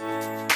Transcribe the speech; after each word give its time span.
Welcome 0.00 0.48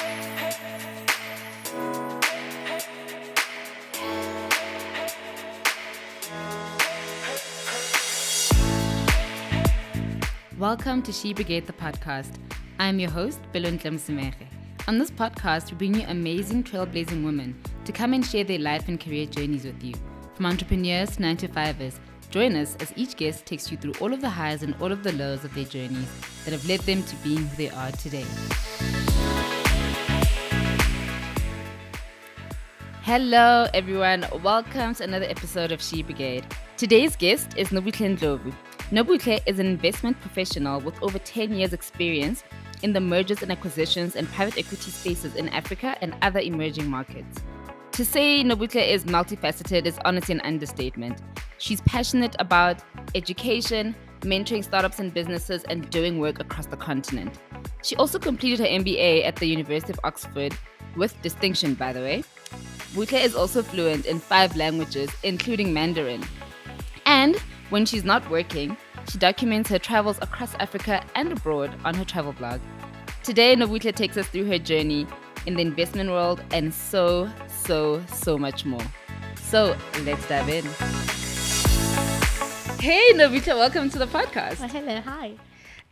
to 11.02 11.12
She 11.12 11.34
Brigade, 11.34 11.66
the 11.66 11.74
podcast. 11.74 12.36
I'm 12.78 12.98
your 12.98 13.10
host, 13.10 13.38
Belon 13.52 13.78
Tlemsemere. 13.78 14.32
On 14.88 14.98
this 14.98 15.10
podcast, 15.10 15.70
we 15.70 15.76
bring 15.76 15.96
you 15.96 16.06
amazing 16.08 16.64
trailblazing 16.64 17.22
women 17.22 17.54
to 17.84 17.92
come 17.92 18.14
and 18.14 18.24
share 18.24 18.44
their 18.44 18.58
life 18.58 18.88
and 18.88 18.98
career 18.98 19.26
journeys 19.26 19.66
with 19.66 19.84
you. 19.84 19.92
From 20.36 20.46
entrepreneurs 20.46 21.16
to 21.16 21.22
9 21.22 21.36
to 21.36 21.48
5ers, 21.48 21.98
join 22.30 22.56
us 22.56 22.76
as 22.80 22.94
each 22.96 23.16
guest 23.16 23.44
takes 23.44 23.70
you 23.70 23.76
through 23.76 23.92
all 24.00 24.14
of 24.14 24.22
the 24.22 24.30
highs 24.30 24.62
and 24.62 24.74
all 24.80 24.90
of 24.90 25.02
the 25.02 25.12
lows 25.12 25.44
of 25.44 25.54
their 25.54 25.66
journeys 25.66 26.08
that 26.46 26.52
have 26.52 26.66
led 26.66 26.80
them 26.80 27.02
to 27.02 27.14
being 27.16 27.46
who 27.46 27.56
they 27.56 27.68
are 27.68 27.92
today. 27.92 28.24
Hello, 33.04 33.66
everyone. 33.74 34.24
Welcome 34.42 34.94
to 34.94 35.04
another 35.04 35.26
episode 35.26 35.72
of 35.72 35.82
She 35.82 36.02
Brigade. 36.02 36.46
Today's 36.78 37.16
guest 37.16 37.52
is 37.54 37.68
Nobuhle 37.68 38.16
Ndlovu. 38.16 38.54
Nobuhle 38.90 39.40
is 39.44 39.58
an 39.58 39.66
investment 39.66 40.18
professional 40.22 40.80
with 40.80 41.02
over 41.02 41.18
10 41.18 41.52
years' 41.52 41.74
experience 41.74 42.44
in 42.82 42.94
the 42.94 43.02
mergers 43.02 43.42
and 43.42 43.52
acquisitions 43.52 44.16
and 44.16 44.26
private 44.28 44.56
equity 44.56 44.90
spaces 44.90 45.36
in 45.36 45.50
Africa 45.50 45.98
and 46.00 46.16
other 46.22 46.40
emerging 46.40 46.88
markets. 46.88 47.42
To 47.92 48.06
say 48.06 48.42
Nobuhle 48.42 48.88
is 48.88 49.04
multifaceted 49.04 49.84
is 49.84 49.98
honestly 50.06 50.36
an 50.36 50.40
understatement. 50.40 51.20
She's 51.58 51.82
passionate 51.82 52.34
about 52.38 52.82
education, 53.14 53.94
mentoring 54.20 54.64
startups 54.64 54.98
and 54.98 55.12
businesses, 55.12 55.62
and 55.64 55.90
doing 55.90 56.20
work 56.20 56.40
across 56.40 56.68
the 56.68 56.78
continent. 56.78 57.38
She 57.82 57.96
also 57.96 58.18
completed 58.18 58.60
her 58.60 58.66
MBA 58.66 59.26
at 59.26 59.36
the 59.36 59.46
University 59.46 59.92
of 59.92 60.00
Oxford, 60.04 60.56
with 60.96 61.20
distinction, 61.20 61.74
by 61.74 61.92
the 61.92 62.00
way. 62.00 62.24
Buhle 62.94 63.24
is 63.24 63.34
also 63.34 63.60
fluent 63.60 64.06
in 64.06 64.20
five 64.20 64.54
languages, 64.54 65.10
including 65.24 65.74
Mandarin. 65.74 66.22
And 67.06 67.36
when 67.70 67.84
she's 67.86 68.04
not 68.04 68.28
working, 68.30 68.76
she 69.10 69.18
documents 69.18 69.68
her 69.70 69.80
travels 69.80 70.16
across 70.22 70.54
Africa 70.60 71.04
and 71.16 71.32
abroad 71.32 71.74
on 71.84 71.94
her 71.94 72.04
travel 72.04 72.32
blog. 72.32 72.60
Today, 73.24 73.56
Nobuhle 73.56 73.92
takes 73.92 74.16
us 74.16 74.28
through 74.28 74.44
her 74.44 74.58
journey 74.58 75.08
in 75.46 75.54
the 75.54 75.62
investment 75.62 76.10
world 76.10 76.40
and 76.52 76.72
so, 76.72 77.28
so, 77.48 78.00
so 78.06 78.38
much 78.38 78.64
more. 78.64 78.86
So 79.42 79.76
let's 80.04 80.28
dive 80.28 80.48
in. 80.48 80.64
Hey, 82.78 83.10
Nobuhle, 83.14 83.56
welcome 83.56 83.90
to 83.90 83.98
the 83.98 84.06
podcast. 84.06 84.62
Oh, 84.62 84.68
hello, 84.68 85.00
hi. 85.00 85.32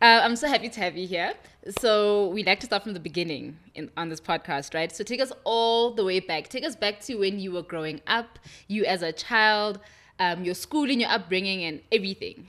Uh, 0.03 0.19
I'm 0.21 0.35
so 0.35 0.49
happy 0.49 0.67
to 0.67 0.79
have 0.81 0.97
you 0.97 1.07
here. 1.07 1.33
So 1.79 2.27
we 2.27 2.43
like 2.43 2.59
to 2.59 2.65
start 2.65 2.83
from 2.83 2.91
the 2.91 2.99
beginning 2.99 3.57
in, 3.73 3.89
on 3.95 4.09
this 4.09 4.19
podcast, 4.19 4.73
right? 4.73 4.93
So 4.93 5.01
take 5.01 5.21
us 5.21 5.31
all 5.45 5.91
the 5.91 6.03
way 6.03 6.19
back. 6.19 6.49
Take 6.49 6.65
us 6.65 6.75
back 6.75 6.99
to 7.03 7.15
when 7.15 7.39
you 7.39 7.53
were 7.53 7.61
growing 7.61 8.01
up, 8.05 8.37
you 8.67 8.83
as 8.83 9.01
a 9.01 9.13
child, 9.13 9.79
um, 10.19 10.43
your 10.43 10.55
schooling, 10.55 10.99
your 10.99 11.09
upbringing, 11.09 11.63
and 11.63 11.79
everything. 11.89 12.47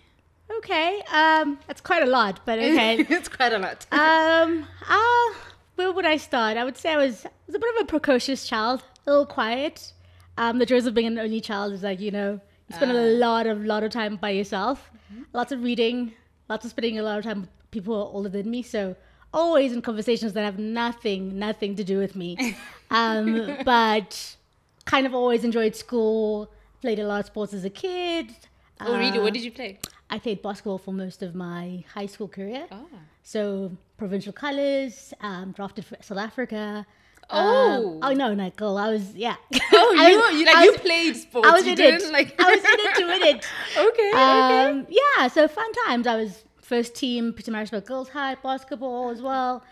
Okay, 0.50 1.00
um, 1.12 1.60
that's 1.68 1.80
quite 1.80 2.02
a 2.02 2.06
lot, 2.06 2.40
but 2.44 2.58
okay. 2.70 3.06
it's 3.08 3.28
quite 3.28 3.52
a 3.52 3.58
lot. 3.60 3.86
um, 3.92 4.66
uh, 4.88 5.34
where 5.76 5.92
would 5.92 6.06
I 6.06 6.16
start? 6.16 6.56
I 6.56 6.64
would 6.64 6.76
say 6.76 6.92
I 6.92 6.96
was, 6.96 7.24
I 7.24 7.30
was 7.46 7.54
a 7.54 7.60
bit 7.60 7.72
of 7.76 7.82
a 7.82 7.86
precocious 7.86 8.48
child, 8.48 8.82
a 9.06 9.10
little 9.12 9.26
quiet. 9.26 9.92
Um, 10.38 10.58
the 10.58 10.66
joys 10.66 10.86
of 10.86 10.94
being 10.94 11.06
an 11.06 11.20
only 11.20 11.40
child 11.40 11.72
is 11.72 11.84
like 11.84 12.00
you 12.00 12.10
know 12.10 12.40
you 12.68 12.74
spend 12.74 12.90
a 12.90 12.94
lot 12.94 13.46
of 13.46 13.64
lot 13.64 13.84
of 13.84 13.92
time 13.92 14.16
by 14.16 14.30
yourself, 14.30 14.90
lots 15.32 15.52
of 15.52 15.62
reading, 15.62 16.14
lots 16.48 16.64
of 16.64 16.70
spending 16.70 16.98
a 16.98 17.02
lot 17.02 17.18
of 17.18 17.24
time 17.24 17.42
with 17.42 17.70
people 17.70 17.94
who 17.94 18.00
are 18.00 18.12
older 18.12 18.28
than 18.28 18.50
me. 18.50 18.62
So 18.62 18.96
always 19.32 19.72
in 19.72 19.82
conversations 19.82 20.32
that 20.34 20.44
have 20.44 20.58
nothing, 20.58 21.38
nothing 21.38 21.74
to 21.76 21.84
do 21.84 21.98
with 21.98 22.14
me. 22.16 22.56
um, 22.90 23.56
but 23.64 24.36
kind 24.84 25.06
of 25.06 25.14
always 25.14 25.44
enjoyed 25.44 25.74
school. 25.76 26.50
Played 26.80 26.98
a 26.98 27.06
lot 27.06 27.20
of 27.20 27.26
sports 27.26 27.54
as 27.54 27.64
a 27.64 27.70
kid. 27.70 28.34
oh, 28.80 28.98
really? 28.98 29.18
Uh, 29.18 29.22
What 29.22 29.32
did 29.32 29.42
you 29.42 29.50
play? 29.50 29.78
I 30.10 30.18
played 30.18 30.42
basketball 30.42 30.78
for 30.78 30.92
most 30.92 31.22
of 31.22 31.34
my 31.34 31.82
high 31.92 32.06
school 32.06 32.28
career. 32.28 32.66
Oh. 32.70 32.86
So 33.22 33.72
provincial 33.96 34.32
colors, 34.32 35.14
um, 35.20 35.52
drafted 35.52 35.84
for 35.86 35.96
South 36.02 36.18
Africa. 36.18 36.86
Oh. 37.34 37.92
Um, 37.94 37.98
oh 38.02 38.12
no, 38.12 38.34
no, 38.34 38.50
girl. 38.50 38.76
I 38.78 38.90
was 38.90 39.14
yeah. 39.14 39.36
Oh, 39.72 39.96
I 39.98 40.10
you, 40.10 40.18
was- 40.18 40.34
you 40.40 40.44
like 40.46 40.56
I 40.56 40.64
you 40.64 40.72
played 40.78 41.16
sports. 41.16 41.48
I 41.48 41.52
was 41.52 41.64
you 41.64 41.70
in 41.72 41.76
didn't 41.76 42.02
it. 42.08 42.12
like. 42.12 42.34
I 42.40 42.50
was 42.54 42.58
in 42.64 42.80
it 42.86 42.94
to 42.96 43.04
win 43.06 43.22
it. 43.36 43.46
okay. 43.78 44.10
okay. 44.10 44.60
Um, 44.68 44.86
yeah, 44.88 45.28
so 45.28 45.46
fun 45.48 45.70
times. 45.86 46.06
I 46.06 46.16
was 46.16 46.44
first 46.62 46.94
team 46.94 47.32
Pietermaritzburg 47.32 47.84
Girls 47.86 48.08
High 48.08 48.36
basketball 48.36 49.10
as 49.10 49.20
well. 49.20 49.62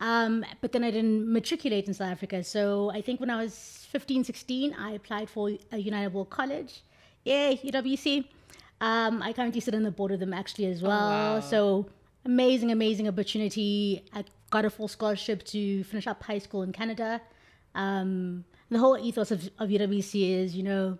Um, 0.00 0.44
but 0.60 0.72
then 0.72 0.84
I 0.84 0.90
didn't 0.92 1.30
matriculate 1.32 1.88
in 1.88 1.94
South 1.94 2.08
Africa. 2.12 2.44
So 2.44 2.90
I 2.92 3.00
think 3.02 3.18
when 3.20 3.30
I 3.30 3.42
was 3.42 3.86
15, 3.90 4.22
16, 4.24 4.74
I 4.74 4.92
applied 4.92 5.28
for 5.28 5.50
a 5.72 5.78
United 5.78 6.12
World 6.14 6.30
College. 6.30 6.82
Yay, 7.24 7.60
UWC. 7.64 8.24
Um, 8.80 9.20
I 9.22 9.32
currently 9.32 9.60
sit 9.60 9.74
on 9.74 9.82
the 9.82 9.90
board 9.90 10.12
of 10.12 10.20
them 10.20 10.32
actually 10.32 10.66
as 10.66 10.80
well. 10.82 10.90
wow. 11.10 11.40
So 11.40 11.86
amazing, 12.24 12.70
amazing 12.70 13.08
opportunity. 13.08 14.04
I 14.14 14.24
got 14.50 14.64
a 14.64 14.70
full 14.70 14.88
scholarship 14.88 15.44
to 15.44 15.84
finish 15.84 16.06
up 16.06 16.22
high 16.22 16.38
school 16.38 16.62
in 16.62 16.72
Canada. 16.72 17.20
Um, 17.74 18.44
the 18.70 18.78
whole 18.78 18.98
ethos 18.98 19.30
of, 19.30 19.50
of 19.58 19.68
UWC 19.68 20.30
is, 20.30 20.56
you 20.56 20.62
know, 20.62 20.98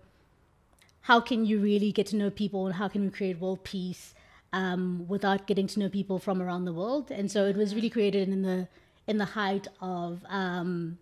how 1.03 1.20
can 1.20 1.47
you 1.47 1.59
really 1.60 1.92
get 1.92 2.06
to 2.09 2.16
know 2.16 2.31
people 2.31 2.66
and 2.66 2.75
how 2.75 2.88
can 2.88 3.03
we 3.03 3.10
create 3.10 3.41
world 3.41 3.64
peace 3.64 4.14
um, 4.53 5.06
without 5.09 5.47
getting 5.47 5.66
to 5.69 5.81
know 5.81 5.88
people 5.88 6.19
from 6.19 6.42
around 6.42 6.64
the 6.64 6.72
world? 6.72 7.10
And 7.10 7.31
so 7.31 7.47
it 7.47 7.56
was 7.56 7.75
really 7.75 7.91
created 7.91 8.28
in 8.28 8.42
the 8.42 8.69
in 9.06 9.16
the 9.16 9.25
height 9.25 9.66
of 9.80 10.22
um, 10.28 10.98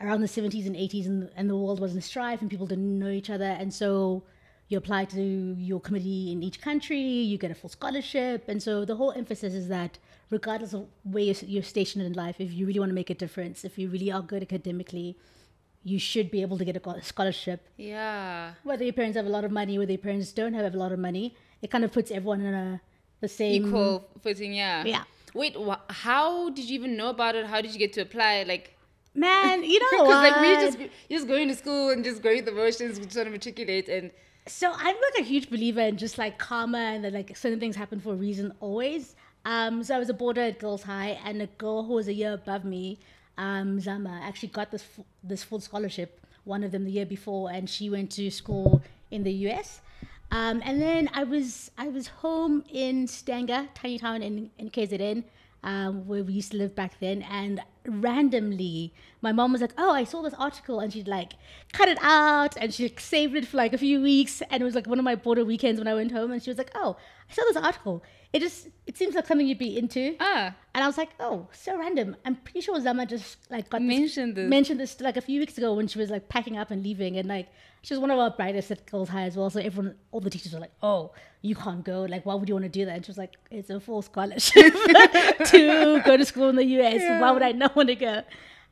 around 0.00 0.22
the 0.22 0.26
70s 0.26 0.66
and 0.66 0.74
80s, 0.74 1.06
and, 1.06 1.30
and 1.36 1.50
the 1.50 1.56
world 1.56 1.78
was 1.78 1.94
in 1.94 2.00
strife 2.00 2.40
and 2.40 2.50
people 2.50 2.66
didn't 2.66 2.98
know 2.98 3.10
each 3.10 3.28
other. 3.28 3.44
And 3.44 3.72
so 3.72 4.22
you 4.68 4.78
apply 4.78 5.04
to 5.06 5.56
your 5.58 5.80
committee 5.80 6.32
in 6.32 6.42
each 6.42 6.60
country, 6.60 6.98
you 7.00 7.36
get 7.38 7.50
a 7.50 7.54
full 7.54 7.70
scholarship. 7.70 8.44
And 8.48 8.62
so 8.62 8.84
the 8.84 8.96
whole 8.96 9.12
emphasis 9.12 9.54
is 9.54 9.68
that 9.68 9.98
regardless 10.30 10.72
of 10.72 10.86
where 11.02 11.24
you're, 11.24 11.36
you're 11.46 11.62
stationed 11.62 12.04
in 12.04 12.14
life, 12.14 12.36
if 12.38 12.52
you 12.52 12.66
really 12.66 12.78
want 12.78 12.90
to 12.90 12.94
make 12.94 13.10
a 13.10 13.14
difference, 13.14 13.64
if 13.64 13.78
you 13.78 13.88
really 13.88 14.10
are 14.10 14.22
good 14.22 14.42
academically, 14.42 15.18
you 15.84 15.98
should 15.98 16.30
be 16.30 16.42
able 16.42 16.56
to 16.56 16.64
get 16.64 16.76
a 16.76 17.02
scholarship 17.02 17.68
yeah. 17.76 18.52
whether 18.62 18.84
your 18.84 18.92
parents 18.92 19.16
have 19.16 19.26
a 19.26 19.28
lot 19.28 19.44
of 19.44 19.50
money, 19.50 19.78
whether 19.78 19.90
your 19.90 19.98
parents 19.98 20.32
don't 20.32 20.54
have 20.54 20.72
a 20.72 20.78
lot 20.78 20.92
of 20.92 20.98
money, 20.98 21.34
it 21.60 21.70
kind 21.70 21.84
of 21.84 21.92
puts 21.92 22.10
everyone 22.10 22.40
in 22.40 22.54
a 22.54 22.80
the 23.22 23.28
same 23.28 23.68
Equal 23.68 24.08
footing. 24.20 24.52
Yeah. 24.52 24.84
Yeah. 24.84 25.04
Wait. 25.32 25.56
Wh- 25.56 25.80
how 25.88 26.50
did 26.50 26.68
you 26.68 26.74
even 26.74 26.96
know 26.96 27.08
about 27.08 27.34
it? 27.36 27.46
How 27.46 27.62
did 27.62 27.72
you 27.72 27.78
get 27.78 27.94
to 27.94 28.02
apply? 28.02 28.42
Like. 28.42 28.76
Man, 29.14 29.62
you 29.62 29.78
know 29.78 29.88
Because 29.90 30.08
like 30.08 30.40
we 30.40 30.54
just 30.66 30.78
you're 30.78 31.18
just 31.18 31.28
going 31.28 31.46
to 31.48 31.54
school 31.54 31.90
and 31.90 32.02
just 32.02 32.22
going 32.22 32.42
through 32.42 32.54
the 32.54 32.60
motions, 32.62 32.98
trying 33.12 33.26
to 33.26 33.30
matriculate, 33.30 33.88
and 33.90 34.10
so 34.46 34.72
I'm 34.74 34.96
like 34.96 35.20
a 35.20 35.22
huge 35.22 35.50
believer 35.50 35.80
in 35.80 35.96
just 35.96 36.18
like 36.18 36.38
karma 36.38 36.78
and 36.78 37.04
that 37.04 37.12
like 37.12 37.36
certain 37.36 37.60
things 37.60 37.76
happen 37.76 38.00
for 38.00 38.12
a 38.12 38.16
reason 38.16 38.52
always. 38.60 39.14
Um, 39.44 39.82
so 39.82 39.94
I 39.94 39.98
was 39.98 40.08
a 40.08 40.14
boarder 40.14 40.40
at 40.40 40.58
Girls 40.58 40.82
High, 40.82 41.18
and 41.24 41.42
a 41.42 41.46
girl 41.46 41.82
who 41.84 41.94
was 41.94 42.08
a 42.08 42.12
year 42.12 42.32
above 42.32 42.64
me, 42.64 42.98
um, 43.38 43.80
Zama, 43.80 44.20
actually 44.22 44.50
got 44.50 44.70
this 44.70 44.82
fu- 44.82 45.04
this 45.24 45.42
full 45.42 45.60
scholarship. 45.60 46.20
One 46.44 46.64
of 46.64 46.70
them 46.72 46.84
the 46.84 46.90
year 46.90 47.06
before, 47.06 47.50
and 47.50 47.68
she 47.68 47.90
went 47.90 48.10
to 48.12 48.30
school 48.30 48.82
in 49.10 49.22
the 49.24 49.32
US. 49.48 49.80
Um, 50.30 50.62
and 50.64 50.80
then 50.80 51.10
I 51.12 51.24
was 51.24 51.70
I 51.76 51.88
was 51.88 52.06
home 52.06 52.64
in 52.70 53.06
Stanger, 53.06 53.68
tiny 53.74 53.98
town 53.98 54.22
in 54.22 54.50
in 54.58 54.70
KZN, 54.70 55.24
um, 55.64 56.06
where 56.06 56.22
we 56.22 56.34
used 56.34 56.52
to 56.52 56.56
live 56.56 56.74
back 56.74 56.98
then. 57.00 57.22
And 57.22 57.60
randomly, 57.86 58.92
my 59.20 59.32
mom 59.32 59.52
was 59.52 59.60
like, 59.60 59.72
"Oh, 59.78 59.92
I 59.92 60.04
saw 60.04 60.22
this 60.22 60.34
article," 60.34 60.80
and 60.80 60.92
she'd 60.92 61.08
like 61.08 61.32
cut 61.72 61.88
it 61.88 61.98
out 62.02 62.56
and 62.56 62.72
she 62.74 62.92
saved 62.98 63.34
it 63.36 63.46
for 63.46 63.56
like 63.56 63.72
a 63.72 63.78
few 63.78 64.00
weeks. 64.00 64.42
And 64.50 64.60
it 64.62 64.64
was 64.64 64.74
like 64.74 64.86
one 64.86 64.98
of 64.98 65.04
my 65.04 65.14
border 65.14 65.44
weekends 65.44 65.78
when 65.80 65.88
I 65.88 65.94
went 65.94 66.12
home, 66.12 66.30
and 66.32 66.42
she 66.42 66.50
was 66.50 66.58
like, 66.58 66.70
"Oh, 66.74 66.96
I 67.30 67.34
saw 67.34 67.42
this 67.48 67.56
article. 67.56 68.02
It 68.32 68.40
just 68.40 68.68
it 68.86 68.96
seems 68.96 69.14
like 69.14 69.26
something 69.26 69.46
you'd 69.46 69.58
be 69.58 69.76
into." 69.78 70.16
ah, 70.20 70.54
And 70.74 70.82
I 70.84 70.86
was 70.86 70.98
like, 70.98 71.10
"Oh, 71.20 71.48
so 71.52 71.78
random." 71.78 72.16
I'm 72.24 72.36
pretty 72.36 72.60
sure 72.60 72.80
Zama 72.80 73.06
just 73.06 73.50
like 73.50 73.68
got 73.70 73.82
Mentioned 73.82 74.36
this. 74.36 74.48
mentioned 74.48 74.80
this 74.80 75.00
like 75.00 75.16
a 75.16 75.20
few 75.20 75.38
weeks 75.40 75.56
ago 75.58 75.74
when 75.74 75.86
she 75.88 75.98
was 75.98 76.10
like 76.10 76.28
packing 76.28 76.56
up 76.58 76.70
and 76.70 76.82
leaving, 76.82 77.16
and 77.18 77.28
like 77.28 77.48
she 77.82 77.92
was 77.94 78.00
one 78.00 78.10
of 78.12 78.18
our 78.18 78.30
brightest 78.30 78.70
at 78.70 78.86
Girls 78.86 79.08
High 79.08 79.24
as 79.24 79.36
well. 79.36 79.50
So 79.50 79.60
everyone, 79.60 79.96
all 80.12 80.20
the 80.20 80.30
teachers 80.30 80.52
were 80.54 80.60
like, 80.60 80.72
"Oh, 80.82 81.12
you 81.42 81.54
can't 81.54 81.84
go. 81.84 82.02
Like, 82.04 82.24
why 82.24 82.34
would 82.34 82.48
you 82.48 82.54
want 82.54 82.64
to 82.64 82.68
do 82.70 82.84
that?" 82.86 82.94
And 82.96 83.04
she 83.04 83.10
was 83.10 83.18
like, 83.18 83.34
"It's 83.50 83.70
a 83.70 83.80
full 83.80 84.02
scholarship 84.02 84.72
to 85.52 85.91
to 86.22 86.26
school 86.26 86.48
in 86.48 86.56
the 86.56 86.64
US. 86.78 87.00
Why 87.20 87.30
would 87.30 87.42
I 87.42 87.52
not 87.52 87.76
want 87.76 87.88
to 87.88 87.94
go?" 87.94 88.22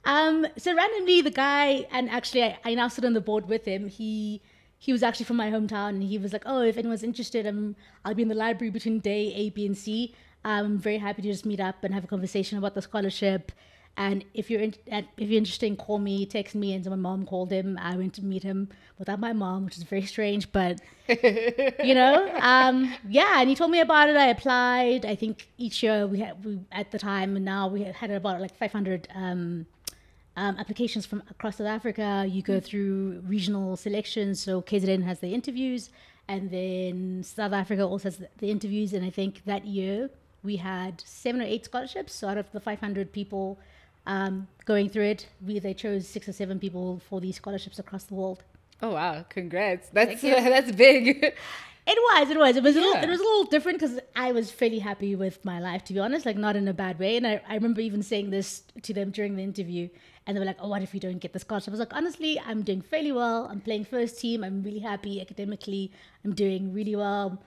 Um, 0.04 0.46
so 0.56 0.74
randomly, 0.74 1.20
the 1.20 1.30
guy, 1.30 1.86
and 1.90 2.08
actually, 2.10 2.42
I, 2.44 2.58
I 2.64 2.74
now 2.74 2.88
sit 2.88 3.04
on 3.04 3.12
the 3.12 3.20
board 3.20 3.48
with 3.48 3.64
him. 3.64 3.88
He 3.88 4.40
he 4.78 4.92
was 4.92 5.02
actually 5.02 5.26
from 5.26 5.36
my 5.36 5.50
hometown, 5.50 5.90
and 5.90 6.02
he 6.02 6.18
was 6.18 6.32
like, 6.32 6.44
"Oh, 6.46 6.62
if 6.62 6.78
anyone's 6.78 7.02
interested, 7.02 7.46
um, 7.46 7.76
I'll 8.04 8.14
be 8.14 8.22
in 8.22 8.28
the 8.28 8.34
library 8.34 8.70
between 8.70 9.00
day 9.00 9.32
A, 9.34 9.50
B, 9.50 9.66
and 9.66 9.76
C. 9.76 10.14
I'm 10.42 10.78
very 10.78 10.98
happy 10.98 11.20
to 11.22 11.28
just 11.28 11.44
meet 11.44 11.60
up 11.60 11.84
and 11.84 11.92
have 11.92 12.04
a 12.04 12.06
conversation 12.06 12.56
about 12.56 12.74
the 12.74 12.82
scholarship." 12.82 13.52
And 13.96 14.24
if 14.32 14.50
you're 14.50 14.62
in, 14.62 14.74
if 14.86 15.28
you're 15.28 15.38
interested, 15.38 15.76
call 15.76 15.98
me, 15.98 16.24
text 16.24 16.54
me. 16.54 16.72
And 16.72 16.82
so 16.82 16.90
my 16.90 16.96
mom 16.96 17.26
called 17.26 17.50
him. 17.50 17.78
I 17.80 17.96
went 17.96 18.14
to 18.14 18.24
meet 18.24 18.42
him 18.42 18.68
without 18.98 19.20
my 19.20 19.32
mom, 19.32 19.64
which 19.64 19.76
is 19.76 19.82
very 19.82 20.06
strange, 20.06 20.50
but 20.52 20.80
you 21.08 21.94
know, 21.94 22.32
um, 22.40 22.94
yeah. 23.08 23.40
And 23.40 23.48
he 23.48 23.54
told 23.54 23.70
me 23.70 23.80
about 23.80 24.08
it. 24.08 24.16
I 24.16 24.26
applied. 24.26 25.04
I 25.04 25.14
think 25.14 25.48
each 25.58 25.82
year 25.82 26.06
we 26.06 26.20
had 26.20 26.42
we 26.44 26.60
at 26.72 26.92
the 26.92 26.98
time, 26.98 27.36
and 27.36 27.44
now 27.44 27.68
we 27.68 27.82
had 27.82 28.10
about 28.10 28.40
like 28.40 28.56
500 28.56 29.08
um, 29.14 29.66
um, 30.36 30.56
applications 30.58 31.04
from 31.04 31.22
across 31.30 31.56
South 31.56 31.66
Africa. 31.66 32.26
You 32.28 32.42
go 32.42 32.60
through 32.60 33.22
regional 33.26 33.76
selections. 33.76 34.40
So 34.40 34.62
KZN 34.62 35.02
has 35.04 35.20
the 35.20 35.34
interviews, 35.34 35.90
and 36.28 36.50
then 36.50 37.22
South 37.22 37.52
Africa 37.52 37.84
also 37.84 38.04
has 38.04 38.18
the, 38.18 38.28
the 38.38 38.50
interviews. 38.50 38.92
And 38.92 39.04
I 39.04 39.10
think 39.10 39.44
that 39.44 39.66
year 39.66 40.10
we 40.42 40.56
had 40.56 41.02
seven 41.04 41.40
or 41.40 41.44
eight 41.44 41.64
scholarships. 41.64 42.14
So 42.14 42.28
out 42.28 42.38
of 42.38 42.50
the 42.52 42.60
500 42.60 43.12
people 43.12 43.58
um, 44.06 44.48
going 44.64 44.88
through 44.88 45.04
it, 45.04 45.26
we 45.46 45.58
they 45.58 45.74
chose 45.74 46.08
six 46.08 46.28
or 46.28 46.32
seven 46.32 46.58
people 46.58 47.00
for 47.08 47.20
these 47.20 47.36
scholarships 47.36 47.78
across 47.78 48.04
the 48.04 48.14
world. 48.14 48.42
Oh 48.82 48.90
wow! 48.90 49.24
Congrats. 49.28 49.88
That's 49.92 50.22
that's 50.22 50.72
big. 50.72 51.34
It 51.86 51.98
was, 51.98 52.30
it 52.30 52.38
was, 52.38 52.56
it 52.56 52.62
was 52.62 52.76
a 52.76 52.80
little, 52.80 53.02
it 53.02 53.08
was 53.08 53.18
a 53.18 53.22
little 53.24 53.44
different 53.44 53.80
because 53.80 53.98
I 54.14 54.32
was 54.32 54.50
fairly 54.50 54.78
happy 54.78 55.16
with 55.16 55.44
my 55.44 55.58
life, 55.58 55.82
to 55.84 55.92
be 55.94 55.98
honest, 55.98 56.24
like 56.24 56.36
not 56.36 56.54
in 56.54 56.68
a 56.68 56.74
bad 56.74 56.98
way. 56.98 57.16
And 57.16 57.26
I, 57.26 57.40
I 57.48 57.54
remember 57.54 57.80
even 57.80 58.02
saying 58.02 58.30
this 58.30 58.62
to 58.82 58.94
them 58.94 59.10
during 59.10 59.34
the 59.34 59.42
interview, 59.42 59.88
and 60.26 60.36
they 60.36 60.38
were 60.38 60.46
like, 60.46 60.58
"Oh, 60.60 60.68
what 60.68 60.82
if 60.82 60.94
you 60.94 61.00
don't 61.00 61.18
get 61.18 61.32
the 61.32 61.40
scholarship?" 61.40 61.68
I 61.68 61.72
was 61.72 61.80
like, 61.80 61.94
"Honestly, 61.94 62.38
I'm 62.46 62.62
doing 62.62 62.82
fairly 62.82 63.12
well. 63.12 63.48
I'm 63.50 63.60
playing 63.60 63.86
first 63.86 64.20
team. 64.20 64.44
I'm 64.44 64.62
really 64.62 64.78
happy 64.78 65.20
academically. 65.20 65.90
I'm 66.24 66.34
doing 66.34 66.72
really 66.72 66.94
well. 66.94 67.42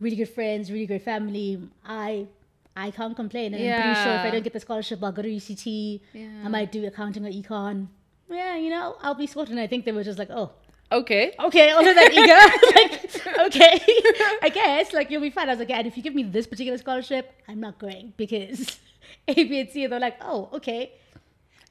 Really 0.00 0.16
good 0.16 0.28
friends, 0.28 0.70
really 0.70 0.86
good 0.86 1.02
family. 1.02 1.60
I, 1.84 2.26
I 2.78 2.90
can't 2.92 3.16
complain. 3.16 3.54
And 3.54 3.62
I'm 3.62 3.82
pretty 3.82 4.00
sure 4.04 4.14
if 4.14 4.24
I 4.26 4.30
don't 4.30 4.44
get 4.44 4.52
the 4.52 4.60
scholarship, 4.60 5.02
I'll 5.02 5.12
go 5.12 5.22
to 5.22 5.28
UCT. 5.28 6.00
Yeah. 6.12 6.28
I 6.44 6.48
might 6.48 6.70
do 6.70 6.86
accounting 6.86 7.26
or 7.26 7.30
econ. 7.30 7.88
Yeah, 8.30 8.56
you 8.56 8.70
know, 8.70 8.96
I'll 9.02 9.14
be 9.14 9.26
sorted. 9.26 9.52
And 9.52 9.60
I 9.60 9.66
think 9.66 9.84
they 9.84 9.92
were 9.92 10.04
just 10.04 10.18
like, 10.18 10.30
"Oh." 10.30 10.52
Okay. 10.90 11.34
okay, 11.38 11.70
also 11.70 11.92
that 11.92 12.12
eager. 12.12 12.40
like, 13.36 13.46
okay, 13.46 13.78
I 14.42 14.48
guess 14.48 14.92
like 14.94 15.10
you'll 15.10 15.20
be 15.20 15.30
fine. 15.30 15.48
I 15.48 15.52
was 15.52 15.58
like, 15.58 15.68
yeah, 15.68 15.78
and 15.78 15.86
if 15.86 15.96
you 15.98 16.02
give 16.02 16.14
me 16.14 16.22
this 16.22 16.46
particular 16.46 16.78
scholarship, 16.78 17.30
I'm 17.46 17.60
not 17.60 17.78
going 17.78 18.14
because 18.16 18.78
A, 19.28 19.34
B, 19.34 19.60
and 19.60 19.68
C. 19.70 19.86
They're 19.86 20.00
like, 20.00 20.16
oh, 20.22 20.48
okay. 20.54 20.92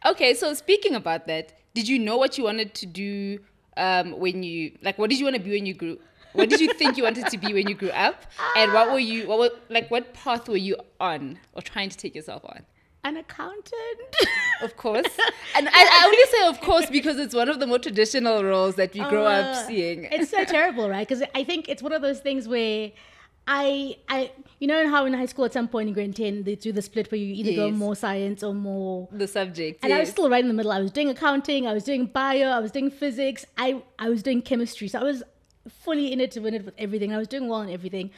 Okay. 0.06 0.34
So 0.36 0.54
speaking 0.54 0.94
about 0.94 1.26
that, 1.28 1.54
did 1.74 1.88
you 1.88 1.98
know 1.98 2.18
what 2.18 2.38
you 2.38 2.44
wanted 2.44 2.76
to 2.76 2.86
do 2.86 3.40
um, 3.76 4.20
when 4.20 4.44
you 4.44 4.78
like? 4.84 5.00
What 5.00 5.10
did 5.10 5.18
you 5.20 5.26
want 5.26 5.38
to 5.38 5.42
be 5.42 5.52
when 5.52 5.66
you 5.66 5.74
grew? 5.74 5.98
What 6.34 6.50
did 6.50 6.60
you 6.62 6.74
think 6.74 6.98
you 6.98 7.04
wanted 7.04 7.28
to 7.28 7.38
be 7.38 7.54
when 7.54 7.68
you 7.68 7.76
grew 7.76 7.90
up? 7.90 8.24
And 8.56 8.74
what 8.74 8.92
were 8.92 9.00
you? 9.00 9.28
What 9.28 9.40
were, 9.40 9.50
like? 9.70 9.90
What 9.90 10.14
path 10.14 10.48
were 10.48 10.58
you 10.58 10.76
on 11.00 11.40
or 11.54 11.62
trying 11.62 11.90
to 11.90 11.98
take 11.98 12.14
yourself 12.16 12.44
on? 12.46 12.64
An 13.04 13.18
accountant. 13.18 14.16
Of 14.62 14.76
course. 14.76 15.08
And 15.56 15.68
I, 15.70 15.72
I 15.72 16.06
only 16.06 16.26
say 16.32 16.48
of 16.48 16.62
course 16.62 16.88
because 16.90 17.18
it's 17.18 17.34
one 17.34 17.50
of 17.50 17.60
the 17.60 17.66
more 17.66 17.80
traditional 17.80 18.44
roles 18.44 18.76
that 18.76 18.94
we 18.94 19.00
grow 19.00 19.26
up 19.26 19.56
Uh, 19.56 19.68
seeing. 19.68 20.04
it's 20.12 20.30
so 20.30 20.44
terrible, 20.46 20.88
right? 20.90 21.08
Because 21.08 21.24
I 21.34 21.44
think 21.44 21.68
it's 21.70 21.82
one 21.82 21.94
of 21.94 22.02
those 22.02 22.20
things 22.20 22.48
where. 22.48 22.92
I, 23.50 23.96
I, 24.10 24.32
you 24.60 24.68
know 24.68 24.90
how 24.90 25.06
in 25.06 25.14
high 25.14 25.26
school 25.26 25.46
at 25.46 25.54
some 25.54 25.70
point 25.70 25.88
in 25.88 25.94
grade 25.94 26.14
10, 26.18 26.44
they 26.44 26.56
do 26.56 26.74
the 26.74 26.82
split 26.82 27.10
where 27.10 27.18
you 27.18 27.34
either 27.34 27.56
go 27.56 27.72
more 27.72 27.96
science 27.96 28.44
or 28.44 28.54
more 28.54 29.08
the 29.10 29.26
subject. 29.26 29.86
And 29.86 29.94
I 29.94 30.00
was 30.02 30.10
still 30.10 30.30
right 30.30 30.42
in 30.42 30.50
the 30.50 30.54
middle. 30.54 30.70
I 30.74 30.82
was 30.82 30.92
doing 30.92 31.08
accounting, 31.10 31.66
I 31.66 31.72
was 31.72 31.86
doing 31.86 32.08
bio, 32.08 32.50
I 32.50 32.60
was 32.60 32.72
doing 32.72 32.92
physics, 32.92 33.46
I, 33.58 33.82
I 34.00 34.10
was 34.10 34.22
doing 34.22 34.42
chemistry. 34.42 34.90
So 34.90 35.00
I 35.00 35.04
was 35.04 35.24
fully 35.70 36.12
in 36.12 36.22
it 36.22 36.32
to 36.32 36.40
win 36.40 36.54
it 36.54 36.66
with 36.66 36.74
everything. 36.78 37.14
I 37.14 37.18
was 37.18 37.28
doing 37.28 37.48
well 37.48 37.62
in 37.62 37.70
everything. 37.70 38.12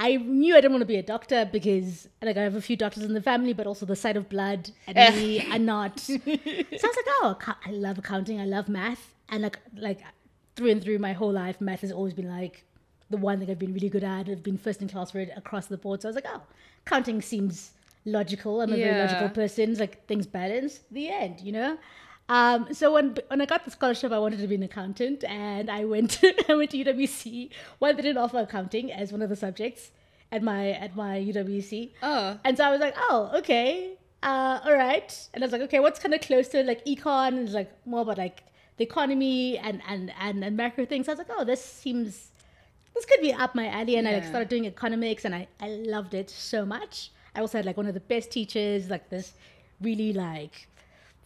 I 0.00 0.14
knew 0.16 0.54
I 0.54 0.60
didn't 0.60 0.72
want 0.72 0.82
to 0.82 0.86
be 0.86 0.96
a 0.96 1.02
doctor 1.02 1.48
because 1.50 2.08
like 2.22 2.36
I 2.36 2.42
have 2.42 2.54
a 2.54 2.60
few 2.60 2.76
doctors 2.76 3.02
in 3.02 3.14
the 3.14 3.22
family, 3.22 3.52
but 3.52 3.66
also 3.66 3.84
the 3.84 3.96
sight 3.96 4.16
of 4.16 4.28
blood 4.28 4.70
and 4.86 4.96
eh. 4.96 5.10
me 5.10 5.52
are 5.52 5.58
not. 5.58 5.98
So 6.08 6.14
I 6.16 6.66
was 6.70 6.96
like, 6.96 7.06
oh, 7.22 7.38
I 7.66 7.70
love 7.70 7.98
accounting, 7.98 8.40
I 8.40 8.44
love 8.44 8.68
math, 8.68 9.14
and 9.28 9.42
like 9.42 9.58
like 9.76 10.00
through 10.54 10.70
and 10.70 10.82
through 10.82 10.98
my 10.98 11.12
whole 11.12 11.32
life, 11.32 11.60
math 11.60 11.80
has 11.80 11.90
always 11.90 12.14
been 12.14 12.28
like 12.28 12.64
the 13.10 13.16
one 13.16 13.40
thing 13.40 13.50
I've 13.50 13.58
been 13.58 13.74
really 13.74 13.88
good 13.88 14.04
at. 14.04 14.28
I've 14.28 14.42
been 14.42 14.58
first 14.58 14.82
in 14.82 14.88
class 14.88 15.10
for 15.10 15.18
it 15.18 15.30
across 15.36 15.66
the 15.66 15.76
board. 15.76 16.02
So 16.02 16.08
I 16.08 16.10
was 16.10 16.14
like, 16.16 16.26
oh, 16.28 16.42
accounting 16.86 17.20
seems 17.20 17.72
logical. 18.04 18.60
I'm 18.60 18.72
a 18.72 18.76
very 18.76 18.98
logical 18.98 19.30
person. 19.30 19.70
It's 19.70 19.80
like 19.80 20.06
things 20.06 20.26
balance. 20.26 20.80
The 20.90 21.08
end, 21.08 21.40
you 21.40 21.52
know. 21.52 21.78
Um, 22.28 22.74
so 22.74 22.92
when 22.92 23.16
when 23.28 23.40
I 23.40 23.46
got 23.46 23.64
the 23.64 23.70
scholarship, 23.70 24.12
I 24.12 24.18
wanted 24.18 24.40
to 24.40 24.46
be 24.46 24.54
an 24.54 24.62
accountant, 24.62 25.24
and 25.24 25.70
I 25.70 25.84
went 25.84 26.22
I 26.48 26.54
went 26.54 26.70
to 26.72 26.84
UWC. 26.84 27.50
One 27.78 27.96
they 27.96 28.02
didn't 28.02 28.18
offer 28.18 28.38
accounting 28.38 28.92
as 28.92 29.12
one 29.12 29.22
of 29.22 29.30
the 29.30 29.36
subjects 29.36 29.90
at 30.30 30.42
my 30.42 30.70
at 30.72 30.94
my 30.94 31.18
UWC. 31.18 31.90
Oh. 32.02 32.38
And 32.44 32.56
so 32.56 32.64
I 32.64 32.70
was 32.70 32.80
like, 32.80 32.94
oh, 32.98 33.30
okay, 33.36 33.96
uh, 34.22 34.60
all 34.64 34.74
right. 34.74 35.28
And 35.32 35.42
I 35.42 35.46
was 35.46 35.52
like, 35.52 35.62
okay, 35.62 35.80
what's 35.80 35.98
kind 35.98 36.14
of 36.14 36.20
close 36.20 36.48
to 36.48 36.62
like 36.62 36.84
econ 36.84 37.44
is 37.44 37.54
like 37.54 37.72
more 37.86 38.02
about 38.02 38.18
like 38.18 38.44
the 38.76 38.84
economy 38.84 39.58
and 39.58 39.80
and 39.88 40.12
and, 40.20 40.44
and 40.44 40.56
macro 40.56 40.84
things. 40.84 41.08
I 41.08 41.12
was 41.12 41.18
like, 41.18 41.30
oh, 41.30 41.44
this 41.44 41.64
seems 41.64 42.30
this 42.94 43.04
could 43.06 43.20
be 43.20 43.32
up 43.32 43.54
my 43.54 43.68
alley. 43.68 43.96
And 43.96 44.06
I 44.06 44.14
like 44.14 44.24
started 44.24 44.48
doing 44.48 44.66
economics, 44.66 45.24
and 45.24 45.34
I 45.34 45.48
I 45.60 45.68
loved 45.68 46.14
it 46.14 46.28
so 46.28 46.66
much. 46.66 47.10
I 47.34 47.40
also 47.40 47.58
had 47.58 47.64
like 47.64 47.76
one 47.76 47.86
of 47.86 47.94
the 47.94 48.00
best 48.00 48.30
teachers, 48.30 48.90
like 48.90 49.08
this 49.08 49.32
really 49.80 50.12
like 50.12 50.68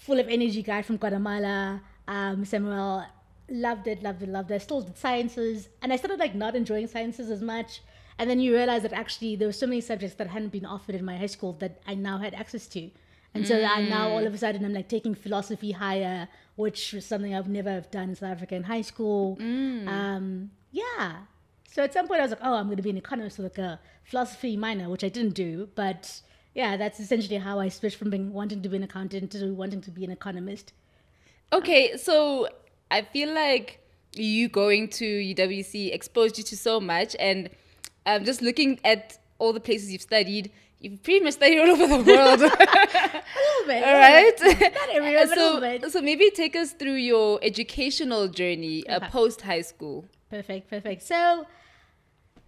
full 0.04 0.18
of 0.18 0.28
energy 0.28 0.62
guy 0.62 0.82
from 0.82 0.96
Guatemala, 0.96 1.80
um, 2.08 2.44
Samuel. 2.44 3.04
Loved 3.48 3.86
it, 3.86 4.02
loved 4.02 4.22
it, 4.22 4.28
loved 4.28 4.50
it. 4.50 4.54
I 4.54 4.58
still 4.58 4.80
did 4.80 4.96
sciences, 4.96 5.68
and 5.82 5.92
I 5.92 5.96
started 5.96 6.18
like 6.18 6.34
not 6.34 6.54
enjoying 6.54 6.86
sciences 6.86 7.28
as 7.30 7.42
much. 7.42 7.82
And 8.18 8.30
then 8.30 8.40
you 8.40 8.54
realize 8.54 8.82
that 8.82 8.92
actually 8.92 9.36
there 9.36 9.48
were 9.48 9.52
so 9.52 9.66
many 9.66 9.80
subjects 9.80 10.16
that 10.16 10.28
hadn't 10.28 10.52
been 10.52 10.64
offered 10.64 10.94
in 10.94 11.04
my 11.04 11.16
high 11.16 11.26
school 11.26 11.52
that 11.54 11.82
I 11.86 11.94
now 11.94 12.18
had 12.18 12.34
access 12.34 12.66
to. 12.68 12.90
And 13.34 13.46
so 13.46 13.62
I 13.62 13.88
now 13.88 14.10
all 14.10 14.26
of 14.26 14.34
a 14.34 14.38
sudden 14.38 14.64
I'm 14.64 14.74
like 14.74 14.88
taking 14.88 15.14
philosophy 15.14 15.72
higher, 15.72 16.28
which 16.56 16.92
was 16.92 17.04
something 17.06 17.34
I've 17.34 17.48
never 17.48 17.70
have 17.70 17.90
done 17.90 18.10
in 18.10 18.14
South 18.14 18.30
Africa 18.30 18.54
in 18.54 18.64
high 18.64 18.82
school. 18.82 19.36
Um, 19.88 20.50
yeah. 20.70 21.22
So 21.70 21.82
at 21.82 21.92
some 21.92 22.06
point 22.06 22.20
I 22.20 22.24
was 22.24 22.30
like, 22.30 22.40
oh, 22.42 22.54
I'm 22.54 22.66
going 22.66 22.76
to 22.76 22.82
be 22.82 22.90
an 22.90 22.98
economist 22.98 23.38
with 23.38 23.56
like 23.56 23.58
a 23.58 23.80
philosophy 24.04 24.56
minor, 24.56 24.88
which 24.90 25.02
I 25.02 25.08
didn't 25.08 25.34
do. 25.34 25.68
But 25.74 26.20
yeah, 26.54 26.76
that's 26.76 27.00
essentially 27.00 27.38
how 27.38 27.58
I 27.58 27.68
switched 27.68 27.96
from 27.96 28.10
being 28.10 28.32
wanting 28.32 28.62
to 28.62 28.68
be 28.68 28.76
an 28.76 28.82
accountant 28.82 29.32
to 29.32 29.52
wanting 29.54 29.80
to 29.82 29.90
be 29.90 30.04
an 30.04 30.10
economist. 30.10 30.72
Okay, 31.52 31.96
so 31.96 32.48
I 32.90 33.02
feel 33.02 33.34
like 33.34 33.80
you 34.14 34.48
going 34.48 34.88
to 34.88 35.04
UWC 35.04 35.94
exposed 35.94 36.38
you 36.38 36.44
to 36.44 36.56
so 36.56 36.80
much, 36.80 37.16
and 37.18 37.48
um, 38.06 38.24
just 38.24 38.42
looking 38.42 38.80
at 38.84 39.18
all 39.38 39.52
the 39.52 39.60
places 39.60 39.90
you've 39.92 40.02
studied, 40.02 40.50
you've 40.80 41.02
pretty 41.02 41.20
much 41.24 41.34
studied 41.34 41.60
all 41.60 41.70
over 41.70 41.86
the 41.86 41.96
world. 42.12 42.40
A 42.40 42.44
little 42.44 43.66
bit. 43.66 43.84
all 43.84 43.94
right. 43.94 44.32
Not 44.40 44.88
everywhere, 44.90 45.26
but 45.26 45.32
a 45.32 45.34
so, 45.34 45.54
little 45.54 45.60
bit. 45.60 45.92
so 45.92 46.00
maybe 46.02 46.30
take 46.30 46.54
us 46.56 46.72
through 46.72 46.94
your 46.96 47.38
educational 47.42 48.28
journey 48.28 48.86
uh, 48.88 49.00
post 49.08 49.40
high 49.42 49.62
school. 49.62 50.04
Perfect, 50.30 50.68
perfect. 50.70 51.02
So, 51.02 51.46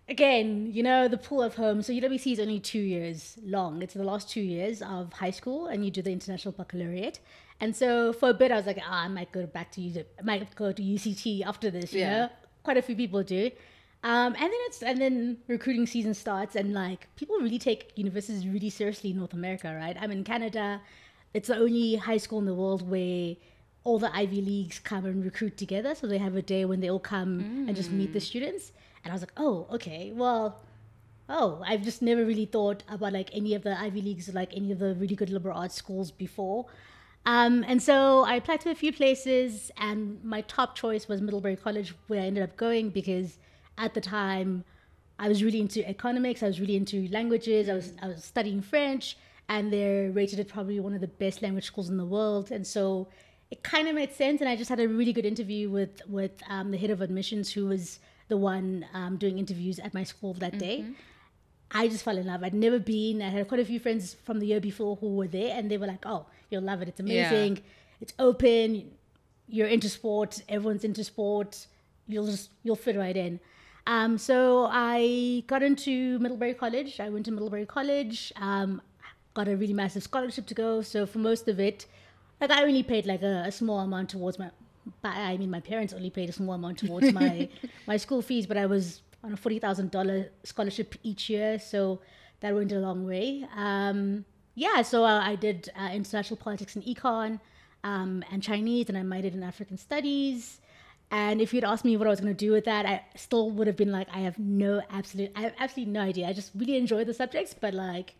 again, 0.08 0.70
you 0.72 0.82
know, 0.82 1.08
the 1.08 1.16
pool 1.18 1.42
of 1.42 1.54
home. 1.56 1.82
So, 1.82 1.92
UWC 1.92 2.32
is 2.32 2.40
only 2.40 2.60
two 2.60 2.78
years 2.80 3.38
long. 3.44 3.82
It's 3.82 3.94
the 3.94 4.04
last 4.04 4.28
two 4.28 4.40
years 4.40 4.82
of 4.82 5.12
high 5.14 5.30
school, 5.30 5.66
and 5.66 5.84
you 5.84 5.90
do 5.90 6.02
the 6.02 6.12
international 6.12 6.52
baccalaureate. 6.52 7.20
And 7.60 7.74
so, 7.74 8.12
for 8.12 8.30
a 8.30 8.34
bit, 8.34 8.50
I 8.50 8.56
was 8.56 8.66
like, 8.66 8.78
ah, 8.82 9.04
I 9.04 9.08
might 9.08 9.32
go 9.32 9.46
back 9.46 9.72
to 9.72 9.80
UW, 9.80 10.04
I 10.18 10.22
might 10.22 10.54
go 10.54 10.72
to 10.72 10.82
UCT 10.82 11.42
after 11.44 11.70
this. 11.70 11.92
You 11.92 12.00
Yeah. 12.00 12.18
know, 12.18 12.28
quite 12.62 12.76
a 12.76 12.82
few 12.82 12.96
people 12.96 13.22
do. 13.22 13.50
Um, 14.02 14.34
and 14.34 14.42
then 14.42 14.60
it's 14.68 14.82
and 14.82 15.00
then 15.00 15.38
recruiting 15.48 15.86
season 15.86 16.12
starts, 16.12 16.56
and 16.56 16.74
like 16.74 17.08
people 17.16 17.36
really 17.36 17.58
take 17.58 17.92
universities 17.96 18.46
really 18.46 18.68
seriously 18.68 19.10
in 19.10 19.16
North 19.16 19.32
America, 19.32 19.74
right? 19.74 19.96
I'm 19.98 20.10
in 20.10 20.24
Canada. 20.24 20.82
It's 21.32 21.48
the 21.48 21.56
only 21.56 21.96
high 21.96 22.18
school 22.18 22.38
in 22.38 22.44
the 22.44 22.54
world 22.54 22.88
where 22.88 23.34
all 23.82 23.98
the 23.98 24.14
Ivy 24.14 24.40
Leagues 24.42 24.78
come 24.78 25.04
and 25.06 25.24
recruit 25.24 25.56
together. 25.56 25.94
So 25.94 26.06
they 26.06 26.18
have 26.18 26.36
a 26.36 26.42
day 26.42 26.64
when 26.66 26.80
they 26.80 26.90
all 26.90 27.00
come 27.00 27.64
and 27.66 27.74
just 27.74 27.90
meet 27.92 28.12
the 28.12 28.20
students. 28.20 28.72
And 29.04 29.12
I 29.12 29.14
was 29.14 29.22
like, 29.22 29.32
oh, 29.36 29.66
okay, 29.70 30.12
well, 30.14 30.60
oh, 31.28 31.62
I've 31.66 31.82
just 31.82 32.02
never 32.02 32.24
really 32.24 32.46
thought 32.46 32.82
about 32.88 33.12
like 33.12 33.30
any 33.32 33.54
of 33.54 33.62
the 33.62 33.78
Ivy 33.78 34.02
Leagues, 34.02 34.32
like 34.34 34.54
any 34.54 34.72
of 34.72 34.78
the 34.78 34.94
really 34.94 35.14
good 35.14 35.30
liberal 35.30 35.58
arts 35.58 35.74
schools 35.74 36.10
before. 36.10 36.66
Um, 37.26 37.64
and 37.66 37.82
so 37.82 38.24
I 38.24 38.34
applied 38.34 38.60
to 38.62 38.70
a 38.70 38.74
few 38.74 38.92
places, 38.92 39.70
and 39.78 40.22
my 40.22 40.42
top 40.42 40.74
choice 40.74 41.08
was 41.08 41.20
Middlebury 41.20 41.56
College, 41.56 41.94
where 42.08 42.20
I 42.20 42.26
ended 42.26 42.42
up 42.42 42.56
going 42.56 42.90
because 42.90 43.38
at 43.78 43.94
the 43.94 44.00
time 44.00 44.64
I 45.18 45.28
was 45.28 45.42
really 45.42 45.60
into 45.60 45.86
economics. 45.88 46.42
I 46.42 46.46
was 46.46 46.60
really 46.60 46.76
into 46.76 47.08
languages. 47.08 47.68
I 47.68 47.74
was 47.74 47.92
I 48.02 48.08
was 48.08 48.24
studying 48.24 48.60
French, 48.60 49.16
and 49.48 49.72
they're 49.72 50.10
rated 50.10 50.40
as 50.40 50.46
probably 50.46 50.80
one 50.80 50.94
of 50.94 51.00
the 51.00 51.08
best 51.08 51.40
language 51.40 51.64
schools 51.64 51.88
in 51.88 51.96
the 51.96 52.04
world. 52.04 52.50
And 52.50 52.66
so 52.66 53.08
it 53.50 53.62
kind 53.62 53.88
of 53.88 53.94
made 53.94 54.12
sense. 54.12 54.40
And 54.40 54.48
I 54.48 54.56
just 54.56 54.68
had 54.68 54.80
a 54.80 54.88
really 54.88 55.12
good 55.12 55.26
interview 55.26 55.70
with 55.70 56.02
with 56.08 56.32
um, 56.48 56.72
the 56.72 56.78
head 56.78 56.90
of 56.90 57.00
admissions, 57.00 57.52
who 57.52 57.66
was 57.66 58.00
the 58.28 58.36
one 58.36 58.86
um, 58.94 59.16
doing 59.16 59.38
interviews 59.38 59.78
at 59.78 59.92
my 59.94 60.04
school 60.04 60.34
that 60.34 60.58
day. 60.58 60.84
I 61.70 61.88
just 61.88 62.04
fell 62.04 62.16
in 62.16 62.26
love. 62.26 62.42
I'd 62.44 62.54
never 62.54 62.78
been. 62.78 63.20
I 63.20 63.30
had 63.30 63.48
quite 63.48 63.60
a 63.60 63.64
few 63.64 63.80
friends 63.80 64.14
from 64.24 64.38
the 64.38 64.46
year 64.46 64.60
before 64.60 64.96
who 64.96 65.16
were 65.16 65.26
there, 65.26 65.56
and 65.56 65.70
they 65.70 65.76
were 65.78 65.86
like, 65.88 66.04
"Oh, 66.06 66.26
you'll 66.50 66.62
love 66.62 66.82
it. 66.82 66.88
It's 66.88 67.00
Yeah. 67.00 67.28
amazing. 67.30 67.62
It's 68.00 68.14
open. 68.18 68.90
You're 69.48 69.66
into 69.66 69.88
sport. 69.88 70.42
Everyone's 70.48 70.84
into 70.84 71.02
sport. 71.04 71.66
You'll 72.06 72.26
just 72.26 72.50
you'll 72.62 72.76
fit 72.76 72.96
right 72.96 73.16
in." 73.16 73.40
Um, 73.86 74.16
so 74.18 74.68
I 74.70 75.42
got 75.46 75.62
into 75.62 76.18
Middlebury 76.20 76.54
College. 76.54 77.00
I 77.00 77.08
went 77.10 77.24
to 77.26 77.32
Middlebury 77.32 77.66
College. 77.66 78.32
Um, 78.36 78.80
got 79.34 79.48
a 79.48 79.56
really 79.56 79.74
massive 79.74 80.02
scholarship 80.04 80.46
to 80.46 80.54
go. 80.54 80.80
So 80.80 81.06
for 81.06 81.18
most 81.18 81.48
of 81.48 81.58
it, 81.60 81.86
like 82.40 82.50
I 82.50 82.62
only 82.62 82.82
paid 82.84 83.04
like 83.04 83.22
a, 83.22 83.44
a 83.46 83.52
small 83.52 83.80
amount 83.80 84.10
towards 84.10 84.38
my. 84.38 84.50
But 85.02 85.16
I 85.16 85.36
mean, 85.36 85.50
my 85.50 85.60
parents 85.60 85.92
only 85.92 86.10
paid 86.10 86.28
a 86.28 86.32
small 86.32 86.54
amount 86.54 86.78
towards 86.78 87.12
my 87.20 87.48
my 87.86 87.96
school 87.96 88.22
fees, 88.22 88.46
but 88.46 88.56
I 88.56 88.66
was 88.66 89.02
on 89.22 89.32
a 89.32 89.36
forty 89.36 89.58
thousand 89.58 89.90
dollar 89.90 90.30
scholarship 90.42 90.94
each 91.02 91.28
year, 91.30 91.58
so 91.58 92.00
that 92.40 92.54
went 92.54 92.72
a 92.72 92.78
long 92.78 93.06
way. 93.06 93.46
Um, 93.56 94.24
yeah, 94.54 94.82
so 94.82 95.04
uh, 95.04 95.20
I 95.20 95.34
did 95.34 95.70
uh, 95.78 95.90
international 95.92 96.36
politics 96.36 96.76
and 96.76 96.84
econ 96.84 97.40
um, 97.82 98.22
and 98.30 98.42
Chinese, 98.42 98.88
and 98.88 98.96
I 98.96 99.02
minored 99.02 99.34
in 99.34 99.42
African 99.42 99.78
studies. 99.78 100.60
And 101.10 101.40
if 101.40 101.52
you'd 101.52 101.64
asked 101.64 101.84
me 101.84 101.96
what 101.96 102.06
I 102.06 102.10
was 102.10 102.20
going 102.20 102.34
to 102.34 102.46
do 102.46 102.50
with 102.52 102.64
that, 102.64 102.86
I 102.86 103.02
still 103.14 103.50
would 103.52 103.66
have 103.66 103.76
been 103.76 103.92
like, 103.92 104.08
I 104.12 104.20
have 104.20 104.38
no 104.38 104.82
absolute, 104.90 105.30
I 105.36 105.42
have 105.42 105.54
absolutely 105.58 105.92
no 105.92 106.00
idea. 106.00 106.26
I 106.26 106.32
just 106.32 106.50
really 106.54 106.76
enjoy 106.76 107.04
the 107.04 107.14
subjects, 107.14 107.54
but 107.54 107.74
like, 107.74 108.14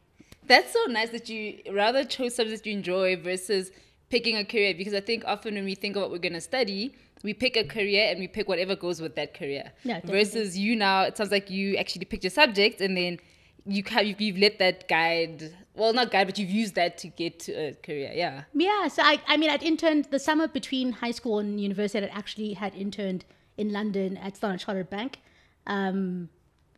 That's 0.46 0.72
so 0.72 0.84
nice 0.86 1.10
that 1.10 1.28
you 1.28 1.60
rather 1.72 2.04
chose 2.04 2.34
subjects 2.34 2.66
you 2.66 2.72
enjoy 2.74 3.16
versus 3.16 3.70
picking 4.14 4.36
a 4.36 4.44
career 4.44 4.72
because 4.80 4.94
I 4.94 5.00
think 5.00 5.24
often 5.26 5.54
when 5.56 5.64
we 5.64 5.74
think 5.74 5.96
of 5.96 6.02
what 6.02 6.10
we're 6.12 6.26
going 6.28 6.38
to 6.42 6.46
study, 6.54 6.94
we 7.24 7.34
pick 7.34 7.56
a 7.56 7.64
career 7.64 8.04
and 8.10 8.20
we 8.20 8.28
pick 8.28 8.46
whatever 8.48 8.76
goes 8.76 9.00
with 9.00 9.16
that 9.16 9.34
career. 9.34 9.72
Yeah, 9.82 9.94
definitely. 9.94 10.24
versus 10.24 10.56
you 10.56 10.76
now, 10.76 11.02
it 11.02 11.16
sounds 11.16 11.32
like 11.32 11.50
you 11.50 11.76
actually 11.76 12.04
picked 12.04 12.22
your 12.22 12.30
subject 12.42 12.80
and 12.80 12.96
then 12.96 13.18
you 13.66 13.82
have, 13.88 14.04
you've, 14.06 14.20
you've 14.20 14.38
let 14.38 14.60
that 14.60 14.88
guide, 14.88 15.52
well, 15.74 15.92
not 15.92 16.12
guide, 16.12 16.28
but 16.28 16.38
you've 16.38 16.56
used 16.62 16.76
that 16.76 16.96
to 16.98 17.08
get 17.08 17.40
to 17.40 17.52
a 17.52 17.74
career. 17.74 18.12
Yeah. 18.14 18.44
Yeah, 18.54 18.86
so 18.86 19.02
I, 19.02 19.20
I 19.26 19.36
mean, 19.36 19.50
I'd 19.50 19.64
interned 19.64 20.04
the 20.12 20.20
summer 20.20 20.46
between 20.46 20.92
high 20.92 21.10
school 21.10 21.40
and 21.40 21.60
university. 21.60 22.06
I 22.06 22.16
actually 22.16 22.52
had 22.52 22.72
interned 22.76 23.24
in 23.56 23.72
London 23.72 24.16
at 24.18 24.36
Standard 24.36 24.60
Chartered 24.60 24.90
Bank. 24.90 25.18
Um, 25.66 26.28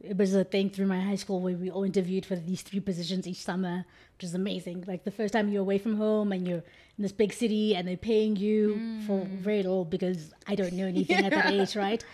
it 0.01 0.17
was 0.17 0.35
a 0.35 0.45
thing 0.45 0.71
through 0.71 0.87
my 0.87 1.01
high 1.01 1.17
school 1.17 1.41
where 1.41 1.57
we 1.57 1.71
all 1.71 1.85
interviewed 1.85 2.27
for 2.27 2.37
these 2.37 2.63
three 2.63 2.81
positions 2.81 3.27
each 3.27 3.43
summer, 3.43 3.85
which 4.17 4.25
is 4.25 4.35
amazing. 4.35 4.85
Like 4.87 5.05
the 5.05 5.11
first 5.11 5.33
time 5.33 5.49
you're 5.49 5.63
away 5.63 5.79
from 5.79 5.97
home 5.97 6.33
and 6.33 6.47
you're 6.47 6.65
in 6.99 7.03
this 7.03 7.13
big 7.13 7.33
city 7.33 7.75
and 7.75 7.87
they're 7.89 7.97
paying 7.97 8.37
you 8.37 9.01
for 9.07 9.27
very 9.27 9.59
little 9.59 9.85
because 9.85 10.33
I 10.47 10.55
don't 10.55 10.75
know 10.75 10.87
anything 10.95 11.25
at 11.25 11.33
that 11.33 11.53
age, 11.53 11.77
right? 11.77 12.05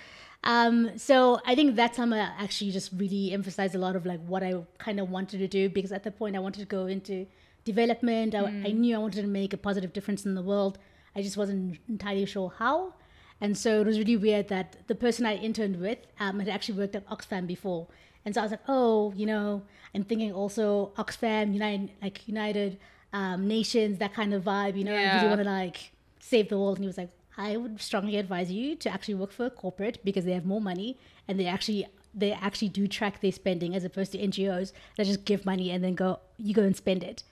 Um, 0.44 0.98
so 0.98 1.40
I 1.46 1.54
think 1.54 1.76
that 1.76 1.94
summer 1.94 2.32
actually 2.38 2.72
just 2.72 2.90
really 2.96 3.32
emphasized 3.32 3.74
a 3.74 3.78
lot 3.78 3.94
of 3.94 4.06
like 4.06 4.20
what 4.26 4.42
I 4.42 4.54
kind 4.78 4.98
of 4.98 5.10
wanted 5.10 5.38
to 5.38 5.48
do 5.48 5.68
because 5.68 5.92
at 5.92 6.02
the 6.02 6.10
point 6.10 6.34
I 6.34 6.40
wanted 6.40 6.60
to 6.60 6.66
go 6.66 6.86
into 6.86 7.26
development. 7.64 8.34
I, 8.34 8.40
I 8.40 8.72
knew 8.72 8.94
I 8.94 8.98
wanted 8.98 9.22
to 9.22 9.28
make 9.28 9.52
a 9.52 9.56
positive 9.56 9.92
difference 9.92 10.24
in 10.24 10.34
the 10.34 10.42
world. 10.42 10.78
I 11.14 11.22
just 11.22 11.36
wasn't 11.36 11.78
entirely 11.88 12.26
sure 12.26 12.52
how. 12.58 12.94
And 13.42 13.58
so 13.58 13.80
it 13.80 13.86
was 13.86 13.98
really 13.98 14.16
weird 14.16 14.46
that 14.48 14.76
the 14.86 14.94
person 14.94 15.26
I 15.26 15.34
interned 15.36 15.80
with 15.80 15.98
um, 16.20 16.38
had 16.38 16.48
actually 16.48 16.78
worked 16.78 16.94
at 16.96 17.04
Oxfam 17.08 17.46
before. 17.46 17.88
And 18.24 18.34
so 18.34 18.40
I 18.40 18.44
was 18.44 18.52
like, 18.52 18.66
oh, 18.68 19.12
you 19.16 19.26
know, 19.26 19.62
I'm 19.94 20.04
thinking 20.04 20.32
also 20.32 20.92
Oxfam, 20.96 21.52
United, 21.52 21.90
like 22.00 22.26
United 22.28 22.78
um, 23.12 23.48
Nations, 23.48 23.98
that 23.98 24.14
kind 24.14 24.32
of 24.32 24.44
vibe, 24.44 24.76
you 24.78 24.84
know, 24.84 24.94
I 24.94 25.00
Yeah. 25.02 25.14
really 25.16 25.28
want 25.28 25.40
to 25.42 25.50
like 25.50 25.78
save 26.20 26.48
the 26.48 26.58
world. 26.58 26.76
And 26.78 26.84
he 26.84 26.86
was 26.86 26.96
like, 26.98 27.10
I 27.36 27.56
would 27.56 27.80
strongly 27.80 28.16
advise 28.16 28.52
you 28.52 28.76
to 28.76 28.88
actually 28.90 29.14
work 29.14 29.32
for 29.32 29.46
a 29.46 29.50
corporate 29.50 29.98
because 30.04 30.24
they 30.24 30.34
have 30.34 30.46
more 30.46 30.60
money 30.60 30.98
and 31.26 31.38
they 31.40 31.46
actually 31.46 31.86
they 32.14 32.30
actually 32.30 32.68
do 32.68 32.86
track 32.86 33.22
their 33.22 33.32
spending 33.32 33.74
as 33.74 33.84
opposed 33.84 34.12
to 34.12 34.18
NGOs 34.18 34.72
that 34.96 35.06
just 35.06 35.24
give 35.24 35.46
money 35.46 35.70
and 35.72 35.82
then 35.82 35.94
go 35.94 36.20
you 36.36 36.54
go 36.54 36.62
and 36.62 36.76
spend 36.76 37.02
it. 37.02 37.24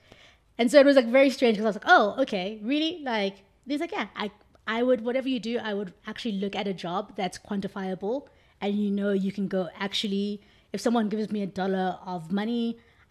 And 0.58 0.70
so 0.70 0.80
it 0.80 0.86
was 0.86 0.96
like 0.96 1.06
very 1.06 1.30
strange 1.30 1.54
because 1.56 1.66
I 1.66 1.68
was 1.68 1.76
like, 1.76 1.84
oh, 1.86 2.16
okay, 2.22 2.58
really? 2.62 3.00
Like, 3.02 3.36
he's 3.68 3.80
like, 3.80 3.92
yeah, 3.92 4.08
I, 4.16 4.30
I 4.76 4.78
would, 4.86 5.00
whatever 5.08 5.28
you 5.34 5.40
do, 5.50 5.54
I 5.70 5.72
would 5.78 5.90
actually 6.10 6.36
look 6.42 6.54
at 6.60 6.66
a 6.74 6.76
job 6.86 7.02
that's 7.20 7.38
quantifiable 7.48 8.16
and 8.62 8.70
you 8.82 8.90
know 8.98 9.10
you 9.26 9.32
can 9.38 9.46
go 9.56 9.62
actually, 9.86 10.26
if 10.74 10.80
someone 10.86 11.06
gives 11.12 11.28
me 11.36 11.40
a 11.48 11.50
dollar 11.62 11.86
of 12.14 12.20
money, 12.40 12.64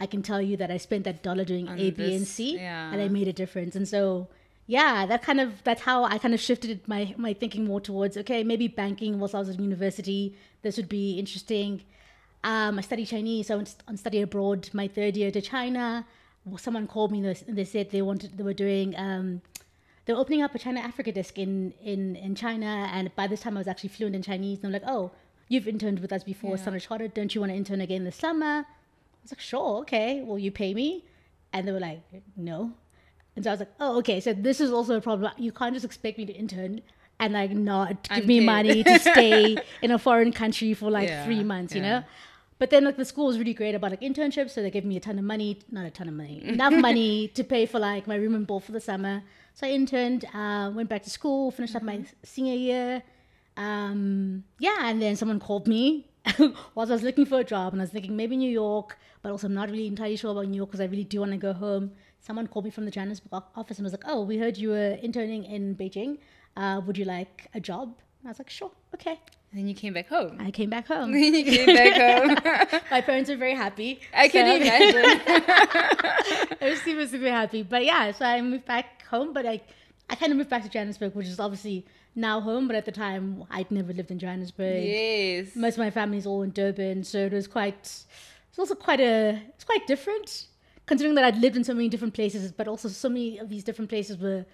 I 0.04 0.06
can 0.14 0.22
tell 0.30 0.42
you 0.50 0.56
that 0.62 0.70
I 0.76 0.78
spent 0.88 1.04
that 1.10 1.18
dollar 1.28 1.44
doing 1.54 1.66
A, 1.68 1.88
B, 1.98 2.04
and 2.18 2.22
this, 2.28 2.30
C 2.38 2.56
yeah. 2.56 2.92
and 2.92 3.00
I 3.02 3.08
made 3.20 3.28
a 3.28 3.34
difference. 3.42 3.74
And 3.80 3.88
so, 3.96 4.04
yeah, 4.78 5.06
that 5.12 5.22
kind 5.28 5.40
of, 5.46 5.50
that's 5.68 5.82
how 5.90 5.98
I 6.14 6.18
kind 6.24 6.34
of 6.38 6.40
shifted 6.50 6.76
my, 6.94 7.02
my 7.26 7.34
thinking 7.42 7.64
more 7.72 7.82
towards, 7.90 8.16
okay, 8.24 8.42
maybe 8.52 8.68
banking 8.84 9.20
whilst 9.20 9.36
I 9.36 9.40
was 9.44 9.50
at 9.50 9.60
university, 9.60 10.24
this 10.64 10.78
would 10.78 10.88
be 11.02 11.06
interesting. 11.24 11.72
Um, 12.52 12.80
I 12.80 12.82
studied 12.90 13.08
Chinese. 13.16 13.48
So 13.48 13.56
I 13.56 13.58
went 13.58 13.76
on 13.90 13.98
study 13.98 14.22
abroad 14.28 14.70
my 14.82 14.88
third 14.88 15.14
year 15.18 15.32
to 15.38 15.42
China. 15.42 15.86
Someone 16.58 16.88
called 16.88 17.12
me 17.12 17.18
and 17.20 17.28
they- 17.36 17.44
and 17.50 17.58
they 17.60 17.66
said 17.66 17.84
they 17.92 18.04
wanted 18.12 18.30
they 18.38 18.46
were 18.50 18.60
doing 18.68 18.88
um, 19.08 19.28
they 20.10 20.14
were 20.16 20.22
opening 20.22 20.42
up 20.42 20.56
a 20.56 20.58
China 20.58 20.80
Africa 20.80 21.12
desk 21.12 21.38
in 21.38 21.72
in 21.84 22.16
in 22.16 22.34
China. 22.34 22.90
And 22.92 23.16
by 23.16 23.28
this 23.28 23.42
time, 23.42 23.56
I 23.56 23.60
was 23.60 23.68
actually 23.68 23.90
fluent 23.90 24.16
in 24.16 24.24
Chinese. 24.24 24.58
And 24.58 24.66
I'm 24.66 24.72
like, 24.74 24.90
oh, 24.92 25.12
you've 25.50 25.68
interned 25.68 26.00
with 26.00 26.12
us 26.12 26.24
before, 26.24 26.56
Yeah. 26.56 26.62
Standard 26.64 26.82
Chartered. 26.82 27.14
Don't 27.14 27.36
you 27.36 27.42
want 27.42 27.52
to 27.52 27.56
intern 27.56 27.80
again 27.80 28.06
this 28.06 28.16
summer? 28.16 28.66
I 28.66 29.22
was 29.22 29.32
like, 29.32 29.40
sure, 29.40 29.78
okay. 29.82 30.24
Will 30.24 30.40
you 30.40 30.50
pay 30.52 30.74
me? 30.74 31.06
And 31.54 31.68
they 31.68 31.72
were 31.72 31.80
like, 31.80 32.02
no. 32.36 32.72
And 33.36 33.46
so 33.46 33.52
I 33.52 33.54
was 33.54 33.60
like, 33.60 33.74
oh, 33.80 34.00
okay. 34.00 34.20
So 34.20 34.34
this 34.34 34.60
is 34.60 34.72
also 34.72 34.98
a 34.98 35.02
problem. 35.02 35.32
You 35.38 35.52
can't 35.52 35.76
just 35.76 35.86
expect 35.86 36.18
me 36.18 36.26
to 36.26 36.34
intern 36.34 36.82
and 37.20 37.34
like 37.34 37.52
not 37.52 38.10
give 38.10 38.26
me 38.26 38.40
money 38.40 38.84
to 38.84 38.98
stay 39.12 39.58
in 39.84 39.92
a 39.92 40.00
foreign 40.00 40.32
country 40.32 40.74
for 40.74 40.90
like 40.90 41.10
Yeah, 41.10 41.24
three 41.24 41.44
months, 41.44 41.76
you 41.76 41.82
yeah. 41.84 42.00
know? 42.00 42.04
But 42.60 42.72
then 42.72 42.84
like 42.84 42.98
the 42.98 43.06
school 43.06 43.28
was 43.28 43.40
really 43.40 43.54
great 43.54 43.74
about 43.74 43.92
like 43.92 44.02
internships, 44.02 44.52
so 44.52 44.62
they 44.62 44.70
gave 44.70 44.84
me 44.84 44.98
a 44.98 45.00
ton 45.00 45.18
of 45.18 45.24
money, 45.24 45.60
not 45.72 45.86
a 45.86 45.90
ton 45.90 46.10
of 46.10 46.14
money, 46.14 46.44
enough 46.46 46.74
money 46.90 47.30
to 47.30 47.44
pay 47.44 47.66
for 47.66 47.80
like 47.80 48.06
my 48.06 48.16
room 48.16 48.36
and 48.36 48.46
board 48.46 48.66
for 48.66 48.74
the 48.74 48.82
summer. 48.82 49.24
So 49.54 49.66
I 49.66 49.72
interned, 49.72 50.26
uh, 50.34 50.70
went 50.76 50.90
back 50.90 51.04
to 51.04 51.10
school, 51.10 51.52
finished 51.52 51.76
up 51.76 51.84
my 51.84 52.04
senior 52.24 52.56
year. 52.56 53.04
Um, 53.56 54.44
yeah, 54.60 54.90
and 54.90 55.02
then 55.02 55.16
someone 55.16 55.40
called 55.40 55.68
me 55.68 56.10
whilst 56.76 56.92
I 56.92 56.96
was 56.96 57.04
looking 57.04 57.26
for 57.26 57.40
a 57.40 57.46
job, 57.46 57.72
and 57.72 57.82
I 57.82 57.84
was 57.84 57.92
thinking 57.92 58.18
maybe 58.18 58.36
New 58.36 58.52
York, 58.52 58.98
but 59.22 59.32
also 59.32 59.48
I'm 59.48 59.54
not 59.54 59.70
really 59.70 59.88
entirely 59.88 60.18
sure 60.18 60.32
about 60.32 60.48
New 60.48 60.58
York 60.58 60.70
because 60.70 60.82
I 60.82 60.86
really 60.86 61.06
do 61.06 61.22
want 61.22 61.32
to 61.32 61.38
go 61.38 61.54
home. 61.54 61.92
Someone 62.20 62.48
called 62.48 62.66
me 62.66 62.72
from 62.72 62.84
the 62.84 62.92
Johannesburg 62.92 63.44
office 63.56 63.78
and 63.78 63.86
was 63.86 63.94
like, 63.94 64.04
"Oh, 64.06 64.22
we 64.24 64.38
heard 64.38 64.58
you 64.58 64.70
were 64.70 64.98
interning 65.02 65.46
in 65.46 65.76
Beijing. 65.76 66.18
Uh, 66.58 66.82
would 66.86 66.98
you 66.98 67.06
like 67.06 67.48
a 67.54 67.62
job?" 67.62 67.96
And 68.20 68.28
I 68.28 68.32
was 68.32 68.40
like, 68.40 68.50
"Sure, 68.50 68.72
okay." 68.94 69.18
And 69.52 69.60
then 69.62 69.68
you 69.68 69.74
came 69.74 69.94
back 69.94 70.08
home. 70.08 70.38
I 70.40 70.52
came 70.52 70.70
back 70.70 70.88
home. 70.88 71.12
Then 71.12 71.34
you 71.34 71.44
came 71.44 71.76
back 71.76 71.94
home. 72.00 72.82
My 72.92 73.02
parents 73.02 73.30
were 73.32 73.36
very 73.36 73.56
happy. 73.56 74.00
I 74.14 74.28
can 74.28 74.46
So- 74.46 74.56
imagine. 74.62 75.22
I 76.62 76.70
was 76.70 76.82
super, 76.82 77.08
super 77.08 77.30
happy. 77.30 77.64
But 77.64 77.84
yeah, 77.86 78.12
so 78.12 78.26
I 78.26 78.42
moved 78.42 78.66
back 78.66 79.06
home, 79.08 79.34
but 79.34 79.46
I, 79.46 79.62
I 80.10 80.16
kind 80.16 80.32
of 80.32 80.38
moved 80.38 80.50
back 80.50 80.64
to 80.64 80.70
Johannesburg, 80.70 81.16
which 81.16 81.28
is 81.28 81.40
obviously 81.40 81.86
now 82.16 82.40
home, 82.42 82.68
but 82.68 82.76
at 82.76 82.86
the 82.86 82.92
time 82.92 83.44
I'd 83.50 83.72
never 83.72 83.94
lived 83.94 84.12
in 84.12 84.20
Johannesburg. 84.20 84.84
yes. 84.84 85.56
Most 85.56 85.76
of 85.76 85.80
my 85.80 85.90
family's 85.92 86.26
all 86.26 86.42
in 86.44 86.52
Durban, 86.52 87.04
so 87.04 87.18
it 87.26 87.32
was 87.34 87.48
quite, 87.48 87.76
it's 88.50 88.60
also 88.60 88.76
quite 88.76 89.00
a, 89.00 89.42
it's 89.56 89.64
quite 89.64 89.88
different, 89.88 90.46
considering 90.86 91.16
that 91.16 91.24
I'd 91.24 91.38
lived 91.38 91.56
in 91.56 91.64
so 91.64 91.74
many 91.74 91.88
different 91.90 92.14
places, 92.14 92.52
but 92.52 92.68
also 92.68 92.88
so 92.90 93.10
many 93.10 93.38
of 93.38 93.50
these 93.50 93.64
different 93.64 93.90
places 93.90 94.18
were, 94.18 94.46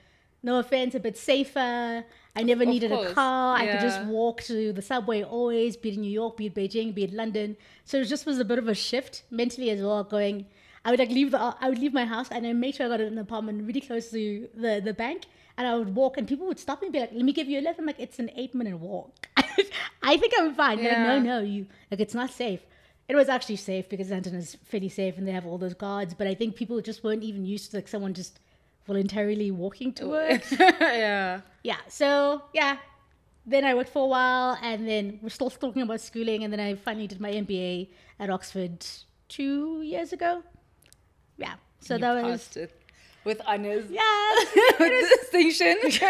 no 0.44 0.60
offense, 0.60 0.96
a 0.96 1.00
bit 1.00 1.18
safer. 1.18 2.04
I 2.36 2.44
never 2.44 2.64
Of 2.64 2.70
needed 2.70 2.92
a 2.92 3.14
car. 3.14 3.58
I 3.58 3.68
could 3.68 3.80
just 3.80 4.04
walk 4.04 4.42
to 4.44 4.74
the 4.74 4.82
subway 4.82 5.24
always, 5.24 5.78
be 5.78 5.90
it 5.90 5.96
in 5.96 6.02
New 6.02 6.12
York, 6.12 6.38
be 6.38 6.48
it 6.48 6.56
Beijing, 6.56 6.94
be 6.94 7.06
it 7.06 7.14
London. 7.14 7.56
So 7.86 8.02
it 8.02 8.06
just 8.06 8.26
was 8.26 8.40
a 8.40 8.46
bit 8.46 8.60
of 8.60 8.68
a 8.68 8.76
shift 8.76 9.24
mentally 9.32 9.70
as 9.70 9.82
well. 9.82 10.04
Going, 10.04 10.46
I 10.84 10.92
would 10.92 11.00
like 11.00 11.10
leave 11.10 11.32
the, 11.32 11.40
I 11.40 11.70
would 11.70 11.80
leave 11.80 11.94
my 11.94 12.06
house 12.06 12.30
and 12.30 12.44
then 12.44 12.60
make 12.60 12.76
sure 12.76 12.86
I 12.86 12.90
got 12.90 13.02
an 13.02 13.18
apartment 13.18 13.66
really 13.66 13.82
close 13.82 14.12
to 14.12 14.50
the 14.54 14.82
the 14.84 14.94
bank, 14.94 15.24
and 15.58 15.66
I 15.68 15.76
would 15.76 15.96
walk, 15.96 16.18
and 16.18 16.28
people 16.28 16.46
would 16.48 16.60
stop 16.60 16.82
me 16.82 16.88
and 16.88 16.94
be 16.94 17.00
like, 17.00 17.14
"Let 17.14 17.24
me 17.24 17.32
give 17.34 17.48
you 17.48 17.60
a 17.60 17.64
lift." 17.64 17.80
I'm 17.80 17.86
like, 17.86 18.00
"It's 18.00 18.20
an 18.20 18.30
eight 18.36 18.54
minute 18.54 18.78
walk. 18.78 19.28
I 20.04 20.18
think 20.18 20.34
I'm 20.38 20.54
fine." 20.54 20.80
Yeah. 20.80 21.14
like, 21.14 21.24
no, 21.24 21.40
no, 21.40 21.40
you 21.42 21.68
like 21.90 22.02
it's 22.02 22.14
not 22.14 22.30
safe. 22.32 22.62
It 23.08 23.16
was 23.16 23.30
actually 23.30 23.58
safe 23.58 23.88
because 23.88 24.10
London 24.10 24.36
is 24.36 24.58
fairly 24.66 24.90
safe 24.90 25.18
and 25.18 25.28
they 25.28 25.32
have 25.32 25.46
all 25.46 25.58
those 25.58 25.76
guards. 25.76 26.14
But 26.14 26.28
I 26.28 26.34
think 26.34 26.56
people 26.56 26.82
just 26.82 27.04
weren't 27.04 27.24
even 27.24 27.46
used 27.46 27.72
to 27.72 27.78
like 27.78 27.88
someone 27.88 28.14
just 28.14 28.40
voluntarily 28.88 29.52
walking 29.52 29.90
oh. 29.90 30.00
to 30.00 30.08
work. 30.08 30.52
yeah. 30.60 31.42
yeah. 31.64 31.78
So 31.88 32.44
yeah. 32.54 32.78
Then 33.48 33.64
I 33.64 33.76
worked 33.76 33.92
for 33.92 34.06
a 34.06 34.08
while, 34.08 34.58
and 34.64 34.88
then 34.88 35.20
we're 35.22 35.30
still 35.30 35.52
talking 35.52 35.84
about 35.84 36.02
schooling, 36.02 36.44
and 36.44 36.52
then 36.52 36.60
I 36.60 36.74
finally 36.74 37.06
did 37.06 37.22
my 37.22 37.32
MBA 37.32 37.90
at 38.20 38.32
Oxford 38.32 38.84
two 39.30 39.84
years 39.84 40.14
ago. 40.14 40.42
Yeah. 41.38 41.54
So 41.80 41.94
You 41.94 42.02
that 42.02 42.24
was 42.24 42.58
it 42.58 42.72
with 43.26 43.42
honors. 43.46 43.86
yeah. 43.90 44.02
with 44.80 45.22
distinction. 45.22 45.76
it 45.84 46.02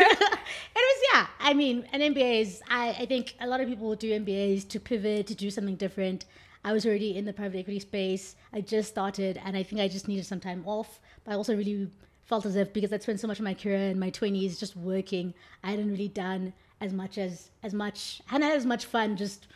was 0.76 1.00
yeah. 1.14 1.28
I 1.40 1.54
mean, 1.54 1.88
an 1.92 2.02
MBA 2.02 2.42
is. 2.42 2.62
I, 2.70 2.90
I 2.90 3.06
think 3.06 3.36
a 3.40 3.48
lot 3.48 3.62
of 3.62 3.68
people 3.68 3.96
do 3.96 4.12
MBAs 4.20 4.68
to 4.70 4.80
pivot 4.80 5.28
to 5.28 5.36
do 5.36 5.50
something 5.50 5.76
different. 5.76 6.26
I 6.64 6.74
was 6.74 6.86
already 6.86 7.18
in 7.18 7.26
the 7.26 7.34
private 7.34 7.60
equity 7.60 7.80
space. 7.80 8.36
I 8.54 8.62
just 8.62 8.90
started, 8.90 9.40
and 9.44 9.56
I 9.58 9.64
think 9.64 9.82
I 9.82 9.88
just 9.88 10.08
needed 10.08 10.26
some 10.26 10.40
time 10.40 10.64
off. 10.66 11.00
But 11.24 11.34
I 11.34 11.36
also 11.36 11.56
really 11.56 11.90
felt 12.26 12.46
as 12.46 12.56
if 12.56 12.74
because 12.74 12.92
I'd 12.92 13.04
spent 13.04 13.20
so 13.20 13.28
much 13.28 13.40
of 13.40 13.46
my 13.46 13.54
career 13.54 13.90
in 13.90 14.00
my 14.00 14.10
twenties 14.10 14.60
just 14.60 14.76
working, 14.76 15.34
I 15.64 15.72
hadn't 15.72 15.90
really 15.90 16.08
done 16.08 16.54
as 16.82 16.92
much 16.94 17.18
as 17.18 17.50
as 17.64 17.74
much. 17.74 18.22
Hadn't 18.28 18.48
had 18.48 18.58
as 18.58 18.66
much 18.66 18.86
fun 18.86 19.16
just 19.16 19.48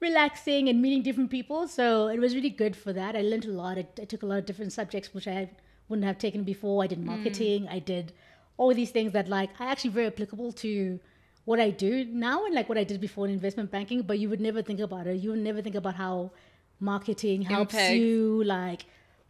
relaxing 0.00 0.68
and 0.68 0.82
meeting 0.82 1.02
different 1.02 1.30
people. 1.30 1.66
So 1.68 2.08
it 2.08 2.18
was 2.18 2.34
really 2.34 2.50
good 2.50 2.76
for 2.76 2.92
that. 2.92 3.16
I 3.16 3.22
learned 3.22 3.46
a 3.46 3.52
lot. 3.52 3.78
I, 3.78 3.86
I 4.00 4.04
took 4.04 4.22
a 4.22 4.26
lot 4.26 4.38
of 4.38 4.46
different 4.46 4.72
subjects 4.72 5.14
which 5.14 5.26
I 5.26 5.50
wouldn't 5.88 6.06
have 6.06 6.18
taken 6.18 6.42
before. 6.42 6.82
I 6.82 6.86
did 6.86 6.98
hmm. 6.98 7.06
marketing. 7.06 7.68
I 7.68 7.78
did 7.78 8.12
all 8.56 8.74
these 8.74 8.90
things 8.90 9.12
that 9.12 9.28
like 9.28 9.50
are 9.60 9.68
actually 9.68 9.90
very 9.90 10.06
applicable 10.06 10.52
to 10.52 10.98
what 11.44 11.60
I 11.60 11.70
do 11.70 12.04
now 12.06 12.44
and 12.44 12.54
like 12.54 12.68
what 12.68 12.78
I 12.78 12.84
did 12.84 13.00
before 13.00 13.26
in 13.26 13.32
investment 13.32 13.70
banking. 13.70 14.02
But 14.02 14.18
you 14.18 14.28
would 14.28 14.40
never 14.40 14.62
think 14.62 14.80
about 14.80 15.06
it. 15.06 15.16
You 15.16 15.30
would 15.30 15.40
never 15.40 15.62
think 15.62 15.76
about 15.76 15.94
how 15.94 16.32
marketing 16.80 17.42
helps 17.42 17.74
Impact. 17.74 17.94
you 17.94 18.44
like 18.44 18.84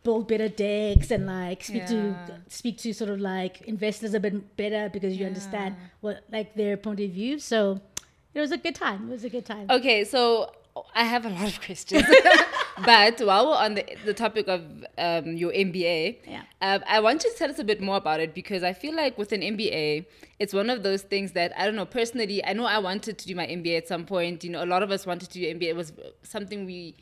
build 0.07 0.25
better 0.33 0.49
decks 0.49 1.09
and 1.17 1.23
like 1.27 1.59
speak 1.71 1.83
Yeah. 1.83 1.95
to 1.95 2.41
speak 2.61 2.77
to 2.85 2.89
sort 3.01 3.11
of 3.15 3.19
like 3.35 3.55
investors 3.75 4.13
a 4.15 4.21
bit 4.27 4.35
better 4.63 4.83
because 4.97 5.13
you 5.19 5.25
understand 5.33 5.71
what 6.05 6.17
like 6.37 6.49
their 6.61 6.77
point 6.87 7.01
of 7.07 7.11
view. 7.21 7.33
So 7.53 7.81
it 8.37 8.41
was 8.45 8.53
a 8.59 8.61
good 8.65 8.77
time. 8.87 9.01
It 9.09 9.13
was 9.19 9.25
a 9.31 9.33
good 9.37 9.47
time. 9.55 9.67
Okay, 9.79 9.99
so 10.05 10.23
I 11.03 11.05
have 11.15 11.25
a 11.31 11.33
lot 11.39 11.49
of 11.53 11.59
questions. 11.69 12.05
but 12.91 13.15
while 13.29 13.45
we're 13.49 13.63
on 13.67 13.73
the, 13.79 13.85
the 14.05 14.13
topic 14.25 14.47
of 14.57 14.61
um, 15.07 15.27
your 15.43 15.53
MBA, 15.67 15.99
Yeah. 16.35 16.43
um, 16.67 16.81
I 16.97 17.01
want 17.07 17.25
you 17.25 17.31
to 17.33 17.37
tell 17.41 17.51
us 17.55 17.59
a 17.59 17.65
bit 17.73 17.81
more 17.89 17.97
about 17.97 18.21
it 18.21 18.31
because 18.41 18.63
I 18.71 18.73
feel 18.83 18.95
like 19.03 19.17
with 19.23 19.33
an 19.33 19.41
MBA, 19.55 20.05
it's 20.43 20.53
one 20.61 20.69
of 20.75 20.83
those 20.83 21.03
things 21.13 21.33
that 21.33 21.51
I 21.59 21.65
don't 21.67 21.77
know 21.81 21.87
personally. 22.01 22.45
I 22.45 22.53
know 22.59 22.67
I 22.67 22.79
wanted 22.91 23.15
to 23.21 23.27
do 23.31 23.35
my 23.43 23.47
MBA 23.59 23.75
at 23.83 23.89
some 23.89 24.05
point. 24.15 24.45
You 24.45 24.51
know, 24.55 24.63
a 24.63 24.71
lot 24.75 24.83
of 24.83 24.91
us 24.97 25.07
wanted 25.07 25.29
to 25.31 25.39
do 25.41 25.47
MBA. 25.57 25.69
It 25.75 25.77
was 25.77 25.93
something 26.23 26.67
we 26.67 26.95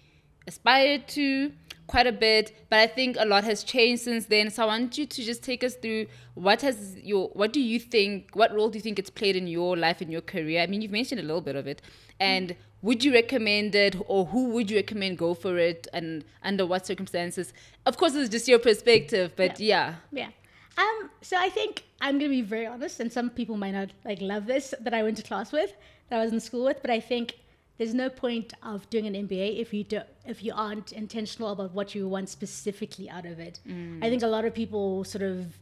aspired 0.47 1.09
to 1.09 1.51
quite 1.87 2.07
a 2.07 2.12
bit, 2.12 2.57
but 2.71 2.79
I 2.79 2.87
think 2.87 3.17
a 3.19 3.25
lot 3.25 3.45
has 3.45 3.62
changed 3.62 4.03
since 4.03 4.26
then. 4.26 4.50
So 4.50 4.62
I 4.64 4.67
want 4.67 4.97
you 4.99 5.07
to 5.07 5.23
just 5.23 5.43
take 5.43 5.62
us 5.62 5.75
through 5.75 6.07
what 6.35 6.62
has 6.62 6.97
your 6.97 7.29
what 7.29 7.53
do 7.53 7.61
you 7.61 7.79
think 7.79 8.31
what 8.35 8.55
role 8.55 8.71
do 8.71 8.79
you 8.79 8.83
think 8.83 8.99
it's 8.99 9.11
played 9.11 9.37
in 9.37 9.47
your 9.47 9.76
life 9.76 10.00
and 10.00 10.11
your 10.11 10.21
career? 10.21 10.62
I 10.62 10.67
mean, 10.67 10.83
you've 10.83 10.91
mentioned 10.91 11.21
a 11.21 11.25
little 11.25 11.41
bit 11.41 11.57
of 11.57 11.67
it, 11.67 11.83
and 12.19 12.57
would 12.83 13.05
you 13.05 13.12
recommend 13.12 13.75
it, 13.75 13.97
or 14.07 14.26
who 14.26 14.50
would 14.50 14.71
you 14.71 14.76
recommend 14.76 15.19
go 15.19 15.35
for 15.35 15.59
it, 15.59 15.87
and 15.93 16.25
under 16.43 16.67
what 16.67 16.87
circumstances? 16.87 17.53
Of 17.87 17.97
course, 17.97 18.14
it's 18.14 18.31
just 18.31 18.49
your 18.49 18.59
perspective, 18.59 19.33
but 19.37 19.61
yeah, 19.61 19.97
Yeah. 20.12 20.31
Um, 20.76 21.11
so 21.23 21.37
I 21.37 21.50
think 21.50 21.85
I'm 22.00 22.19
gonna 22.19 22.31
be 22.31 22.43
very 22.43 22.67
honest, 22.67 23.00
and 23.00 23.12
some 23.12 23.31
people 23.31 23.57
might 23.57 23.73
not 23.73 23.91
like 24.05 24.21
love 24.21 24.47
this 24.47 24.75
that 24.81 24.93
I 24.93 25.03
went 25.03 25.17
to 25.19 25.23
class 25.23 25.53
with, 25.53 25.73
that 26.09 26.21
I 26.21 26.25
was 26.25 26.33
in 26.33 26.41
school 26.41 26.64
with, 26.64 26.81
but 26.83 26.91
I 26.91 27.00
think 27.00 27.37
there's 27.78 27.95
no 27.95 28.09
point 28.09 28.54
of 28.62 28.88
doing 28.90 29.07
an 29.07 29.14
MBA 29.14 29.61
if 29.61 29.75
you 29.75 29.85
do 29.85 30.00
if 30.25 30.45
you 30.45 30.52
aren't 30.54 30.93
intentional 30.93 31.50
about 31.50 31.73
what 31.73 31.95
you 31.95 32.09
want 32.09 32.28
specifically 32.28 33.11
out 33.11 33.26
of 33.26 33.38
it. 33.38 33.61
Mm. 33.69 34.04
I 34.04 34.09
think 34.09 34.23
a 34.23 34.28
lot 34.28 34.45
of 34.45 34.54
people 34.54 35.04
sort 35.04 35.23
of 35.23 35.59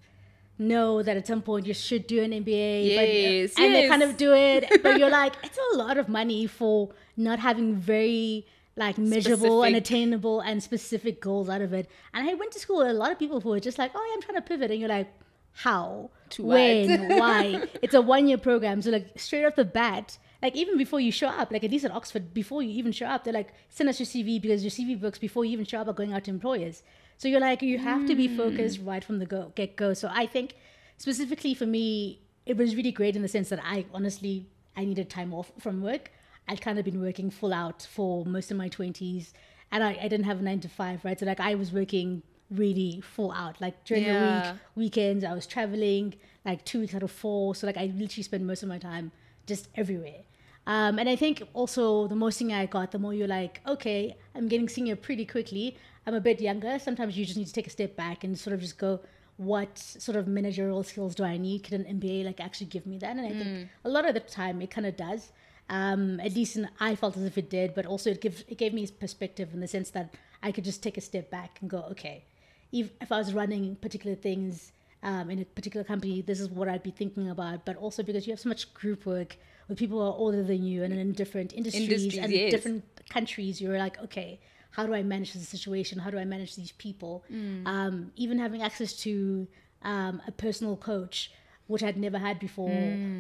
know 0.59 1.03
that 1.03 1.17
at 1.17 1.27
some 1.27 1.43
point 1.43 1.67
you 1.67 1.75
should 1.75 2.07
do 2.07 2.23
an 2.23 2.31
MBA, 2.31 2.87
Yes, 2.87 3.55
but, 3.55 3.63
and 3.65 3.75
they 3.75 3.89
kind 3.89 4.03
of 4.03 4.17
do 4.17 4.33
it, 4.33 4.65
but 4.83 4.99
you're 4.99 5.11
like, 5.11 5.35
it's 5.43 5.59
a 5.73 5.77
lot 5.77 5.97
of 5.97 6.09
money 6.09 6.47
for 6.47 6.91
not 7.17 7.39
having 7.39 7.77
very 7.77 8.47
like 8.77 8.97
measurable 8.97 9.63
and 9.65 9.77
attainable 9.77 10.41
and 10.41 10.63
specific 10.63 11.21
goals 11.21 11.49
out 11.49 11.61
of 11.61 11.73
it. 11.73 11.89
And 12.15 12.29
I 12.29 12.35
went 12.35 12.53
to 12.53 12.59
school 12.59 12.79
with 12.79 12.89
a 12.89 12.93
lot 12.95 13.13
of 13.13 13.19
people 13.19 13.41
who 13.41 13.51
were 13.51 13.61
just 13.61 13.79
like, 13.79 13.93
oh, 13.95 14.07
yeah, 14.09 14.15
I'm 14.15 14.23
trying 14.23 14.37
to 14.37 14.43
pivot. 14.43 14.71
And 14.71 14.81
you're 14.81 14.89
like, 14.89 15.13
how? 15.53 16.11
To 16.31 16.45
when? 16.45 17.09
Why? 17.19 17.69
It's 17.83 17.95
a 17.95 18.01
one 18.01 18.29
year 18.29 18.39
program. 18.39 18.81
So, 18.81 18.91
like, 18.91 19.19
straight 19.19 19.45
off 19.45 19.57
the 19.57 19.65
bat, 19.67 20.17
like, 20.43 20.57
even 20.57 20.77
before 20.77 21.01
you 21.01 21.13
show 21.13 21.29
up, 21.29 21.53
like, 21.53 21.65
at 21.65 21.71
least 21.71 21.85
at 21.85 21.93
Oxford, 21.93 22.35
before 22.35 22.63
you 22.63 22.71
even 22.71 22.93
show 22.93 23.07
up, 23.07 23.25
they're 23.25 23.33
like, 23.33 23.55
send 23.71 23.89
us 23.89 24.01
your 24.01 24.07
CV 24.07 24.43
because 24.43 24.63
your 24.65 24.71
CV 24.71 25.01
books 25.01 25.19
before 25.19 25.45
you 25.45 25.53
even 25.53 25.65
show 25.65 25.81
up 25.81 25.89
are 25.89 25.93
going 25.93 26.13
out 26.13 26.25
to 26.25 26.31
employers. 26.31 26.83
So, 27.17 27.29
you're 27.29 27.41
like, 27.41 27.63
you 27.63 27.79
have 27.79 28.07
to 28.07 28.15
be 28.15 28.27
hmm. 28.27 28.37
focused 28.37 28.81
right 28.83 29.05
from 29.05 29.19
the 29.19 29.27
go, 29.27 29.53
get 29.55 29.77
go. 29.77 29.95
So, 29.95 30.11
I 30.13 30.27
think 30.27 30.55
specifically 30.97 31.55
for 31.55 31.67
me, 31.67 32.21
it 32.45 32.57
was 32.57 32.75
really 32.75 32.93
great 32.93 33.17
in 33.17 33.23
the 33.23 33.29
sense 33.29 33.49
that 33.51 33.61
I 33.63 33.87
honestly, 33.95 34.47
I 34.77 34.85
needed 34.85 35.09
time 35.09 35.33
off 35.33 35.53
from 35.61 35.83
work. 35.83 36.11
I'd 36.49 36.61
kind 36.61 36.79
of 36.79 36.85
been 36.85 37.01
working 37.01 37.31
full 37.31 37.55
out 37.55 37.83
for 37.83 38.25
most 38.25 38.51
of 38.51 38.57
my 38.57 38.69
20s 38.69 39.33
and 39.73 39.83
I, 39.83 39.99
I 40.01 40.09
didn't 40.09 40.25
have 40.25 40.39
a 40.39 40.43
nine 40.43 40.61
to 40.61 40.69
five, 40.69 41.05
right? 41.05 41.19
So 41.19 41.27
like 41.27 41.41
I 41.41 41.55
was 41.55 41.73
working 41.73 42.23
really 42.51 43.01
full 43.01 43.33
out. 43.33 43.61
Like 43.61 43.85
during 43.85 44.05
the 44.05 44.57
week, 44.75 44.91
weekends, 44.91 45.25
I 45.25 45.33
was 45.33 45.47
traveling 45.47 46.15
like 46.45 46.65
two 46.65 46.81
weeks 46.81 46.95
out 46.95 47.03
of 47.03 47.11
four. 47.11 47.55
So 47.55 47.67
like 47.67 47.79
I 47.79 47.87
literally 47.87 48.23
spent 48.23 48.43
most 48.45 48.63
of 48.63 48.69
my 48.69 48.79
time 48.79 49.13
just 49.47 49.69
everywhere. 49.75 50.23
Um, 50.67 50.99
and 50.99 51.09
I 51.09 51.17
think 51.17 51.43
also 51.55 52.07
the 52.07 52.15
more 52.15 52.31
senior 52.31 52.57
I 52.57 52.67
got, 52.67 52.93
the 52.93 52.99
more 52.99 53.13
you're 53.13 53.29
like, 53.29 53.61
okay, 53.67 54.17
I'm 54.35 54.49
getting 54.49 54.69
senior 54.69 54.97
pretty 54.97 55.25
quickly. 55.25 55.77
I'm 56.07 56.15
a 56.15 56.21
bit 56.21 56.41
younger. 56.41 56.79
Sometimes 56.79 57.17
you 57.17 57.25
just 57.25 57.37
need 57.37 57.47
to 57.47 57.53
take 57.53 57.67
a 57.67 57.71
step 57.71 57.97
back 57.97 58.25
and 58.25 58.39
sort 58.39 58.55
of 58.55 58.61
just 58.61 58.79
go, 58.79 59.01
what 59.37 59.77
sort 59.79 60.17
of 60.17 60.29
managerial 60.29 60.83
skills 60.83 61.15
do 61.15 61.25
I 61.25 61.37
need? 61.37 61.65
Can 61.65 61.85
an 61.85 62.01
MBA 62.01 62.25
like 62.25 62.41
actually 62.41 62.67
give 62.67 62.87
me 62.87 62.99
that? 62.99 63.17
And 63.17 63.27
I 63.27 63.31
think 63.31 63.69
a 63.85 63.89
lot 63.89 64.07
of 64.07 64.15
the 64.15 64.21
time 64.21 64.63
it 64.63 64.71
kind 64.71 64.87
of 64.87 64.97
does. 64.97 65.33
Um, 65.69 66.21
at 66.21 66.35
least 66.35 66.57
in, 66.57 66.69
I 66.81 66.95
felt 66.95 67.17
as 67.17 67.25
if 67.25 67.39
it 67.39 67.49
did, 67.49 67.75
but 67.75 67.87
also 67.87 68.11
it 68.11 68.21
gives 68.21 68.45
it 68.47 68.59
gave 68.59 68.75
me 68.75 68.87
perspective 68.87 69.55
in 69.55 69.61
the 69.61 69.69
sense 69.69 69.91
that 69.91 70.15
I 70.43 70.53
could 70.53 70.65
just 70.65 70.83
take 70.83 70.97
a 70.97 71.01
step 71.01 71.31
back 71.31 71.59
and 71.61 71.71
go, 71.71 71.87
okay, 71.93 72.25
if, 72.73 72.91
if 73.01 73.11
I 73.11 73.19
was 73.19 73.33
running 73.33 73.77
particular 73.77 74.17
things 74.17 74.73
um, 75.03 75.31
in 75.31 75.39
a 75.41 75.45
particular 75.45 75.85
company, 75.85 76.21
this 76.21 76.41
is 76.41 76.49
what 76.49 76.69
I'd 76.69 76.83
be 76.83 76.91
thinking 76.91 77.31
about. 77.31 77.65
But 77.65 77.77
also 77.77 78.03
because 78.03 78.27
you 78.27 78.33
have 78.33 78.41
so 78.41 78.49
much 78.49 78.73
group 78.75 79.07
work 79.07 79.37
with 79.69 79.79
people 79.79 79.99
who 79.99 80.05
are 80.05 80.15
older 80.15 80.43
than 80.43 80.63
you 80.65 80.83
and 80.83 80.93
in 80.93 81.13
different 81.13 81.53
industries, 81.53 81.89
Industries, 81.89 82.19
and 82.19 82.33
yes. 82.33 82.51
different 82.51 82.85
countries, 83.09 83.61
you're 83.61 83.79
like, 83.79 83.99
okay, 84.03 84.41
how 84.71 84.87
do 84.87 84.95
I 84.95 85.03
manage 85.03 85.33
this 85.35 85.49
situation? 85.49 85.99
How 85.99 86.11
do 86.11 86.19
I 86.19 86.25
manage 86.25 86.57
these 86.57 86.73
people? 86.73 87.25
Um, 87.67 88.13
even 88.17 88.39
having 88.39 88.63
access 88.63 88.95
to 89.05 89.47
um, 89.83 90.23
a 90.27 90.33
personal 90.33 90.77
coach, 90.77 91.31
which 91.67 91.83
I'd 91.83 91.97
never 91.97 92.19
had 92.19 92.39
before. 92.39 92.71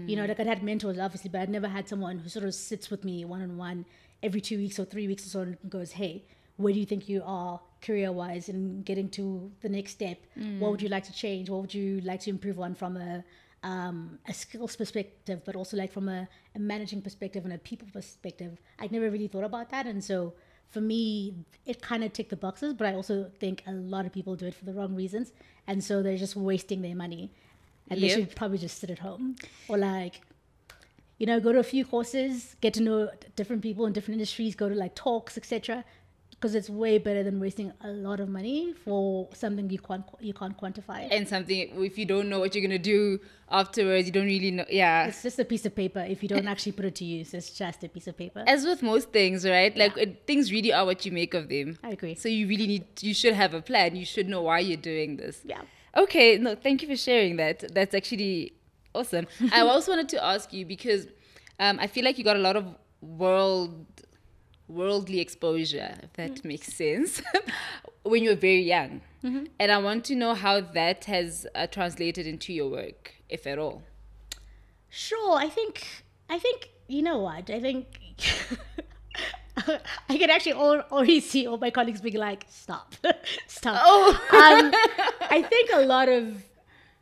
You 0.08 0.16
know, 0.16 0.24
like 0.26 0.40
I'd 0.40 0.46
had 0.46 0.62
mentors, 0.62 0.98
obviously, 0.98 1.30
but 1.30 1.40
I'd 1.42 1.50
never 1.50 1.68
had 1.68 1.88
someone 1.88 2.18
who 2.18 2.28
sort 2.28 2.44
of 2.44 2.54
sits 2.54 2.90
with 2.90 3.04
me 3.04 3.24
one 3.24 3.42
on 3.42 3.56
one 3.56 3.84
every 4.22 4.40
two 4.40 4.56
weeks 4.58 4.78
or 4.78 4.84
three 4.84 5.06
weeks 5.08 5.26
or 5.26 5.30
so 5.30 5.40
and 5.40 5.56
goes, 5.68 5.92
hey, 5.92 6.24
where 6.56 6.72
do 6.72 6.78
you 6.78 6.86
think 6.86 7.08
you 7.08 7.22
are 7.24 7.60
career 7.80 8.12
wise 8.12 8.48
and 8.48 8.84
getting 8.84 9.08
to 9.10 9.50
the 9.62 9.68
next 9.68 9.92
step? 9.92 10.18
What 10.58 10.70
would 10.70 10.82
you 10.82 10.88
like 10.88 11.04
to 11.04 11.12
change? 11.12 11.50
What 11.50 11.60
would 11.62 11.74
you 11.74 12.00
like 12.02 12.20
to 12.20 12.30
improve 12.30 12.60
on 12.60 12.74
from 12.74 12.96
a 12.96 13.24
um, 13.62 14.18
a 14.26 14.34
skills 14.34 14.76
perspective, 14.76 15.42
but 15.44 15.56
also 15.56 15.76
like 15.76 15.92
from 15.92 16.08
a, 16.08 16.28
a 16.54 16.58
managing 16.58 17.02
perspective 17.02 17.44
and 17.44 17.52
a 17.52 17.58
people 17.58 17.88
perspective. 17.92 18.58
I'd 18.78 18.92
never 18.92 19.10
really 19.10 19.28
thought 19.28 19.44
about 19.44 19.70
that, 19.70 19.86
and 19.86 20.02
so 20.02 20.34
for 20.70 20.80
me, 20.80 21.34
it 21.66 21.82
kind 21.82 22.02
of 22.02 22.12
ticked 22.12 22.30
the 22.30 22.36
boxes. 22.36 22.74
But 22.74 22.88
I 22.88 22.94
also 22.94 23.30
think 23.38 23.62
a 23.66 23.72
lot 23.72 24.06
of 24.06 24.12
people 24.12 24.36
do 24.36 24.46
it 24.46 24.54
for 24.54 24.64
the 24.64 24.72
wrong 24.72 24.94
reasons, 24.94 25.32
and 25.66 25.82
so 25.82 26.02
they're 26.02 26.16
just 26.16 26.36
wasting 26.36 26.82
their 26.82 26.96
money, 26.96 27.30
and 27.88 28.00
they 28.00 28.08
should 28.08 28.34
probably 28.34 28.58
just 28.58 28.78
sit 28.78 28.90
at 28.90 28.98
home 29.00 29.36
or 29.68 29.78
like 29.78 30.20
you 31.22 31.26
know, 31.26 31.38
go 31.38 31.52
to 31.52 31.60
a 31.60 31.62
few 31.62 31.84
courses, 31.84 32.56
get 32.60 32.74
to 32.74 32.82
know 32.82 33.08
different 33.36 33.62
people 33.62 33.86
in 33.86 33.92
different 33.92 34.14
industries, 34.14 34.56
go 34.56 34.68
to 34.68 34.74
like 34.74 34.96
talks, 34.96 35.38
etc. 35.38 35.84
Because 36.42 36.56
it's 36.56 36.68
way 36.68 36.98
better 36.98 37.22
than 37.22 37.38
wasting 37.38 37.72
a 37.82 37.90
lot 37.90 38.18
of 38.18 38.28
money 38.28 38.74
for 38.84 39.28
something 39.32 39.70
you 39.70 39.78
can't 39.78 40.04
you 40.18 40.34
can't 40.34 40.58
quantify. 40.60 41.06
and 41.08 41.28
something 41.28 41.84
if 41.84 41.96
you 41.96 42.04
don't 42.04 42.28
know 42.28 42.40
what 42.40 42.52
you're 42.52 42.66
gonna 42.66 42.80
do 42.80 43.20
afterwards, 43.48 44.06
you 44.08 44.12
don't 44.12 44.26
really 44.26 44.50
know. 44.50 44.64
Yeah, 44.68 45.06
It's 45.06 45.22
just 45.22 45.38
a 45.38 45.44
piece 45.44 45.64
of 45.66 45.76
paper. 45.76 46.00
If 46.00 46.20
you 46.20 46.28
don't 46.28 46.48
actually 46.48 46.72
put 46.72 46.84
it 46.86 46.96
to 46.96 47.04
use, 47.04 47.32
it's 47.32 47.50
just 47.50 47.84
a 47.84 47.88
piece 47.88 48.08
of 48.08 48.16
paper. 48.16 48.42
as 48.48 48.64
with 48.66 48.82
most 48.82 49.12
things, 49.12 49.46
right? 49.46 49.76
Like 49.76 49.96
it, 49.96 50.26
things 50.26 50.50
really 50.50 50.72
are 50.72 50.84
what 50.84 51.06
you 51.06 51.12
make 51.12 51.32
of 51.34 51.48
them. 51.48 51.78
I 51.84 51.90
agree. 51.90 52.16
So 52.16 52.28
you 52.28 52.48
really 52.48 52.66
need, 52.66 52.86
you 53.00 53.14
should 53.14 53.34
have 53.34 53.54
a 53.54 53.62
plan. 53.62 53.94
You 53.94 54.04
should 54.04 54.28
know 54.28 54.42
why 54.42 54.58
you're 54.58 54.84
doing 54.94 55.18
this. 55.18 55.42
Yeah. 55.44 55.60
Okay, 55.96 56.38
no, 56.38 56.56
thank 56.56 56.82
you 56.82 56.88
for 56.88 56.96
sharing 56.96 57.36
that. 57.36 57.72
That's 57.72 57.94
actually 57.94 58.54
awesome. 58.96 59.28
I 59.52 59.60
also 59.72 59.92
wanted 59.92 60.08
to 60.08 60.24
ask 60.24 60.52
you 60.52 60.66
because 60.66 61.06
um, 61.60 61.78
I 61.78 61.86
feel 61.86 62.04
like 62.04 62.18
you 62.18 62.24
got 62.24 62.36
a 62.36 62.40
lot 62.40 62.56
of 62.56 62.66
world 63.00 63.86
worldly 64.72 65.20
exposure, 65.20 65.94
if 66.02 66.12
that 66.14 66.44
makes 66.44 66.72
sense, 66.72 67.22
when 68.02 68.22
you 68.22 68.30
were 68.30 68.36
very 68.36 68.62
young. 68.62 69.00
And 69.60 69.70
I 69.70 69.78
want 69.78 70.04
to 70.06 70.16
know 70.16 70.34
how 70.34 70.60
that 70.60 71.04
has 71.04 71.46
uh, 71.54 71.68
translated 71.68 72.26
into 72.26 72.52
your 72.52 72.68
work, 72.68 73.12
if 73.28 73.46
at 73.46 73.56
all. 73.56 73.82
Sure. 74.88 75.36
I 75.36 75.48
think. 75.48 75.86
I 76.28 76.38
think. 76.40 76.70
You 76.88 77.02
know 77.02 77.18
what? 77.18 77.48
I 77.48 77.60
think. 77.60 77.86
I 80.08 80.16
can 80.18 80.30
actually 80.30 80.52
al- 80.52 80.86
already 80.90 81.20
see 81.20 81.46
all 81.46 81.58
my 81.58 81.70
colleagues 81.70 82.00
being 82.00 82.16
like, 82.16 82.46
"Stop, 82.48 82.94
stop." 83.46 83.80
Oh. 83.84 84.10
um, 84.32 84.72
I 85.30 85.42
think 85.42 85.70
a 85.72 85.80
lot 85.82 86.08
of. 86.08 86.42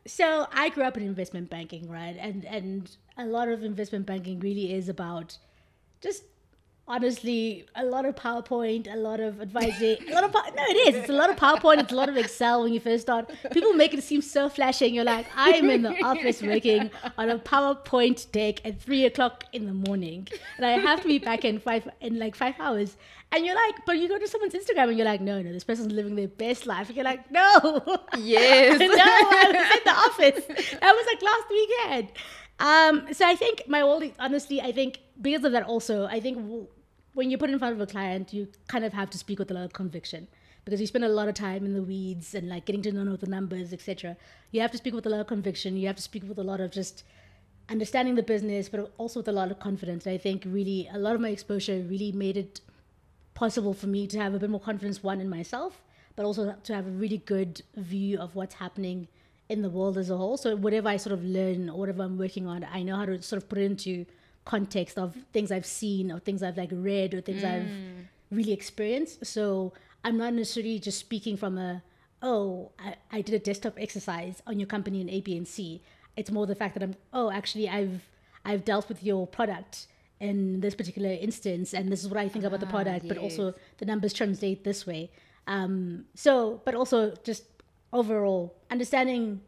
So 0.05 0.47
I 0.51 0.69
grew 0.69 0.83
up 0.83 0.97
in 0.97 1.03
investment 1.03 1.49
banking, 1.49 1.89
right? 1.89 2.15
And 2.19 2.45
and 2.45 2.89
a 3.17 3.25
lot 3.25 3.47
of 3.47 3.63
investment 3.63 4.05
banking 4.05 4.39
really 4.39 4.73
is 4.73 4.89
about 4.89 5.37
just 6.01 6.23
honestly 6.87 7.65
a 7.75 7.85
lot 7.85 8.05
of 8.05 8.15
PowerPoint, 8.15 8.91
a 8.91 8.97
lot 8.97 9.19
of 9.19 9.41
advising, 9.41 9.97
a 10.09 10.13
lot 10.13 10.23
of 10.23 10.33
no, 10.33 10.63
it 10.69 10.87
is. 10.89 10.95
It's 10.95 11.09
a 11.09 11.13
lot 11.13 11.29
of 11.29 11.35
PowerPoint. 11.35 11.79
It's 11.79 11.91
a 11.91 11.95
lot 11.95 12.09
of 12.09 12.17
Excel 12.17 12.63
when 12.63 12.73
you 12.73 12.79
first 12.79 13.03
start. 13.03 13.31
People 13.51 13.73
make 13.73 13.93
it 13.93 14.03
seem 14.03 14.21
so 14.21 14.49
flashy, 14.49 14.85
and 14.85 14.95
you're 14.95 15.03
like, 15.03 15.25
I 15.35 15.51
am 15.51 15.69
in 15.69 15.83
the 15.83 16.03
office 16.03 16.41
working 16.41 16.91
on 17.17 17.29
a 17.29 17.39
PowerPoint 17.39 18.31
deck 18.31 18.65
at 18.65 18.81
three 18.81 19.05
o'clock 19.05 19.45
in 19.53 19.65
the 19.65 19.73
morning, 19.73 20.27
and 20.57 20.65
I 20.65 20.71
have 20.71 21.01
to 21.01 21.07
be 21.07 21.19
back 21.19 21.45
in 21.45 21.59
five 21.59 21.87
in 22.01 22.19
like 22.19 22.35
five 22.35 22.55
hours. 22.59 22.97
And 23.33 23.45
you're 23.45 23.55
like, 23.55 23.85
but 23.85 23.97
you 23.97 24.09
go 24.09 24.19
to 24.19 24.27
someone's 24.27 24.53
Instagram 24.53 24.89
and 24.89 24.97
you're 24.97 25.05
like, 25.05 25.21
no, 25.21 25.41
no, 25.41 25.53
this 25.53 25.63
person's 25.63 25.93
living 25.93 26.15
their 26.15 26.27
best 26.27 26.65
life. 26.65 26.87
And 26.87 26.97
you're 26.97 27.05
like, 27.05 27.31
no, 27.31 27.81
Yes. 28.17 28.77
no, 28.79 28.87
I 28.89 29.43
was 29.47 29.77
in 29.77 29.83
the 29.85 30.35
office. 30.35 30.77
That 30.81 30.93
was 30.93 31.05
like 31.05 31.21
last 31.21 31.49
weekend. 31.49 32.11
Um, 32.61 33.11
so 33.11 33.25
I 33.27 33.35
think 33.35 33.63
my 33.67 33.81
only, 33.81 34.13
honestly, 34.19 34.61
I 34.61 34.71
think 34.71 34.99
because 35.19 35.43
of 35.43 35.51
that 35.53 35.63
also, 35.63 36.05
I 36.05 36.19
think 36.19 36.37
w- 36.37 36.67
when 37.15 37.31
you 37.31 37.37
put 37.39 37.49
in 37.49 37.57
front 37.57 37.73
of 37.73 37.81
a 37.81 37.87
client, 37.87 38.33
you 38.33 38.47
kind 38.67 38.85
of 38.85 38.93
have 38.93 39.09
to 39.09 39.17
speak 39.17 39.39
with 39.39 39.49
a 39.49 39.55
lot 39.55 39.65
of 39.65 39.73
conviction 39.73 40.27
because 40.63 40.79
you 40.79 40.85
spend 40.85 41.03
a 41.03 41.09
lot 41.09 41.27
of 41.27 41.33
time 41.33 41.65
in 41.65 41.73
the 41.73 41.81
weeds 41.81 42.35
and 42.35 42.47
like 42.47 42.65
getting 42.65 42.83
to 42.83 42.91
know 42.91 43.15
the 43.15 43.25
numbers, 43.25 43.73
etc. 43.73 44.15
You 44.51 44.61
have 44.61 44.69
to 44.71 44.77
speak 44.77 44.93
with 44.93 45.07
a 45.07 45.09
lot 45.09 45.19
of 45.21 45.25
conviction. 45.25 45.75
You 45.75 45.87
have 45.87 45.95
to 45.95 46.03
speak 46.03 46.23
with 46.29 46.37
a 46.37 46.43
lot 46.43 46.61
of 46.61 46.69
just 46.69 47.03
understanding 47.67 48.13
the 48.13 48.21
business, 48.21 48.69
but 48.69 48.93
also 48.99 49.21
with 49.21 49.27
a 49.27 49.31
lot 49.31 49.49
of 49.49 49.57
confidence. 49.59 50.05
I 50.05 50.19
think 50.19 50.43
really 50.45 50.87
a 50.93 50.99
lot 50.99 51.15
of 51.15 51.21
my 51.21 51.29
exposure 51.29 51.83
really 51.89 52.11
made 52.11 52.37
it 52.37 52.61
possible 53.33 53.73
for 53.73 53.87
me 53.87 54.05
to 54.05 54.19
have 54.19 54.35
a 54.35 54.39
bit 54.39 54.51
more 54.51 54.59
confidence, 54.59 55.01
one 55.01 55.19
in 55.19 55.29
myself, 55.29 55.81
but 56.15 56.25
also 56.25 56.53
to 56.63 56.75
have 56.75 56.85
a 56.85 56.91
really 56.91 57.17
good 57.17 57.63
view 57.75 58.19
of 58.19 58.35
what's 58.35 58.53
happening 58.55 59.07
in 59.51 59.61
the 59.61 59.69
world 59.69 59.97
as 59.97 60.09
a 60.09 60.17
whole. 60.17 60.37
So 60.37 60.55
whatever 60.55 60.89
I 60.89 60.97
sort 60.97 61.13
of 61.13 61.23
learn 61.23 61.69
or 61.69 61.77
whatever 61.79 62.03
I'm 62.03 62.17
working 62.17 62.47
on, 62.47 62.65
I 62.77 62.83
know 62.83 62.95
how 62.95 63.05
to 63.05 63.21
sort 63.21 63.41
of 63.41 63.49
put 63.49 63.57
it 63.59 63.65
into 63.65 64.05
context 64.45 64.97
of 64.97 65.15
things 65.33 65.51
I've 65.51 65.65
seen 65.65 66.11
or 66.11 66.19
things 66.19 66.41
I've 66.41 66.57
like 66.57 66.69
read 66.71 67.13
or 67.13 67.21
things 67.21 67.43
I've 67.43 67.69
really 68.31 68.53
experienced. 68.53 69.25
So 69.25 69.73
I'm 70.03 70.17
not 70.17 70.33
necessarily 70.33 70.79
just 70.79 70.99
speaking 70.99 71.37
from 71.37 71.57
a 71.57 71.83
oh 72.23 72.71
I, 72.79 72.95
I 73.11 73.21
did 73.21 73.35
a 73.35 73.39
desktop 73.39 73.75
exercise 73.79 74.41
on 74.47 74.59
your 74.59 74.67
company 74.67 75.01
in 75.01 75.09
A, 75.09 75.21
B, 75.21 75.37
and 75.37 75.47
C. 75.47 75.81
It's 76.15 76.31
more 76.31 76.45
the 76.47 76.55
fact 76.55 76.73
that 76.75 76.83
I'm 76.83 76.95
oh 77.13 77.31
actually 77.31 77.67
I've 77.69 78.07
I've 78.45 78.63
dealt 78.65 78.89
with 78.89 79.03
your 79.03 79.27
product 79.27 79.87
in 80.19 80.61
this 80.61 80.75
particular 80.75 81.09
instance 81.09 81.73
and 81.73 81.91
this 81.91 82.03
is 82.03 82.07
what 82.09 82.17
I 82.17 82.27
think 82.29 82.45
about 82.45 82.59
the 82.59 82.67
Ah, 82.67 82.77
product, 82.77 83.07
but 83.07 83.17
also 83.17 83.53
the 83.79 83.85
numbers 83.85 84.13
translate 84.13 84.63
this 84.63 84.85
way. 84.87 85.09
Um, 85.47 86.05
so, 86.13 86.61
but 86.65 86.75
also 86.75 87.15
just 87.23 87.43
overall 87.93 88.55
understanding 88.69 89.41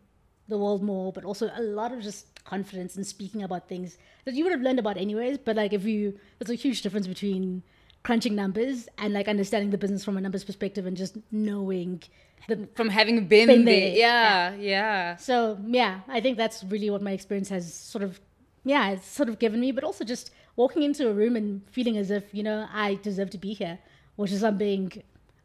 the 0.48 0.58
world 0.58 0.84
more, 0.84 1.12
but 1.14 1.24
also 1.24 1.50
a 1.56 1.62
lot 1.62 1.92
of 1.94 2.02
just 2.02 2.44
confidence 2.44 2.98
in 2.98 3.04
speaking 3.04 3.44
about 3.44 3.70
things 3.70 3.98
that 4.26 4.34
you 4.34 4.44
would 4.44 4.52
have 4.52 4.62
learned 4.62 4.80
about 4.80 4.98
anyways. 4.98 5.38
But 5.38 5.56
like 5.56 5.74
if 5.74 5.86
you, 5.86 6.20
there's 6.40 6.52
a 6.52 6.56
huge 6.56 6.82
difference 6.82 7.08
between 7.08 7.64
crunching 8.04 8.36
numbers 8.36 8.90
and 8.98 9.14
like 9.14 9.28
understanding 9.28 9.70
the 9.72 9.78
business 9.78 10.04
from 10.04 10.18
a 10.18 10.22
numbers 10.22 10.44
perspective 10.44 10.86
and 10.86 10.98
just 10.98 11.18
knowing 11.32 12.04
the. 12.50 12.68
From 12.76 12.90
having 12.90 13.28
been, 13.28 13.48
Been 13.48 13.66
there. 13.66 13.80
there, 13.80 13.96
Yeah, 13.96 14.54
yeah. 14.56 15.16
So 15.16 15.58
yeah, 15.66 16.02
I 16.08 16.20
think 16.20 16.38
that's 16.38 16.64
really 16.66 16.90
what 16.90 17.02
my 17.02 17.12
experience 17.12 17.50
has 17.50 17.74
sort 17.74 18.04
of, 18.04 18.20
yeah, 18.66 18.90
it's 18.92 19.08
sort 19.08 19.30
of 19.30 19.40
given 19.40 19.62
me. 19.62 19.72
But 19.72 19.86
also 19.86 20.04
just 20.04 20.32
walking 20.58 20.84
into 20.84 21.10
a 21.10 21.14
room 21.14 21.36
and 21.38 21.62
feeling 21.72 21.98
as 21.98 22.12
if 22.12 22.26
you 22.34 22.44
know 22.44 22.68
I 22.74 22.96
deserve 23.02 23.30
to 23.32 23.38
be 23.38 23.54
here, 23.54 23.80
which 24.18 24.34
is 24.34 24.42
something 24.42 24.92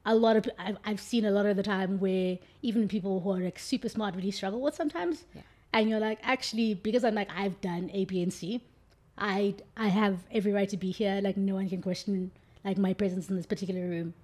a 0.08 0.14
lot 0.14 0.36
of 0.36 0.48
I've, 0.58 0.78
I've 0.84 1.00
seen 1.00 1.24
a 1.26 1.30
lot 1.30 1.46
of 1.46 1.56
the 1.56 1.62
time 1.62 2.00
where 2.00 2.38
even 2.62 2.88
people 2.88 3.20
who 3.20 3.30
are 3.32 3.40
like 3.40 3.58
super 3.58 3.88
smart 3.88 4.16
really 4.16 4.30
struggle 4.30 4.60
with 4.60 4.74
sometimes. 4.74 5.26
Yeah. 5.34 5.42
And 5.74 5.90
you're 5.90 6.00
like, 6.00 6.18
actually, 6.22 6.74
because 6.74 7.04
I'm 7.04 7.14
like 7.14 7.28
I've 7.36 7.60
done 7.60 7.90
A, 7.92 8.06
B, 8.06 8.22
and 8.22 8.32
C, 8.32 8.62
I 9.18 9.54
I 9.76 9.88
have 9.88 10.18
every 10.32 10.52
right 10.52 10.68
to 10.70 10.78
be 10.78 10.90
here. 10.90 11.20
Like 11.22 11.36
no 11.36 11.54
one 11.54 11.68
can 11.68 11.82
question 11.82 12.30
like 12.64 12.78
my 12.78 12.94
presence 12.94 13.28
in 13.28 13.36
this 13.36 13.46
particular 13.46 13.82
room. 13.82 14.14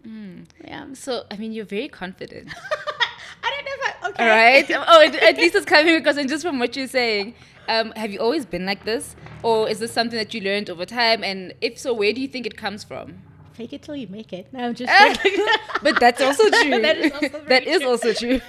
Yeah. 0.64 0.86
So, 0.94 1.24
I 1.30 1.36
mean, 1.36 1.52
you're 1.52 1.66
very 1.66 1.88
confident. 1.88 2.48
I 3.42 3.50
don't 3.50 3.64
know 3.64 3.72
if 3.74 4.04
I 4.04 4.08
okay. 4.08 4.22
All 4.22 4.28
right. 4.28 4.70
Oh, 4.88 5.06
at, 5.06 5.14
at 5.16 5.36
least 5.36 5.54
it's 5.54 5.66
coming 5.66 5.98
because, 5.98 6.16
and 6.16 6.28
just 6.28 6.44
from 6.44 6.58
what 6.58 6.74
you're 6.76 6.88
saying, 6.88 7.34
um, 7.68 7.92
have 7.92 8.10
you 8.10 8.20
always 8.20 8.46
been 8.46 8.64
like 8.64 8.84
this, 8.84 9.16
or 9.42 9.68
is 9.68 9.80
this 9.80 9.92
something 9.92 10.18
that 10.18 10.32
you 10.32 10.40
learned 10.40 10.70
over 10.70 10.86
time? 10.86 11.22
And 11.22 11.52
if 11.60 11.78
so, 11.78 11.92
where 11.92 12.12
do 12.14 12.22
you 12.22 12.28
think 12.28 12.46
it 12.46 12.56
comes 12.56 12.84
from? 12.84 13.22
Fake 13.54 13.72
it 13.72 13.82
till 13.82 13.96
you 13.96 14.08
make 14.08 14.32
it. 14.32 14.52
No, 14.52 14.66
I'm 14.66 14.74
just 14.74 14.92
but 15.82 15.98
that's 16.00 16.20
also 16.20 16.44
true. 16.62 16.80
That 16.82 16.96
is 16.98 17.12
also 17.12 17.40
That 17.48 17.64
is 17.66 17.80
true. 17.80 17.88
also 17.90 18.12
true. 18.12 18.40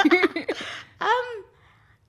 Um, 1.02 1.28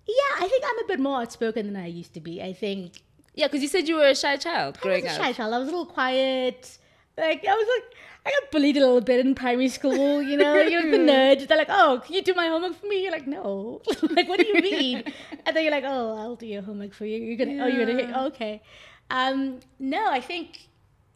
yeah, 0.09 0.33
I 0.45 0.49
think 0.51 0.65
I'm 0.67 0.85
a 0.85 0.89
bit 0.89 1.01
more 1.01 1.21
outspoken 1.21 1.67
than 1.67 1.77
I 1.77 1.87
used 1.87 2.15
to 2.15 2.21
be. 2.21 2.43
I 2.43 2.53
think 2.53 3.03
yeah, 3.35 3.47
because 3.49 3.61
you 3.63 3.69
said 3.69 3.87
you 3.89 3.97
were 3.97 4.07
a 4.09 4.15
shy 4.15 4.37
child 4.37 4.79
I 4.79 4.83
growing 4.83 5.05
was 5.05 5.13
a 5.13 5.17
up. 5.17 5.23
shy 5.23 5.33
child. 5.33 5.53
I 5.55 5.59
was 5.59 5.69
a 5.69 5.71
little 5.73 5.87
quiet. 5.87 6.79
Like 7.19 7.45
I 7.47 7.55
was 7.55 7.69
like 7.77 7.97
I 8.27 8.31
got 8.41 8.51
bullied 8.51 8.77
a 8.77 8.81
little 8.81 9.01
bit 9.01 9.25
in 9.25 9.35
primary 9.35 9.69
school. 9.69 10.23
You 10.23 10.37
know, 10.37 10.55
you're 10.61 10.91
the 10.91 10.99
nerd. 10.99 11.47
They're 11.49 11.57
like, 11.59 11.69
"Oh, 11.71 12.03
can 12.05 12.15
you 12.15 12.23
do 12.23 12.35
my 12.35 12.47
homework 12.49 12.75
for 12.81 12.87
me?" 12.87 13.03
You're 13.03 13.13
like, 13.13 13.27
"No." 13.27 13.83
like, 14.11 14.29
what 14.29 14.41
do 14.41 14.47
you 14.47 14.61
mean? 14.61 15.05
and 15.45 15.55
then 15.57 15.63
you're 15.65 15.73
like, 15.73 15.85
"Oh, 15.87 16.17
I'll 16.17 16.37
do 16.37 16.47
your 16.47 16.63
homework 16.63 16.93
for 16.95 17.05
you." 17.05 17.19
You're 17.19 17.37
gonna. 17.37 17.63
Oh, 17.65 17.67
you're 17.69 17.87
gonna. 17.87 18.03
Yeah. 18.03 18.25
Okay. 18.27 18.63
Um, 19.11 19.61
no, 19.79 20.11
I 20.11 20.21
think. 20.21 20.69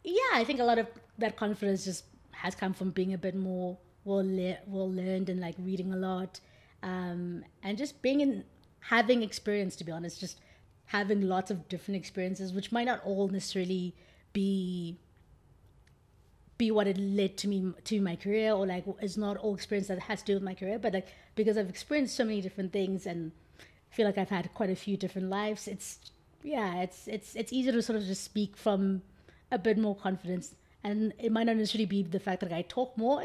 Yeah, 0.03 0.31
I 0.33 0.43
think 0.45 0.59
a 0.59 0.63
lot 0.63 0.79
of 0.79 0.87
that 1.21 1.37
confidence 1.37 1.85
just 1.85 2.05
has 2.31 2.55
come 2.55 2.73
from 2.73 2.91
being 2.91 3.13
a 3.13 3.17
bit 3.17 3.35
more 3.35 3.77
well 4.03 4.23
le- 4.25 4.57
well 4.67 4.91
learned 4.91 5.29
and 5.29 5.39
like 5.39 5.55
reading 5.59 5.93
a 5.93 5.97
lot, 5.97 6.39
um, 6.83 7.43
and 7.63 7.77
just 7.77 8.01
being 8.01 8.21
in 8.21 8.43
having 8.79 9.23
experience. 9.23 9.75
To 9.77 9.83
be 9.83 9.91
honest, 9.91 10.19
just 10.19 10.39
having 10.85 11.21
lots 11.21 11.51
of 11.51 11.69
different 11.69 11.97
experiences, 11.97 12.51
which 12.53 12.71
might 12.71 12.85
not 12.85 13.01
all 13.05 13.27
necessarily 13.27 13.95
be 14.33 14.97
be 16.61 16.69
what 16.69 16.85
it 16.85 16.97
led 16.97 17.37
to 17.37 17.47
me 17.47 17.73
to 17.83 17.99
my 17.99 18.15
career 18.15 18.51
or 18.51 18.67
like 18.67 18.83
it's 18.99 19.17
not 19.17 19.35
all 19.37 19.55
experience 19.55 19.87
that 19.87 19.97
has 19.97 20.19
to 20.19 20.27
do 20.27 20.33
with 20.35 20.43
my 20.43 20.53
career 20.53 20.77
but 20.77 20.93
like 20.93 21.07
because 21.33 21.57
i've 21.57 21.67
experienced 21.67 22.15
so 22.15 22.23
many 22.23 22.39
different 22.39 22.71
things 22.71 23.07
and 23.07 23.31
feel 23.89 24.05
like 24.05 24.15
i've 24.15 24.29
had 24.29 24.53
quite 24.53 24.69
a 24.69 24.75
few 24.75 24.95
different 24.95 25.27
lives 25.27 25.67
it's 25.67 26.11
yeah 26.43 26.81
it's 26.81 27.07
it's 27.07 27.35
it's 27.35 27.51
easier 27.51 27.71
to 27.71 27.81
sort 27.81 27.97
of 27.97 28.05
just 28.05 28.23
speak 28.23 28.55
from 28.55 29.01
a 29.51 29.57
bit 29.57 29.75
more 29.75 29.95
confidence 29.95 30.53
and 30.83 31.13
it 31.19 31.31
might 31.31 31.45
not 31.45 31.57
necessarily 31.57 31.85
be 31.85 32.03
the 32.03 32.19
fact 32.19 32.41
that 32.41 32.53
i 32.53 32.61
talk 32.63 32.97
more 32.97 33.23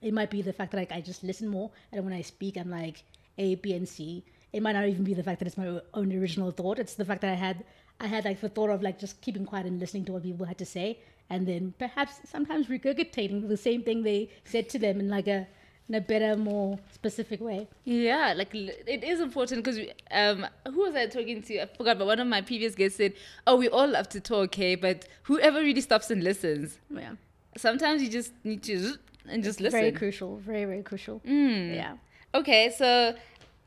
it 0.00 0.12
might 0.12 0.30
be 0.30 0.42
the 0.42 0.52
fact 0.52 0.72
that 0.72 0.78
like 0.78 0.92
i 0.92 1.00
just 1.00 1.22
listen 1.22 1.48
more. 1.48 1.70
And 1.92 2.04
when 2.04 2.12
i 2.12 2.22
speak 2.22 2.56
i'm 2.56 2.70
like 2.70 3.04
a 3.38 3.54
b 3.56 3.74
and 3.74 3.88
c. 3.88 4.24
It 4.52 4.62
might 4.62 4.72
not 4.72 4.86
even 4.86 5.04
be 5.04 5.14
the 5.14 5.22
fact 5.22 5.38
that 5.38 5.48
it's 5.48 5.56
my 5.56 5.80
own 5.94 6.12
original 6.12 6.50
thought. 6.50 6.78
It's 6.78 6.94
the 6.94 7.04
fact 7.04 7.22
that 7.22 7.30
i 7.30 7.34
had 7.34 7.64
i 8.00 8.06
had 8.06 8.24
like 8.24 8.40
the 8.40 8.48
thought 8.48 8.70
of 8.70 8.82
like 8.82 8.98
just 8.98 9.20
keeping 9.20 9.46
quiet 9.46 9.66
and 9.66 9.80
listening 9.80 10.04
to 10.06 10.12
what 10.12 10.22
people 10.22 10.46
had 10.46 10.58
to 10.58 10.66
say. 10.66 10.98
And 11.30 11.46
then 11.46 11.72
perhaps 11.78 12.20
sometimes 12.24 12.66
regurgitating 12.66 13.48
the 13.48 13.56
same 13.56 13.82
thing 13.82 14.02
they 14.02 14.30
said 14.44 14.68
to 14.70 14.78
them 14.78 15.00
in 15.00 15.08
like 15.08 15.28
a 15.28 15.46
in 15.88 15.94
a 15.96 16.00
better 16.00 16.36
more 16.36 16.78
specific 16.92 17.40
way 17.40 17.66
Yeah, 17.84 18.34
like 18.36 18.54
it 18.54 19.02
is 19.04 19.20
important 19.20 19.64
because 19.64 19.80
um, 20.10 20.46
who 20.66 20.80
was 20.80 20.94
I 20.94 21.06
talking 21.06 21.42
to? 21.42 21.62
I 21.62 21.66
forgot, 21.66 21.98
but 21.98 22.06
one 22.06 22.20
of 22.20 22.26
my 22.26 22.40
previous 22.40 22.74
guests 22.74 22.96
said, 22.98 23.14
"Oh, 23.46 23.56
we 23.56 23.68
all 23.68 23.88
love 23.88 24.08
to 24.10 24.20
talk, 24.20 24.44
okay, 24.44 24.74
but 24.76 25.06
whoever 25.24 25.58
really 25.60 25.80
stops 25.80 26.10
and 26.10 26.22
listens, 26.22 26.78
yeah 26.90 27.12
sometimes 27.56 28.02
you 28.02 28.08
just 28.08 28.32
need 28.44 28.62
to 28.62 28.94
and 29.28 29.42
just 29.44 29.60
listen." 29.60 29.80
very 29.80 29.92
crucial 29.92 30.36
very 30.38 30.64
very 30.64 30.82
crucial 30.82 31.20
Mm. 31.26 31.74
yeah 31.74 31.94
Okay, 32.34 32.72
so 32.74 33.14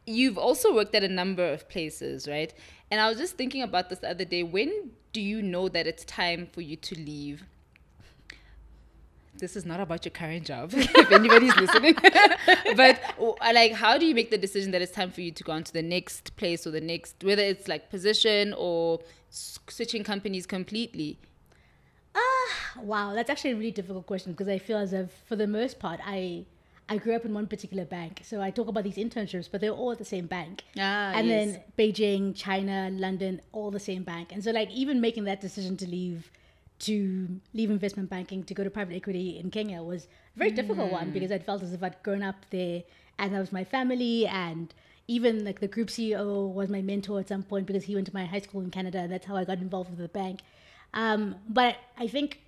you've 0.08 0.39
also 0.39 0.73
worked 0.73 0.95
at 0.95 1.04
a 1.04 1.08
number 1.08 1.47
of 1.47 1.69
places, 1.69 2.28
right? 2.28 2.51
And 2.89 2.99
I 2.99 3.08
was 3.10 3.17
just 3.17 3.38
thinking 3.38 3.62
about 3.62 3.89
this 3.89 3.99
the 3.99 4.10
other 4.10 4.25
day. 4.25 4.41
When 4.41 4.91
do 5.13 5.21
you 5.21 5.41
know 5.41 5.69
that 5.69 5.86
it's 5.86 6.04
time 6.06 6.47
for 6.51 6.62
you 6.62 6.75
to 6.78 6.95
leave? 6.95 7.43
This 9.38 9.56
is 9.56 9.65
not 9.65 9.80
about 9.80 10.06
your 10.06 10.12
current 10.12 10.45
job, 10.45 10.71
if 10.74 11.12
anybody's 11.12 11.56
listening. 11.58 11.95
but 12.76 13.02
like, 13.41 13.74
how 13.74 13.98
do 13.98 14.06
you 14.06 14.15
make 14.15 14.32
the 14.32 14.38
decision 14.38 14.71
that 14.71 14.82
it's 14.82 14.91
time 14.91 15.12
for 15.12 15.21
you 15.21 15.32
to 15.32 15.43
go 15.43 15.52
on 15.52 15.63
to 15.63 15.74
the 15.74 15.82
next 15.82 16.36
place 16.38 16.65
or 16.65 16.71
the 16.71 16.82
next, 16.82 17.24
whether 17.24 17.43
it's 17.43 17.67
like 17.67 17.89
position 17.89 18.54
or 18.58 19.00
switching 19.30 20.04
companies 20.04 20.45
completely? 20.45 21.19
Ah, 22.15 22.80
wow, 22.82 23.13
that's 23.13 23.30
actually 23.30 23.52
a 23.52 23.56
really 23.56 23.71
difficult 23.71 24.06
question 24.08 24.32
because 24.32 24.48
I 24.48 24.58
feel 24.58 24.78
as 24.78 24.93
if, 24.93 25.12
for 25.28 25.36
the 25.36 25.48
most 25.48 25.80
part, 25.80 26.00
I 26.06 26.45
I 26.88 26.98
grew 26.98 27.15
up 27.15 27.26
in 27.26 27.34
one 27.34 27.48
particular 27.48 27.84
bank. 27.84 28.21
So 28.24 28.41
I 28.41 28.52
talk 28.52 28.67
about 28.67 28.84
these 28.84 28.98
internships, 28.98 29.50
but 29.52 29.60
they're 29.60 29.71
all 29.71 29.91
at 29.91 29.98
the 29.98 30.06
same 30.06 30.28
bank. 30.28 30.63
Ah, 30.78 31.13
and 31.13 31.28
yes. 31.28 31.54
then 31.54 31.63
Beijing, 31.78 32.36
China, 32.36 32.89
London, 32.91 33.41
all 33.54 33.71
the 33.71 33.80
same 33.80 34.04
bank. 34.04 34.32
And 34.32 34.43
so, 34.43 34.52
like, 34.52 34.69
even 34.69 35.02
making 35.02 35.24
that 35.24 35.41
decision 35.41 35.78
to 35.78 35.88
leave 35.88 36.32
to 36.77 37.39
leave 37.53 37.69
investment 37.69 38.09
banking 38.09 38.43
to 38.43 38.53
go 38.53 38.63
to 38.63 38.69
private 38.69 38.95
equity 38.95 39.39
in 39.39 39.49
Kenya 39.49 39.81
was 39.81 40.07
a 40.35 40.39
very 40.39 40.51
difficult 40.51 40.91
one 40.91 41.11
because 41.11 41.31
I 41.31 41.39
felt 41.39 41.63
as 41.63 41.73
if 41.73 41.81
I'd 41.81 42.01
grown 42.03 42.21
up 42.21 42.35
there 42.49 42.83
and 43.17 43.33
that 43.33 43.39
was 43.39 43.51
my 43.51 43.63
family 43.63 44.27
and 44.27 44.73
even 45.07 45.45
like 45.45 45.59
the 45.59 45.67
group 45.67 45.88
CEO 45.88 46.51
was 46.51 46.69
my 46.69 46.81
mentor 46.81 47.19
at 47.19 47.29
some 47.29 47.43
point 47.43 47.65
because 47.65 47.83
he 47.83 47.95
went 47.95 48.07
to 48.07 48.13
my 48.13 48.25
high 48.25 48.39
school 48.39 48.61
in 48.61 48.71
Canada 48.71 48.99
and 48.99 49.11
that's 49.11 49.25
how 49.25 49.35
I 49.35 49.45
got 49.45 49.59
involved 49.59 49.89
with 49.89 49.99
the 49.99 50.07
bank. 50.07 50.41
Um, 50.93 51.35
but 51.47 51.77
I 51.97 52.07
think 52.07 52.41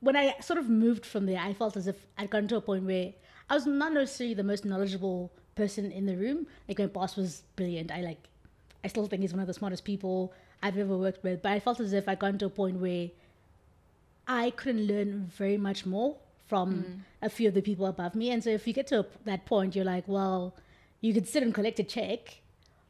when 0.00 0.16
I 0.16 0.34
sort 0.40 0.58
of 0.58 0.68
moved 0.68 1.04
from 1.04 1.26
there, 1.26 1.40
I 1.40 1.52
felt 1.52 1.76
as 1.76 1.86
if 1.86 1.96
I'd 2.16 2.30
gotten 2.30 2.48
to 2.48 2.56
a 2.56 2.60
point 2.60 2.84
where 2.84 3.12
I 3.50 3.54
was 3.54 3.66
not 3.66 3.92
necessarily 3.92 4.34
the 4.34 4.44
most 4.44 4.64
knowledgeable 4.64 5.32
person 5.54 5.92
in 5.92 6.06
the 6.06 6.16
room. 6.16 6.46
Like 6.68 6.78
my 6.78 6.86
boss 6.86 7.16
was 7.16 7.42
brilliant. 7.56 7.90
I 7.90 8.00
like, 8.00 8.28
I 8.84 8.88
still 8.88 9.06
think 9.06 9.22
he's 9.22 9.32
one 9.32 9.40
of 9.40 9.46
the 9.46 9.54
smartest 9.54 9.84
people 9.84 10.32
I've 10.62 10.78
ever 10.78 10.96
worked 10.96 11.22
with. 11.24 11.42
But 11.42 11.52
I 11.52 11.60
felt 11.60 11.80
as 11.80 11.92
if 11.92 12.08
I'd 12.08 12.18
gotten 12.18 12.38
to 12.38 12.46
a 12.46 12.50
point 12.50 12.78
where 12.80 13.10
I 14.26 14.50
couldn't 14.50 14.86
learn 14.86 15.30
very 15.36 15.56
much 15.56 15.84
more 15.84 16.16
from 16.46 17.04
a 17.22 17.30
few 17.30 17.48
of 17.48 17.54
the 17.54 17.62
people 17.62 17.86
above 17.86 18.14
me. 18.14 18.30
And 18.30 18.44
so 18.44 18.50
if 18.50 18.66
you 18.66 18.74
get 18.74 18.86
to 18.88 19.00
a, 19.00 19.06
that 19.24 19.46
point, 19.46 19.74
you're 19.74 19.86
like, 19.86 20.04
well, 20.06 20.54
you 21.00 21.14
could 21.14 21.26
sit 21.26 21.42
and 21.42 21.54
collect 21.54 21.80
a 21.80 21.82
check, 21.82 22.40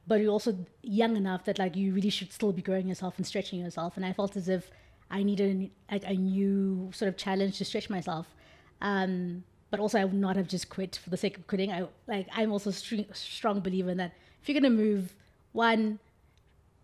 but 0.07 0.21
you're 0.21 0.33
also 0.33 0.57
young 0.83 1.17
enough 1.17 1.45
that 1.45 1.59
like 1.59 1.77
you 1.77 1.93
really 1.95 2.11
should 2.11 2.33
still 2.33 2.53
be 2.53 2.61
growing 2.61 2.89
yourself 2.89 3.15
and 3.19 3.27
stretching 3.27 3.61
yourself. 3.61 3.97
And 3.97 4.05
I 4.05 4.13
felt 4.13 4.37
as 4.37 4.49
if 4.49 4.71
I 5.11 5.23
needed 5.23 5.71
a, 5.91 5.95
like 5.95 6.05
a 6.05 6.15
new 6.15 6.91
sort 6.93 7.09
of 7.09 7.17
challenge 7.17 7.59
to 7.59 7.65
stretch 7.65 7.89
myself. 7.89 8.27
Um, 8.81 9.45
but 9.71 9.81
also 9.81 9.99
I 9.99 10.05
would 10.05 10.15
not 10.15 10.37
have 10.37 10.49
just 10.49 10.69
quit 10.69 10.97
for 11.03 11.11
the 11.11 11.17
sake 11.17 11.39
of 11.39 11.47
quitting. 11.47 11.73
I 11.73 11.87
like 12.07 12.29
I'm 12.33 12.53
also 12.53 12.71
a 12.71 12.73
str- 12.73 13.13
strong 13.13 13.61
believer 13.61 13.91
in 13.91 13.97
that 13.99 14.13
if 14.43 14.49
you're 14.49 14.61
gonna 14.61 14.75
move, 14.75 15.15
one, 15.53 15.99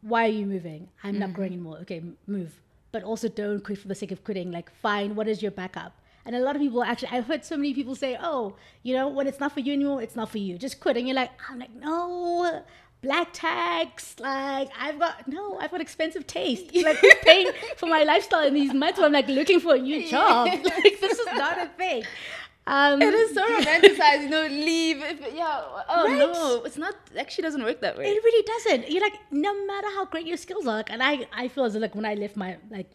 why 0.02 0.24
are 0.26 0.32
you 0.32 0.46
moving? 0.46 0.88
I'm 1.02 1.18
not 1.18 1.26
mm-hmm. 1.26 1.34
growing 1.34 1.52
anymore. 1.52 1.78
Okay, 1.82 2.02
move. 2.26 2.60
But 2.92 3.02
also 3.02 3.28
don't 3.28 3.62
quit 3.62 3.78
for 3.78 3.88
the 3.88 3.94
sake 3.94 4.12
of 4.12 4.24
quitting. 4.24 4.50
Like 4.50 4.70
find 4.70 5.16
what 5.16 5.28
is 5.28 5.42
your 5.42 5.50
backup. 5.50 5.92
And 6.24 6.36
a 6.36 6.40
lot 6.40 6.56
of 6.56 6.60
people 6.60 6.84
actually, 6.84 7.08
I've 7.08 7.26
heard 7.26 7.44
so 7.44 7.56
many 7.56 7.72
people 7.72 7.94
say, 7.94 8.18
"Oh, 8.20 8.56
you 8.82 8.94
know, 8.94 9.08
when 9.08 9.26
it's 9.26 9.40
not 9.40 9.52
for 9.52 9.60
you 9.60 9.72
anymore, 9.72 10.02
it's 10.02 10.16
not 10.16 10.30
for 10.30 10.38
you. 10.38 10.58
Just 10.58 10.78
quit." 10.80 10.96
And 10.96 11.06
you're 11.06 11.16
like, 11.16 11.30
"I'm 11.48 11.58
like, 11.58 11.74
no, 11.74 12.62
black 13.00 13.28
tax. 13.32 14.16
Like, 14.18 14.68
I've 14.78 14.98
got 14.98 15.26
no, 15.28 15.58
I've 15.58 15.70
got 15.70 15.80
expensive 15.80 16.26
taste. 16.26 16.70
Like, 16.74 16.98
paying 17.22 17.50
for 17.76 17.86
my 17.86 18.02
lifestyle 18.02 18.46
in 18.46 18.54
these 18.54 18.74
months 18.74 18.98
where 18.98 19.06
I'm 19.06 19.12
like 19.12 19.28
looking 19.28 19.60
for 19.60 19.74
a 19.74 19.78
new 19.78 20.08
job? 20.14 20.48
Like, 20.64 21.00
this 21.00 21.18
is 21.18 21.26
not 21.34 21.58
a 21.58 21.66
thing." 21.66 22.04
Um, 22.74 23.00
It 23.00 23.14
is 23.14 23.34
so 23.34 23.42
romanticized, 23.58 24.22
you 24.24 24.28
know, 24.28 24.46
leave. 24.46 24.98
If, 25.02 25.20
yeah. 25.34 25.62
Oh, 25.88 26.04
Right? 26.06 26.18
no. 26.18 26.62
It's 26.64 26.76
not, 26.76 26.94
actually 27.18 27.42
doesn't 27.48 27.64
work 27.64 27.80
that 27.80 27.96
way. 27.98 28.06
It 28.10 28.22
really 28.22 28.44
doesn't. 28.52 28.90
You're 28.90 29.02
like, 29.08 29.18
no 29.30 29.52
matter 29.66 29.88
how 29.96 30.04
great 30.04 30.26
your 30.26 30.36
skills 30.36 30.66
are, 30.66 30.76
like, 30.76 30.90
and 30.90 31.02
I, 31.02 31.26
I 31.32 31.48
feel 31.48 31.64
as 31.64 31.74
if 31.74 31.82
like 31.82 31.94
when 31.94 32.04
I 32.04 32.14
left 32.14 32.36
my 32.36 32.58
like 32.70 32.90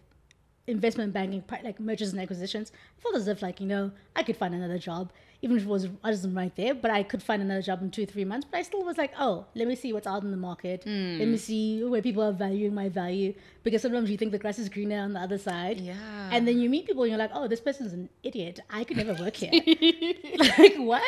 investment 0.67 1.11
banking, 1.13 1.43
like 1.63 1.79
mergers 1.79 2.11
and 2.13 2.21
acquisitions, 2.21 2.71
I 2.97 3.01
felt 3.01 3.15
as 3.15 3.27
if 3.27 3.41
like 3.41 3.59
you 3.59 3.67
know 3.67 3.91
I 4.15 4.23
could 4.23 4.37
find 4.37 4.53
another 4.53 4.77
job, 4.77 5.11
even 5.43 5.57
if 5.57 5.63
it 5.63 5.69
was 5.69 5.87
I 6.03 6.09
wasn't 6.09 6.37
right 6.37 6.55
there, 6.55 6.73
but 6.73 6.89
I 6.89 7.03
could 7.03 7.21
find 7.21 7.41
another 7.41 7.61
job 7.61 7.81
in 7.81 7.91
two 7.91 8.05
three 8.05 8.23
months. 8.23 8.47
But 8.49 8.59
I 8.59 8.61
still 8.61 8.83
was 8.83 8.97
like, 8.97 9.11
oh, 9.19 9.45
let 9.55 9.67
me 9.67 9.75
see 9.75 9.91
what's 9.91 10.07
out 10.07 10.23
in 10.23 10.31
the 10.31 10.37
market. 10.37 10.85
Hmm. 10.85 11.19
Let 11.19 11.27
me 11.27 11.37
see 11.37 11.83
where 11.83 12.01
people 12.01 12.23
are 12.23 12.31
valuing 12.31 12.73
my 12.73 12.87
value 12.87 13.33
because 13.63 13.81
sometimes 13.81 14.09
you 14.09 14.15
think 14.15 14.31
the 14.31 14.39
grass 14.39 14.57
is 14.57 14.69
greener 14.69 14.99
on 14.99 15.11
the 15.11 15.19
other 15.19 15.37
side. 15.37 15.81
Yeah. 15.81 16.29
And 16.31 16.47
then 16.47 16.59
you 16.59 16.69
meet 16.69 16.87
people 16.87 17.03
and 17.03 17.11
you're 17.11 17.19
like, 17.19 17.31
oh, 17.33 17.49
this 17.49 17.59
person's 17.59 17.91
an 17.91 18.09
idiot. 18.23 18.61
I 18.69 18.85
could 18.85 18.95
never 18.95 19.13
work 19.15 19.35
here. 19.35 19.51
like 20.57 20.77
what? 20.77 21.03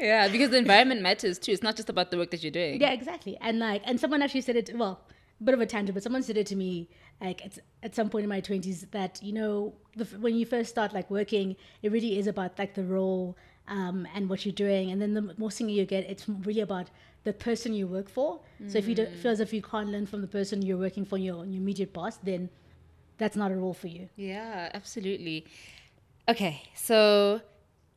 Yeah, 0.00 0.26
because 0.26 0.50
the 0.50 0.58
environment 0.58 1.00
matters 1.00 1.38
too. 1.38 1.52
It's 1.52 1.62
not 1.62 1.76
just 1.76 1.88
about 1.88 2.10
the 2.10 2.18
work 2.18 2.32
that 2.32 2.42
you're 2.42 2.50
doing. 2.50 2.80
Yeah, 2.80 2.90
exactly. 2.90 3.38
And 3.40 3.60
like, 3.60 3.82
and 3.84 4.00
someone 4.00 4.22
actually 4.22 4.40
said 4.40 4.56
it. 4.56 4.72
Well, 4.74 5.00
a 5.40 5.44
bit 5.44 5.54
of 5.54 5.60
a 5.60 5.66
tangent, 5.66 5.94
but 5.94 6.02
someone 6.02 6.24
said 6.24 6.36
it 6.36 6.46
to 6.48 6.56
me 6.56 6.88
like 7.20 7.44
at, 7.44 7.58
at 7.82 7.94
some 7.94 8.08
point 8.10 8.24
in 8.24 8.28
my 8.28 8.40
twenties 8.40 8.86
that 8.90 9.20
you 9.22 9.32
know 9.32 9.74
the, 9.96 10.04
when 10.18 10.34
you 10.34 10.44
first 10.44 10.70
start 10.70 10.92
like 10.92 11.10
working, 11.10 11.56
it 11.82 11.92
really 11.92 12.18
is 12.18 12.26
about 12.26 12.58
like 12.58 12.74
the 12.74 12.84
role 12.84 13.36
um, 13.68 14.06
and 14.14 14.28
what 14.28 14.44
you're 14.44 14.52
doing, 14.52 14.90
and 14.90 15.00
then 15.00 15.14
the 15.14 15.34
more 15.36 15.50
senior 15.50 15.74
you 15.74 15.84
get, 15.84 16.08
it's 16.08 16.28
really 16.28 16.60
about 16.60 16.88
the 17.24 17.32
person 17.32 17.74
you 17.74 17.86
work 17.86 18.08
for. 18.08 18.40
So 18.68 18.78
if 18.78 18.88
you 18.88 18.94
don't 18.94 19.14
feel 19.14 19.30
as 19.30 19.40
if 19.40 19.52
you 19.52 19.62
can't 19.62 19.88
learn 19.88 20.06
from 20.06 20.20
the 20.20 20.26
person 20.26 20.62
you're 20.62 20.78
working 20.78 21.04
for, 21.04 21.18
your 21.18 21.44
your 21.44 21.56
immediate 21.56 21.92
boss, 21.92 22.16
then 22.16 22.48
that's 23.18 23.36
not 23.36 23.50
a 23.50 23.56
role 23.56 23.74
for 23.74 23.88
you. 23.88 24.08
Yeah, 24.16 24.70
absolutely. 24.72 25.46
Okay, 26.28 26.62
so 26.74 27.40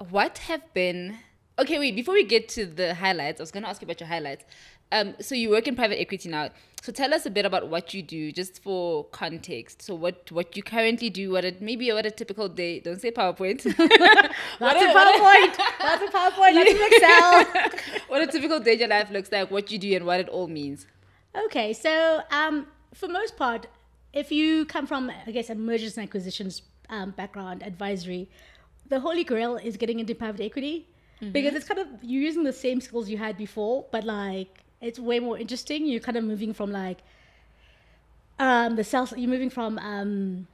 what 0.09 0.39
have 0.39 0.73
been 0.73 1.17
okay? 1.59 1.79
Wait, 1.79 1.95
before 1.95 2.13
we 2.13 2.23
get 2.23 2.49
to 2.49 2.65
the 2.65 2.95
highlights, 2.95 3.39
I 3.39 3.43
was 3.43 3.51
going 3.51 3.63
to 3.63 3.69
ask 3.69 3.81
you 3.81 3.85
about 3.85 3.99
your 3.99 4.07
highlights. 4.07 4.43
Um, 4.91 5.15
so 5.21 5.35
you 5.35 5.49
work 5.49 5.67
in 5.67 5.75
private 5.75 5.99
equity 5.99 6.29
now. 6.29 6.49
So 6.81 6.91
tell 6.91 7.13
us 7.13 7.25
a 7.25 7.29
bit 7.29 7.45
about 7.45 7.69
what 7.69 7.93
you 7.93 8.01
do, 8.01 8.31
just 8.31 8.61
for 8.61 9.05
context. 9.05 9.83
So 9.83 9.93
what 9.93 10.31
what 10.31 10.57
you 10.57 10.63
currently 10.63 11.09
do? 11.09 11.31
What 11.31 11.45
it 11.45 11.61
maybe 11.61 11.91
what 11.91 12.05
a 12.05 12.11
typical 12.11 12.49
day? 12.49 12.79
Don't 12.79 12.99
say 12.99 13.11
PowerPoint. 13.11 13.63
Lots 14.59 14.81
of 14.81 14.89
PowerPoint, 14.89 15.57
lots 15.83 16.03
of 16.03 16.09
PowerPoint, 16.09 16.55
lots 16.55 16.71
of 16.71 16.81
Excel. 16.81 17.45
what 18.07 18.21
a 18.21 18.27
typical 18.27 18.59
day 18.59 18.73
in 18.73 18.79
your 18.79 18.87
life 18.87 19.09
looks 19.11 19.31
like. 19.31 19.49
What 19.51 19.71
you 19.71 19.77
do 19.77 19.95
and 19.95 20.05
what 20.05 20.19
it 20.19 20.29
all 20.29 20.47
means. 20.47 20.87
Okay, 21.45 21.71
so 21.73 22.21
um, 22.31 22.67
for 22.93 23.07
most 23.07 23.37
part, 23.37 23.67
if 24.13 24.31
you 24.31 24.65
come 24.65 24.85
from, 24.85 25.11
I 25.25 25.31
guess, 25.31 25.49
a 25.49 25.55
mergers 25.55 25.97
and 25.97 26.07
acquisitions 26.07 26.63
um, 26.89 27.11
background, 27.11 27.63
advisory, 27.63 28.29
the 28.89 28.99
holy 28.99 29.23
grail 29.23 29.55
is 29.55 29.77
getting 29.77 29.99
into 29.99 30.13
private 30.13 30.41
equity 30.41 30.87
because 31.31 31.53
it's 31.53 31.67
kind 31.67 31.79
of 31.79 31.87
you're 32.01 32.23
using 32.23 32.43
the 32.43 32.53
same 32.53 32.81
skills 32.81 33.07
you 33.09 33.17
had 33.17 33.37
before, 33.37 33.85
but 33.91 34.03
like 34.03 34.63
it's 34.81 34.99
way 34.99 35.19
more 35.19 35.37
interesting. 35.37 35.85
You're 35.85 35.99
kind 36.01 36.17
of 36.17 36.23
moving 36.23 36.53
from 36.53 36.71
like 36.71 36.99
um, 38.39 38.75
the 38.75 38.83
sales. 38.83 39.13
You're 39.15 39.29
moving 39.29 39.49
from 39.49 39.77
um, 39.77 40.47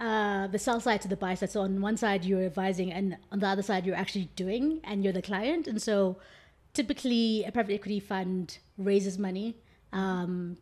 uh, 0.00 0.46
the 0.48 0.58
sell 0.58 0.80
side 0.80 1.02
to 1.02 1.08
the 1.08 1.16
buy 1.16 1.34
side. 1.34 1.50
So 1.50 1.60
on 1.60 1.80
one 1.80 1.96
side 1.96 2.24
you're 2.24 2.44
advising, 2.44 2.92
and 2.92 3.16
on 3.30 3.40
the 3.40 3.46
other 3.46 3.62
side 3.62 3.86
you're 3.86 3.96
actually 3.96 4.30
doing, 4.36 4.80
and 4.84 5.04
you're 5.04 5.12
the 5.12 5.22
client. 5.22 5.66
And 5.66 5.80
so 5.80 6.16
typically 6.72 7.44
a 7.44 7.52
private 7.52 7.74
equity 7.74 8.00
fund 8.00 8.58
raises 8.78 9.18
money. 9.18 9.56
Um, 9.92 10.56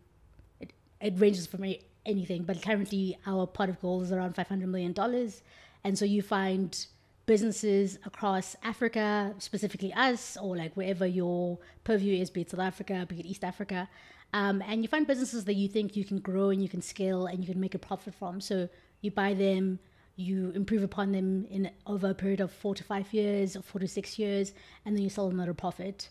it, 0.61 0.73
it 1.01 1.15
ranges 1.17 1.47
from 1.47 1.65
anything, 2.07 2.43
but 2.43 2.63
currently 2.63 3.19
our 3.27 3.47
pot 3.47 3.69
of 3.69 3.81
gold 3.81 4.03
is 4.03 4.13
around 4.13 4.35
five 4.35 4.49
hundred 4.49 4.69
million 4.69 4.93
dollars, 4.93 5.43
and 5.85 5.99
so 5.99 6.05
you 6.05 6.23
find 6.23 6.87
businesses 7.27 7.99
across 8.05 8.55
Africa, 8.63 9.35
specifically 9.39 9.93
us, 9.95 10.37
or 10.41 10.57
like 10.57 10.75
wherever 10.77 11.07
your 11.07 11.59
purview 11.85 12.21
is, 12.21 12.31
be 12.31 12.43
it 12.43 12.51
South 12.51 12.61
Africa, 12.61 13.07
be 13.09 13.21
it 13.21 13.27
East 13.27 13.45
Africa, 13.45 13.89
um, 14.33 14.63
and 14.67 14.83
you 14.83 14.89
find 14.89 15.07
businesses 15.07 15.45
that 15.45 15.55
you 15.55 15.69
think 15.69 15.97
you 15.97 16.05
can 16.05 16.19
grow 16.19 16.51
and 16.51 16.63
you 16.63 16.69
can 16.69 16.83
scale 16.83 17.27
and 17.27 17.39
you 17.41 17.47
can 17.53 17.61
make 17.61 17.75
a 17.75 17.79
profit 17.79 18.15
from. 18.15 18.41
So 18.41 18.69
you 19.01 19.11
buy 19.11 19.33
them, 19.35 19.79
you 20.17 20.51
improve 20.55 20.83
upon 20.83 21.13
them 21.13 21.47
in 21.51 21.71
over 21.87 22.11
a 22.11 22.15
period 22.15 22.41
of 22.41 22.51
four 22.53 22.75
to 22.75 22.85
five 22.85 23.13
years 23.13 23.57
or 23.57 23.63
four 23.63 23.81
to 23.81 23.89
six 23.89 24.19
years, 24.19 24.53
and 24.85 24.97
then 24.97 25.03
you 25.03 25.09
sell 25.11 25.29
them 25.29 25.41
at 25.41 25.49
a 25.49 25.55
profit. 25.55 26.09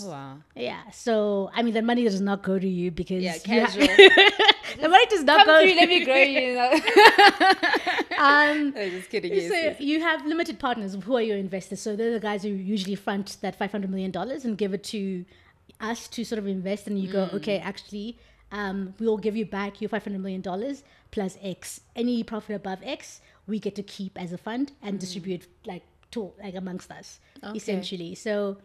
Oh 0.00 0.08
wow. 0.10 0.36
Yeah. 0.54 0.82
So 0.92 1.50
I 1.54 1.62
mean, 1.62 1.74
the 1.74 1.82
money 1.82 2.04
does 2.04 2.20
not 2.20 2.42
go 2.42 2.58
to 2.58 2.68
you 2.68 2.90
because 2.90 3.22
Yeah, 3.22 3.34
you 3.34 3.60
ha- 3.60 3.66
casual. 3.66 3.86
the 4.80 4.88
money 4.88 5.06
does 5.06 5.24
not 5.24 5.38
Come 5.44 5.46
go. 5.48 5.60
through, 5.62 5.74
let 5.74 5.88
me 5.88 6.04
grow 6.04 6.16
you. 6.16 6.40
you 6.40 6.54
know? 6.54 6.72
um, 8.22 8.74
I'm 8.76 8.90
just 8.90 9.10
kidding. 9.10 9.32
Yes, 9.34 9.48
so 9.48 9.54
yes. 9.54 9.80
you 9.80 10.00
have 10.00 10.24
limited 10.26 10.58
partners 10.58 10.96
who 11.04 11.16
are 11.16 11.22
your 11.22 11.36
investors. 11.38 11.80
So 11.80 11.96
they're 11.96 12.12
the 12.12 12.20
guys 12.20 12.42
who 12.42 12.50
usually 12.50 12.94
front 12.94 13.36
that 13.42 13.54
five 13.56 13.72
hundred 13.72 13.90
million 13.90 14.10
dollars 14.10 14.44
and 14.44 14.56
give 14.56 14.72
it 14.74 14.84
to 14.84 15.24
us 15.80 16.08
to 16.08 16.24
sort 16.24 16.38
of 16.38 16.46
invest. 16.46 16.86
And 16.86 16.98
you 16.98 17.10
go, 17.12 17.26
Mm. 17.28 17.34
okay, 17.34 17.58
actually, 17.58 18.18
um, 18.52 18.94
we 18.98 19.06
will 19.06 19.18
give 19.26 19.36
you 19.36 19.46
back 19.46 19.80
your 19.80 19.88
five 19.88 20.04
hundred 20.04 20.20
million 20.20 20.40
dollars 20.40 20.82
plus 21.10 21.36
X. 21.42 21.80
Any 21.96 22.22
profit 22.22 22.56
above 22.56 22.78
X, 22.82 23.20
we 23.46 23.58
get 23.58 23.74
to 23.76 23.82
keep 23.82 24.20
as 24.20 24.32
a 24.32 24.38
fund 24.38 24.72
and 24.82 24.98
distribute 24.98 25.46
like 25.66 25.84
to 26.12 26.32
like 26.42 26.54
amongst 26.54 26.90
us, 26.90 27.20
Mm. 27.42 27.48
Okay. 27.50 27.56
essentially. 27.58 28.14
So. 28.14 28.58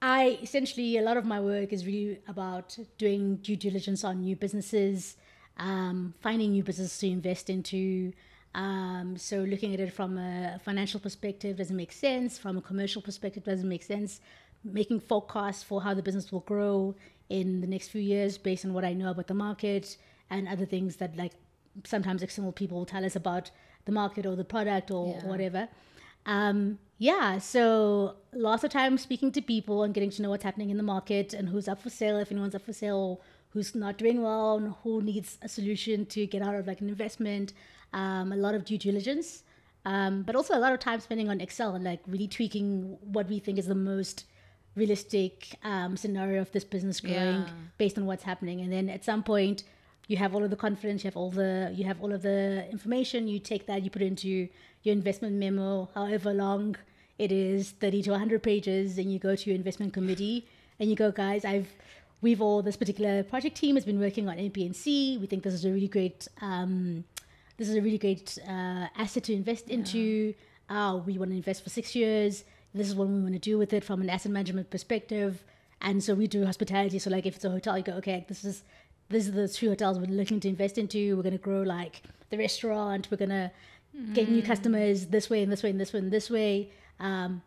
I 0.00 0.38
essentially 0.42 0.96
a 0.96 1.02
lot 1.02 1.16
of 1.16 1.24
my 1.24 1.40
work 1.40 1.72
is 1.72 1.84
really 1.84 2.20
about 2.28 2.78
doing 2.98 3.38
due 3.38 3.56
diligence 3.56 4.04
on 4.04 4.20
new 4.20 4.36
businesses, 4.36 5.16
um, 5.56 6.14
finding 6.20 6.52
new 6.52 6.62
businesses 6.62 6.96
to 7.00 7.08
invest 7.08 7.50
into. 7.50 8.12
Um, 8.54 9.16
so 9.16 9.38
looking 9.40 9.74
at 9.74 9.80
it 9.80 9.92
from 9.92 10.18
a 10.18 10.58
financial 10.64 11.00
perspective 11.00 11.56
doesn't 11.56 11.76
make 11.76 11.92
sense. 11.92 12.38
From 12.38 12.56
a 12.58 12.62
commercial 12.62 13.02
perspective 13.02 13.44
doesn't 13.44 13.68
make 13.68 13.82
sense. 13.82 14.20
Making 14.64 15.00
forecasts 15.00 15.62
for 15.62 15.82
how 15.82 15.94
the 15.94 16.02
business 16.02 16.32
will 16.32 16.40
grow 16.40 16.94
in 17.28 17.60
the 17.60 17.66
next 17.66 17.88
few 17.88 18.00
years 18.00 18.38
based 18.38 18.64
on 18.64 18.72
what 18.72 18.84
I 18.84 18.94
know 18.94 19.10
about 19.10 19.26
the 19.26 19.34
market 19.34 19.96
and 20.30 20.48
other 20.48 20.64
things 20.66 20.96
that 20.96 21.16
like 21.16 21.32
sometimes 21.84 22.22
external 22.22 22.52
people 22.52 22.78
will 22.78 22.86
tell 22.86 23.04
us 23.04 23.14
about 23.14 23.50
the 23.84 23.92
market 23.92 24.26
or 24.26 24.34
the 24.34 24.44
product 24.44 24.90
or 24.90 25.14
Yeah. 25.14 25.26
whatever. 25.26 25.68
Um, 26.26 26.78
yeah, 26.98 27.38
so 27.38 28.16
lots 28.32 28.64
of 28.64 28.70
time 28.70 28.98
speaking 28.98 29.30
to 29.32 29.40
people 29.40 29.82
and 29.84 29.94
getting 29.94 30.10
to 30.10 30.22
know 30.22 30.30
what's 30.30 30.44
happening 30.44 30.70
in 30.70 30.76
the 30.76 30.82
market 30.82 31.32
and 31.32 31.48
who's 31.48 31.68
up 31.68 31.80
for 31.80 31.90
sale, 31.90 32.18
if 32.18 32.32
anyone's 32.32 32.54
up 32.54 32.62
for 32.62 32.72
sale, 32.72 33.20
who's 33.50 33.74
not 33.74 33.96
doing 33.96 34.22
well, 34.22 34.56
and 34.56 34.74
who 34.82 35.00
needs 35.00 35.38
a 35.40 35.48
solution 35.48 36.04
to 36.06 36.26
get 36.26 36.42
out 36.42 36.54
of 36.54 36.66
like 36.66 36.80
an 36.80 36.88
investment. 36.88 37.52
Um, 37.92 38.32
a 38.32 38.36
lot 38.36 38.54
of 38.54 38.64
due 38.64 38.76
diligence, 38.78 39.44
um, 39.86 40.22
but 40.22 40.36
also 40.36 40.54
a 40.54 40.60
lot 40.60 40.72
of 40.74 40.78
time 40.78 41.00
spending 41.00 41.30
on 41.30 41.40
Excel 41.40 41.74
and 41.74 41.82
like 41.84 42.00
really 42.06 42.28
tweaking 42.28 42.98
what 43.02 43.28
we 43.28 43.38
think 43.38 43.58
is 43.58 43.66
the 43.66 43.74
most 43.74 44.24
realistic 44.76 45.54
um, 45.64 45.96
scenario 45.96 46.40
of 46.40 46.52
this 46.52 46.64
business 46.64 47.00
growing 47.00 47.42
Yeah. 47.42 47.48
based 47.78 47.96
on 47.98 48.06
what's 48.06 48.22
happening. 48.24 48.60
And 48.60 48.72
then 48.72 48.88
at 48.90 49.04
some 49.04 49.22
point, 49.22 49.62
you 50.06 50.16
have 50.16 50.34
all 50.34 50.44
of 50.44 50.50
the 50.50 50.56
confidence, 50.56 51.02
you 51.04 51.08
have 51.08 51.16
all 51.16 51.30
the 51.30 51.72
you 51.74 51.84
have 51.84 52.00
all 52.02 52.12
of 52.12 52.22
the 52.22 52.66
information. 52.70 53.28
You 53.28 53.38
take 53.38 53.66
that, 53.66 53.82
you 53.82 53.90
put 53.90 54.02
it 54.02 54.06
into 54.06 54.48
your 54.82 54.92
investment 54.94 55.34
memo, 55.36 55.88
however 55.94 56.32
long 56.32 56.76
it 57.18 57.30
is, 57.32 57.70
thirty 57.70 58.02
to 58.02 58.16
hundred 58.18 58.42
pages, 58.42 58.98
and 58.98 59.12
you 59.12 59.18
go 59.18 59.34
to 59.36 59.50
your 59.50 59.56
investment 59.56 59.92
committee 59.92 60.46
and 60.80 60.88
you 60.88 60.96
go, 60.96 61.10
guys, 61.10 61.44
I've 61.44 61.68
we've 62.20 62.40
all 62.40 62.62
this 62.62 62.76
particular 62.76 63.22
project 63.22 63.56
team 63.56 63.74
has 63.76 63.84
been 63.84 64.00
working 64.00 64.28
on 64.28 64.36
NPNC. 64.36 65.20
We 65.20 65.26
think 65.26 65.42
this 65.42 65.54
is 65.54 65.64
a 65.64 65.70
really 65.70 65.88
great 65.88 66.26
um, 66.40 67.04
this 67.58 67.68
is 67.68 67.74
a 67.74 67.82
really 67.82 67.98
great 67.98 68.38
uh, 68.48 68.86
asset 68.96 69.24
to 69.24 69.34
invest 69.34 69.68
into. 69.68 70.32
Uh, 70.70 71.00
we 71.04 71.18
want 71.18 71.30
to 71.32 71.36
invest 71.36 71.62
for 71.62 71.70
six 71.70 71.94
years. 71.94 72.44
This 72.72 72.88
is 72.88 72.94
what 72.94 73.08
we 73.08 73.20
want 73.20 73.34
to 73.34 73.38
do 73.38 73.58
with 73.58 73.72
it 73.72 73.84
from 73.84 74.00
an 74.00 74.08
asset 74.08 74.32
management 74.32 74.70
perspective. 74.70 75.44
And 75.80 76.02
so 76.02 76.14
we 76.14 76.26
do 76.26 76.44
hospitality. 76.44 76.98
So 76.98 77.10
like 77.10 77.26
if 77.26 77.36
it's 77.36 77.44
a 77.44 77.50
hotel, 77.50 77.76
you 77.76 77.84
go, 77.84 77.92
okay, 77.94 78.24
this 78.28 78.44
is 78.44 78.62
this 79.10 79.26
is 79.26 79.32
the 79.32 79.48
two 79.48 79.70
hotels 79.70 79.98
we're 79.98 80.06
looking 80.06 80.38
to 80.40 80.48
invest 80.48 80.78
into. 80.78 81.16
We're 81.16 81.22
gonna 81.22 81.38
grow 81.38 81.62
like 81.62 82.02
the 82.30 82.38
restaurant. 82.38 83.08
We're 83.10 83.16
gonna 83.16 83.50
get 84.12 84.30
new 84.30 84.42
customers 84.42 85.06
this 85.06 85.28
way 85.28 85.42
and 85.42 85.50
this 85.50 85.62
way 85.62 85.70
and 85.70 85.80
this 85.80 85.92
way 85.92 85.98
and 85.98 86.12
this 86.12 86.30
way. 86.30 86.70
Um, 87.00 87.42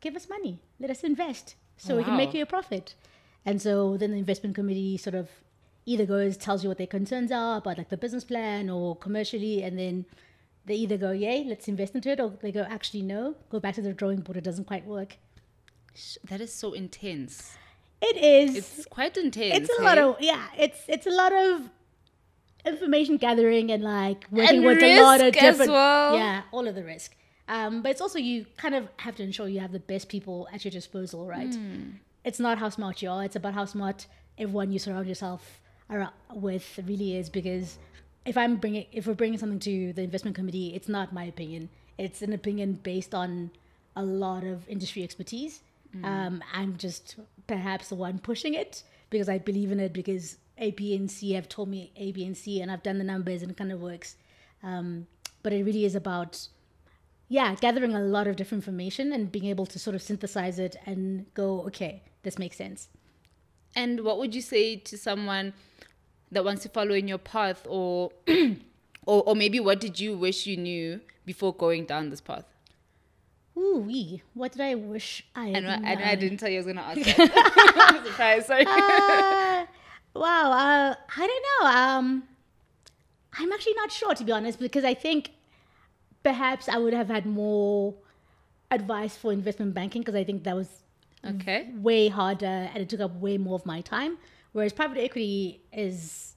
give 0.00 0.16
us 0.16 0.28
money. 0.28 0.58
Let 0.80 0.90
us 0.90 1.04
invest 1.04 1.54
so 1.76 1.96
we 1.96 2.04
can 2.04 2.16
make 2.16 2.34
you 2.34 2.42
a 2.42 2.46
profit. 2.46 2.94
And 3.44 3.60
so 3.60 3.96
then 3.96 4.12
the 4.12 4.16
investment 4.16 4.54
committee 4.54 4.96
sort 4.96 5.14
of 5.14 5.28
either 5.86 6.06
goes 6.06 6.36
tells 6.36 6.62
you 6.62 6.68
what 6.68 6.78
their 6.78 6.86
concerns 6.86 7.32
are 7.32 7.58
about 7.58 7.78
like 7.78 7.88
the 7.88 7.96
business 7.96 8.24
plan 8.24 8.70
or 8.70 8.96
commercially, 8.96 9.62
and 9.62 9.78
then 9.78 10.04
they 10.66 10.74
either 10.76 10.96
go 10.96 11.10
yay, 11.10 11.44
let's 11.46 11.66
invest 11.68 11.94
into 11.94 12.08
it, 12.10 12.20
or 12.20 12.30
they 12.40 12.52
go 12.52 12.62
actually 12.68 13.02
no, 13.02 13.34
go 13.50 13.58
back 13.60 13.74
to 13.74 13.82
the 13.82 13.92
drawing 13.92 14.20
board. 14.20 14.36
It 14.36 14.44
doesn't 14.44 14.66
quite 14.66 14.86
work. 14.86 15.16
That 16.28 16.40
is 16.40 16.52
so 16.52 16.72
intense. 16.72 17.56
It 18.00 18.16
is. 18.16 18.56
It's 18.78 18.86
quite 18.86 19.16
intense. 19.16 19.56
it's 19.58 19.70
a 19.70 19.80
hey? 19.80 19.84
lot 19.84 19.98
of 19.98 20.16
yeah 20.20 20.46
it's 20.58 20.80
it's 20.88 21.06
a 21.06 21.10
lot 21.10 21.32
of 21.32 21.68
information 22.64 23.16
gathering 23.16 23.70
and 23.70 23.82
like 23.82 24.26
working 24.30 24.56
And 24.58 24.64
with 24.66 24.82
a 24.82 25.02
lot 25.02 25.20
of 25.20 25.32
different 25.34 25.70
well. 25.72 26.16
yeah 26.16 26.42
all 26.52 26.66
of 26.68 26.74
the 26.76 26.84
risk 26.84 27.16
um 27.48 27.82
but 27.82 27.90
it's 27.90 28.00
also 28.00 28.18
you 28.20 28.46
kind 28.56 28.74
of 28.74 28.86
have 28.98 29.16
to 29.16 29.22
ensure 29.24 29.48
you 29.48 29.58
have 29.58 29.72
the 29.72 29.80
best 29.80 30.08
people 30.08 30.48
at 30.52 30.64
your 30.64 30.70
disposal 30.70 31.26
right 31.26 31.52
Hmm. 31.54 31.90
it's 32.24 32.38
not 32.38 32.58
how 32.58 32.68
smart 32.68 33.02
you 33.02 33.10
are 33.10 33.24
it's 33.24 33.34
about 33.34 33.54
how 33.54 33.64
smart 33.64 34.06
everyone 34.38 34.70
you 34.70 34.78
surround 34.78 35.08
yourself 35.08 35.60
with 36.34 36.80
really 36.86 37.16
is 37.16 37.28
because 37.28 37.78
if 38.24 38.36
i'm 38.36 38.56
bringing 38.56 38.86
if 38.92 39.06
we're 39.06 39.14
bringing 39.14 39.38
something 39.38 39.58
to 39.58 39.92
the 39.92 40.02
investment 40.02 40.34
committee 40.34 40.74
it's 40.74 40.88
not 40.88 41.12
my 41.12 41.24
opinion 41.24 41.68
it's 41.98 42.22
an 42.22 42.32
opinion 42.32 42.74
based 42.82 43.14
on 43.14 43.50
a 43.96 44.02
lot 44.02 44.44
of 44.44 44.68
industry 44.68 45.02
expertise. 45.02 45.62
Mm. 45.96 46.04
Um, 46.04 46.44
I'm 46.52 46.76
just 46.76 47.16
perhaps 47.46 47.88
the 47.88 47.94
one 47.94 48.18
pushing 48.18 48.54
it 48.54 48.82
because 49.10 49.28
I 49.28 49.38
believe 49.38 49.70
in 49.70 49.80
it 49.80 49.92
because 49.92 50.38
A, 50.58 50.70
B, 50.70 50.94
and 50.94 51.10
C 51.10 51.32
have 51.32 51.48
told 51.48 51.68
me 51.68 51.92
A, 51.96 52.12
B, 52.12 52.24
and 52.24 52.36
C, 52.36 52.60
and 52.60 52.70
I've 52.70 52.82
done 52.82 52.98
the 52.98 53.04
numbers 53.04 53.42
and 53.42 53.50
it 53.50 53.56
kind 53.56 53.72
of 53.72 53.80
works. 53.80 54.16
Um, 54.62 55.06
but 55.42 55.52
it 55.52 55.64
really 55.64 55.84
is 55.84 55.94
about, 55.94 56.48
yeah, 57.28 57.54
gathering 57.56 57.94
a 57.94 58.00
lot 58.00 58.26
of 58.26 58.36
different 58.36 58.64
information 58.64 59.12
and 59.12 59.30
being 59.30 59.46
able 59.46 59.66
to 59.66 59.78
sort 59.78 59.94
of 59.94 60.02
synthesize 60.02 60.58
it 60.58 60.76
and 60.86 61.26
go, 61.34 61.62
okay, 61.62 62.02
this 62.22 62.38
makes 62.38 62.56
sense. 62.56 62.88
And 63.74 64.00
what 64.00 64.18
would 64.18 64.34
you 64.34 64.42
say 64.42 64.76
to 64.76 64.98
someone 64.98 65.54
that 66.30 66.44
wants 66.44 66.62
to 66.62 66.68
follow 66.68 66.94
in 66.94 67.08
your 67.08 67.18
path, 67.18 67.66
or, 67.68 68.12
or, 69.06 69.22
or 69.22 69.36
maybe 69.36 69.60
what 69.60 69.80
did 69.80 70.00
you 70.00 70.16
wish 70.16 70.46
you 70.46 70.56
knew 70.56 71.00
before 71.24 71.54
going 71.54 71.84
down 71.84 72.10
this 72.10 72.20
path? 72.20 72.44
Ooh, 73.56 73.84
wee. 73.86 74.22
What 74.34 74.52
did 74.52 74.62
I 74.62 74.74
wish 74.74 75.24
I 75.36 75.48
had 75.48 75.64
I 75.66 75.80
I, 75.84 76.10
I 76.12 76.14
didn't 76.14 76.38
tell 76.38 76.48
you 76.48 76.56
I 76.56 76.64
was 76.64 76.66
gonna 76.66 76.80
ask 76.80 77.00
that. 77.02 77.72
I'm 77.94 78.04
surprised. 78.04 78.46
Sorry. 78.46 78.64
Uh, 78.66 79.66
wow. 80.14 80.52
Uh, 80.52 80.94
I 81.16 81.26
don't 81.26 81.44
know. 81.50 81.80
Um, 81.80 82.22
I'm 83.38 83.52
actually 83.52 83.74
not 83.74 83.92
sure 83.92 84.14
to 84.14 84.24
be 84.24 84.32
honest 84.32 84.58
because 84.58 84.84
I 84.84 84.94
think 84.94 85.32
perhaps 86.22 86.68
I 86.68 86.78
would 86.78 86.94
have 86.94 87.08
had 87.08 87.26
more 87.26 87.94
advice 88.70 89.16
for 89.16 89.32
investment 89.32 89.74
banking 89.74 90.00
because 90.00 90.14
I 90.14 90.24
think 90.24 90.44
that 90.44 90.56
was 90.56 90.81
okay. 91.24 91.70
way 91.76 92.08
harder 92.08 92.46
and 92.46 92.78
it 92.78 92.88
took 92.88 93.00
up 93.00 93.14
way 93.16 93.38
more 93.38 93.54
of 93.54 93.66
my 93.66 93.80
time. 93.80 94.18
Whereas 94.52 94.72
private 94.72 94.98
equity 94.98 95.62
is, 95.72 96.34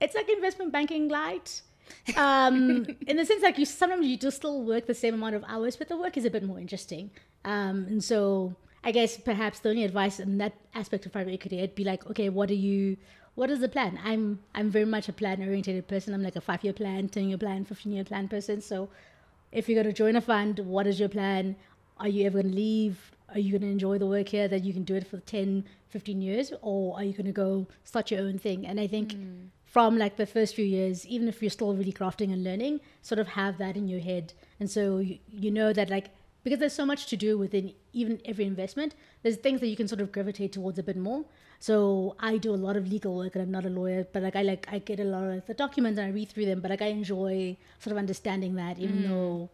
it's 0.00 0.14
like 0.14 0.28
investment 0.28 0.72
banking 0.72 1.08
light. 1.08 1.62
um, 2.16 2.86
in 3.06 3.16
the 3.16 3.24
sense 3.24 3.42
like 3.42 3.56
you 3.58 3.64
sometimes 3.64 4.06
you 4.06 4.16
do 4.16 4.30
still 4.30 4.62
work 4.62 4.86
the 4.86 4.94
same 4.94 5.14
amount 5.14 5.34
of 5.34 5.44
hours, 5.48 5.76
but 5.76 5.88
the 5.88 5.96
work 5.96 6.16
is 6.16 6.24
a 6.24 6.30
bit 6.30 6.42
more 6.42 6.58
interesting. 6.58 7.10
Um, 7.44 7.86
and 7.88 8.02
so 8.02 8.54
I 8.84 8.92
guess 8.92 9.16
perhaps 9.16 9.60
the 9.60 9.70
only 9.70 9.84
advice 9.84 10.20
in 10.20 10.38
that 10.38 10.54
aspect 10.74 11.06
of 11.06 11.12
private 11.12 11.32
equity, 11.32 11.58
it'd 11.58 11.74
be 11.74 11.84
like, 11.84 12.06
okay, 12.10 12.28
what 12.28 12.50
are 12.50 12.54
you? 12.54 12.96
What 13.34 13.50
is 13.50 13.60
the 13.60 13.68
plan? 13.68 13.98
I'm 14.04 14.40
I'm 14.54 14.70
very 14.70 14.84
much 14.84 15.08
a 15.08 15.12
plan 15.12 15.42
oriented 15.42 15.86
person. 15.86 16.14
I'm 16.14 16.22
like 16.22 16.36
a 16.36 16.40
five 16.40 16.64
year 16.64 16.72
plan, 16.72 17.08
ten 17.08 17.28
year 17.28 17.38
plan, 17.38 17.64
fifteen 17.64 17.92
year 17.92 18.04
plan 18.04 18.28
person. 18.28 18.60
So 18.60 18.88
if 19.52 19.68
you're 19.68 19.82
going 19.82 19.92
to 19.94 19.96
join 19.96 20.16
a 20.16 20.20
fund, 20.20 20.58
what 20.60 20.86
is 20.86 20.98
your 21.00 21.08
plan? 21.08 21.56
Are 21.98 22.08
you 22.08 22.26
ever 22.26 22.42
going 22.42 22.52
to 22.52 22.56
leave? 22.56 23.12
Are 23.34 23.38
you 23.38 23.50
going 23.50 23.62
to 23.62 23.68
enjoy 23.68 23.98
the 23.98 24.06
work 24.06 24.28
here 24.28 24.48
that 24.48 24.64
you 24.64 24.72
can 24.72 24.84
do 24.84 24.94
it 24.94 25.06
for 25.06 25.18
10, 25.18 25.64
15 25.88 26.20
years? 26.22 26.52
Or 26.62 26.96
are 26.96 27.04
you 27.04 27.12
going 27.12 27.26
to 27.26 27.32
go 27.32 27.66
start 27.84 28.10
your 28.10 28.20
own 28.20 28.38
thing? 28.38 28.66
And 28.66 28.80
I 28.80 28.86
think 28.86 29.12
hmm. 29.12 29.46
from 29.64 29.98
like 29.98 30.16
the 30.16 30.26
first 30.26 30.54
few 30.54 30.64
years, 30.64 31.06
even 31.06 31.28
if 31.28 31.42
you're 31.42 31.50
still 31.50 31.74
really 31.74 31.92
crafting 31.92 32.32
and 32.32 32.42
learning, 32.42 32.80
sort 33.02 33.18
of 33.18 33.28
have 33.28 33.58
that 33.58 33.76
in 33.76 33.88
your 33.88 34.00
head. 34.00 34.32
And 34.60 34.70
so 34.70 34.98
you, 34.98 35.18
you 35.28 35.50
know 35.50 35.72
that 35.72 35.90
like, 35.90 36.10
because 36.42 36.58
there's 36.58 36.72
so 36.72 36.86
much 36.86 37.06
to 37.08 37.16
do 37.16 37.36
within 37.36 37.74
even 37.92 38.20
every 38.24 38.46
investment, 38.46 38.94
there's 39.22 39.36
things 39.36 39.60
that 39.60 39.66
you 39.66 39.76
can 39.76 39.88
sort 39.88 40.00
of 40.00 40.10
gravitate 40.10 40.52
towards 40.52 40.78
a 40.78 40.82
bit 40.82 40.96
more. 40.96 41.24
So 41.60 42.16
I 42.20 42.38
do 42.38 42.54
a 42.54 42.56
lot 42.56 42.76
of 42.76 42.88
legal 42.88 43.16
work 43.16 43.34
and 43.34 43.42
I'm 43.42 43.50
not 43.50 43.66
a 43.66 43.70
lawyer, 43.70 44.06
but 44.12 44.22
like 44.22 44.36
I 44.36 44.42
like 44.42 44.68
I 44.70 44.78
get 44.78 45.00
a 45.00 45.04
lot 45.04 45.24
of 45.24 45.46
the 45.46 45.54
documents 45.54 45.98
and 45.98 46.06
I 46.06 46.10
read 46.10 46.30
through 46.30 46.46
them, 46.46 46.60
but 46.60 46.70
like 46.70 46.82
I 46.82 46.86
enjoy 46.86 47.56
sort 47.80 47.92
of 47.92 47.98
understanding 47.98 48.54
that 48.54 48.78
even 48.78 49.02
hmm. 49.02 49.08
though 49.08 49.50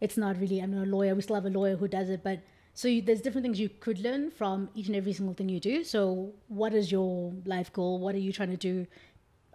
it's 0.00 0.16
not 0.16 0.38
really 0.38 0.60
I'm 0.60 0.74
not 0.74 0.86
a 0.86 0.90
lawyer, 0.90 1.14
we 1.14 1.22
still 1.22 1.34
have 1.34 1.46
a 1.46 1.50
lawyer 1.50 1.76
who 1.76 1.88
does 1.88 2.08
it, 2.08 2.22
but 2.22 2.38
so 2.78 2.86
you, 2.86 3.02
there's 3.02 3.20
different 3.20 3.44
things 3.44 3.58
you 3.58 3.68
could 3.68 3.98
learn 3.98 4.30
from 4.30 4.68
each 4.72 4.86
and 4.86 4.94
every 4.94 5.12
single 5.12 5.34
thing 5.34 5.48
you 5.48 5.58
do. 5.58 5.82
So 5.82 6.32
what 6.46 6.72
is 6.72 6.92
your 6.92 7.32
life 7.44 7.72
goal? 7.72 7.98
What 7.98 8.14
are 8.14 8.24
you 8.26 8.32
trying 8.32 8.52
to 8.52 8.56
do 8.56 8.86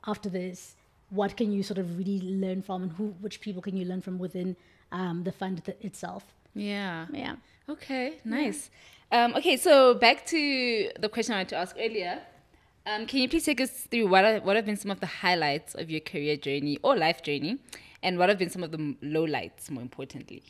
after 0.06 0.28
this? 0.28 0.76
What 1.10 1.38
can 1.38 1.54
you 1.54 1.64
sort 1.64 1.78
of 1.78 1.98
really 1.98 2.20
learn 2.22 2.62
from 2.62 2.84
and 2.84 2.92
who 2.92 3.06
which 3.22 3.40
people 3.40 3.62
can 3.62 3.78
you 3.78 3.86
learn 3.86 4.02
from 4.02 4.20
within 4.20 4.58
um, 4.92 5.24
the 5.24 5.32
fund 5.32 5.64
th- 5.64 5.78
itself? 5.80 6.26
Yeah. 6.54 7.06
Yeah. 7.14 7.36
Okay, 7.70 8.16
nice. 8.26 8.70
Um, 9.10 9.36
okay, 9.36 9.56
so 9.56 9.94
back 9.94 10.26
to 10.26 10.92
the 11.00 11.08
question 11.08 11.34
I 11.34 11.38
wanted 11.38 11.50
to 11.50 11.56
ask 11.56 11.78
earlier. 11.80 12.20
Um, 12.86 13.06
can 13.06 13.20
you 13.20 13.30
please 13.30 13.46
take 13.46 13.62
us 13.62 13.72
through 13.90 14.08
what 14.10 14.26
are, 14.26 14.40
what 14.42 14.58
have 14.58 14.66
been 14.66 14.76
some 14.76 14.92
of 14.92 15.00
the 15.00 15.12
highlights 15.22 15.76
of 15.76 15.90
your 15.90 16.02
career 16.02 16.36
journey 16.36 16.78
or 16.84 16.98
life 16.98 17.24
journey, 17.24 17.60
and 18.02 18.20
what 18.20 18.28
have 18.28 18.38
been 18.38 18.50
some 18.50 18.64
of 18.64 18.72
the 18.72 18.98
lowlights, 19.02 19.70
more 19.70 19.82
importantly? 19.82 20.44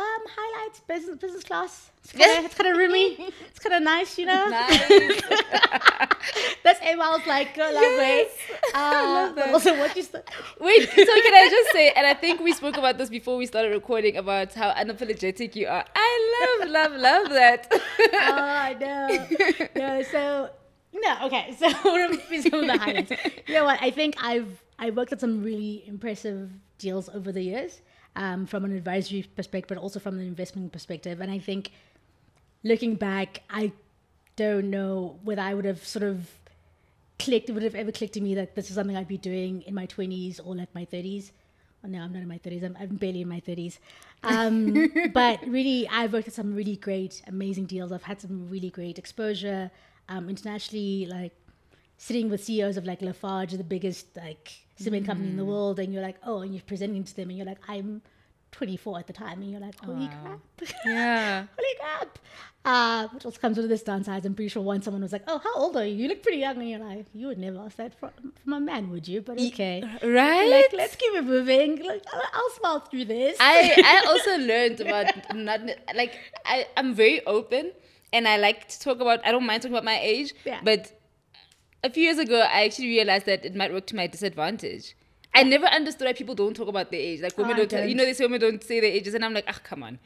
Um, 0.00 0.22
highlights 0.34 0.80
business 0.80 1.18
business 1.18 1.44
class. 1.44 1.90
It's 2.02 2.12
kind 2.12 2.38
of 2.38 2.44
it's 2.46 2.54
kind 2.54 2.70
of 2.70 2.76
roomy. 2.78 3.32
It's 3.48 3.58
kind 3.58 3.74
of 3.74 3.82
nice, 3.82 4.16
you 4.18 4.24
know. 4.24 4.48
Nice. 4.48 5.20
That's 6.64 6.80
Emal's 6.82 7.26
like 7.26 7.54
go 7.54 7.70
that 7.70 7.98
way. 7.98 8.26
Uh, 8.74 9.30
but 9.34 9.50
also 9.50 9.76
what 9.76 9.94
you 9.94 10.02
said. 10.02 10.24
Wait, 10.58 10.88
so 10.88 11.04
can 11.26 11.34
I 11.34 11.48
just 11.50 11.72
say, 11.72 11.90
and 11.90 12.06
I 12.06 12.14
think 12.14 12.40
we 12.40 12.52
spoke 12.52 12.78
about 12.78 12.96
this 12.96 13.10
before 13.10 13.36
we 13.36 13.44
started 13.44 13.72
recording 13.72 14.16
about 14.16 14.54
how 14.54 14.70
unapologetic 14.72 15.54
you 15.54 15.66
are. 15.66 15.84
I 15.94 16.58
love, 16.60 16.70
love, 16.70 16.92
love 16.92 17.28
that. 17.30 17.68
oh, 17.72 17.78
I 18.22 18.74
know. 18.80 19.66
No, 19.76 20.02
so 20.02 20.50
no, 20.94 21.26
okay. 21.26 21.54
So 21.58 21.68
some 22.48 22.60
of 22.60 22.66
the 22.66 22.78
highlights? 22.78 23.12
You 23.46 23.54
know 23.54 23.64
what? 23.64 23.78
I 23.82 23.90
think 23.90 24.16
I've 24.22 24.62
I 24.78 24.90
worked 24.90 25.12
at 25.12 25.20
some 25.20 25.42
really 25.42 25.84
impressive 25.86 26.50
deals 26.78 27.08
over 27.10 27.32
the 27.32 27.42
years, 27.42 27.82
um, 28.16 28.46
from 28.46 28.64
an 28.64 28.76
advisory 28.76 29.26
perspective, 29.36 29.68
but 29.68 29.78
also 29.78 30.00
from 30.00 30.18
an 30.18 30.26
investment 30.26 30.72
perspective. 30.72 31.20
And 31.20 31.30
I 31.30 31.38
think 31.38 31.72
looking 32.64 32.94
back, 32.94 33.42
I 33.50 33.72
don't 34.36 34.70
know 34.70 35.18
whether 35.22 35.42
I 35.42 35.54
would 35.54 35.64
have 35.64 35.84
sort 35.84 36.02
of 36.02 36.28
clicked, 37.18 37.50
it 37.50 37.52
would 37.52 37.62
have 37.62 37.74
ever 37.74 37.92
clicked 37.92 38.14
to 38.14 38.20
me 38.20 38.34
that 38.34 38.54
this 38.54 38.70
is 38.70 38.74
something 38.76 38.96
I'd 38.96 39.08
be 39.08 39.18
doing 39.18 39.62
in 39.62 39.74
my 39.74 39.86
twenties 39.86 40.40
or 40.40 40.54
like 40.54 40.74
my 40.74 40.84
thirties. 40.84 41.32
Oh, 41.82 41.88
no, 41.88 42.00
I'm 42.02 42.12
not 42.12 42.20
in 42.20 42.28
my 42.28 42.38
30s. 42.38 42.62
I'm, 42.62 42.76
I'm 42.78 42.96
barely 42.96 43.22
in 43.22 43.28
my 43.28 43.40
30s. 43.40 43.78
Um, 44.22 44.92
but 45.14 45.40
really, 45.46 45.88
I've 45.88 46.12
worked 46.12 46.28
at 46.28 46.34
some 46.34 46.54
really 46.54 46.76
great, 46.76 47.22
amazing 47.26 47.64
deals. 47.64 47.90
I've 47.90 48.02
had 48.02 48.20
some 48.20 48.50
really 48.50 48.68
great 48.68 48.98
exposure 48.98 49.70
um, 50.08 50.28
internationally, 50.28 51.06
like 51.06 51.32
sitting 52.06 52.26
with 52.30 52.40
CEOs 52.42 52.76
of 52.80 52.84
like 52.90 53.00
Lafarge, 53.02 53.52
the 53.52 53.70
biggest 53.76 54.06
like 54.16 54.46
cement 54.76 55.04
company 55.06 55.28
in 55.28 55.36
the 55.36 55.44
world, 55.44 55.78
and 55.78 55.92
you're 55.92 56.02
like, 56.10 56.16
oh, 56.24 56.38
and 56.42 56.50
you're 56.54 56.68
presenting 56.72 57.04
to 57.04 57.14
them, 57.16 57.28
and 57.28 57.36
you're 57.38 57.46
like, 57.52 57.60
I'm 57.68 58.00
24 58.52 58.98
at 59.00 59.06
the 59.06 59.12
time, 59.12 59.42
and 59.42 59.50
you're 59.50 59.60
like, 59.68 59.78
holy 59.84 60.06
Wow. 60.08 60.22
crap, 60.22 60.40
yeah. 60.86 61.44
holy 61.58 61.74
crap. 61.80 62.18
Uh, 62.62 63.08
which 63.14 63.24
also 63.24 63.38
comes 63.40 63.56
with 63.56 63.68
this 63.70 63.82
downside. 63.82 64.24
I'm 64.26 64.34
pretty 64.34 64.48
sure 64.48 64.62
once 64.62 64.84
someone 64.86 65.02
was 65.02 65.12
like, 65.12 65.24
oh, 65.28 65.38
how 65.46 65.54
old 65.62 65.76
are 65.76 65.84
you? 65.86 65.94
You 65.94 66.08
look 66.08 66.22
pretty 66.22 66.38
young, 66.38 66.56
and 66.58 66.68
you're 66.70 66.78
like, 66.90 67.06
you 67.14 67.26
would 67.28 67.38
never 67.38 67.58
ask 67.58 67.76
that 67.76 67.92
from, 68.00 68.10
from 68.42 68.52
a 68.54 68.60
man, 68.60 68.90
would 68.90 69.06
you? 69.06 69.20
But 69.22 69.38
okay. 69.38 69.82
Right? 70.02 70.48
Like, 70.56 70.72
let's 70.72 70.96
keep 70.96 71.12
it 71.14 71.24
moving. 71.24 71.70
Like, 71.92 72.02
I'll, 72.12 72.22
I'll 72.38 72.50
smile 72.58 72.80
through 72.80 73.04
this. 73.06 73.36
I 73.40 73.56
I 73.92 73.96
also 74.10 74.32
learned 74.52 74.80
about 74.80 75.06
not 75.34 75.60
like 75.94 76.14
I 76.46 76.66
I'm 76.78 76.94
very 76.94 77.24
open 77.26 77.72
and 78.12 78.26
I 78.26 78.36
like 78.38 78.68
to 78.68 78.80
talk 78.80 79.00
about 79.00 79.18
I 79.26 79.32
don't 79.32 79.46
mind 79.46 79.62
talking 79.62 79.74
about 79.78 79.84
my 79.84 79.98
age 80.00 80.34
Yeah. 80.44 80.60
but 80.62 80.82
a 81.82 81.90
few 81.90 82.02
years 82.04 82.18
ago 82.18 82.40
I 82.40 82.64
actually 82.64 82.88
realized 82.88 83.26
that 83.26 83.44
it 83.44 83.54
might 83.54 83.72
work 83.72 83.86
to 83.88 83.96
my 83.96 84.06
disadvantage. 84.06 84.94
I 85.34 85.42
never 85.44 85.66
understood 85.66 86.06
why 86.06 86.12
people 86.12 86.34
don't 86.34 86.54
talk 86.54 86.68
about 86.68 86.90
their 86.90 87.00
age. 87.00 87.20
Like 87.20 87.38
women 87.38 87.52
Oh, 87.52 87.64
don't, 87.64 87.72
you 87.82 87.88
don't. 87.88 87.96
know 87.98 88.04
they 88.04 88.14
say 88.14 88.24
women 88.24 88.40
don't 88.40 88.62
say 88.64 88.80
their 88.80 88.90
ages 88.90 89.14
and 89.14 89.24
I'm 89.24 89.34
like 89.34 89.44
ah 89.48 89.58
come 89.62 89.82
on. 89.82 89.98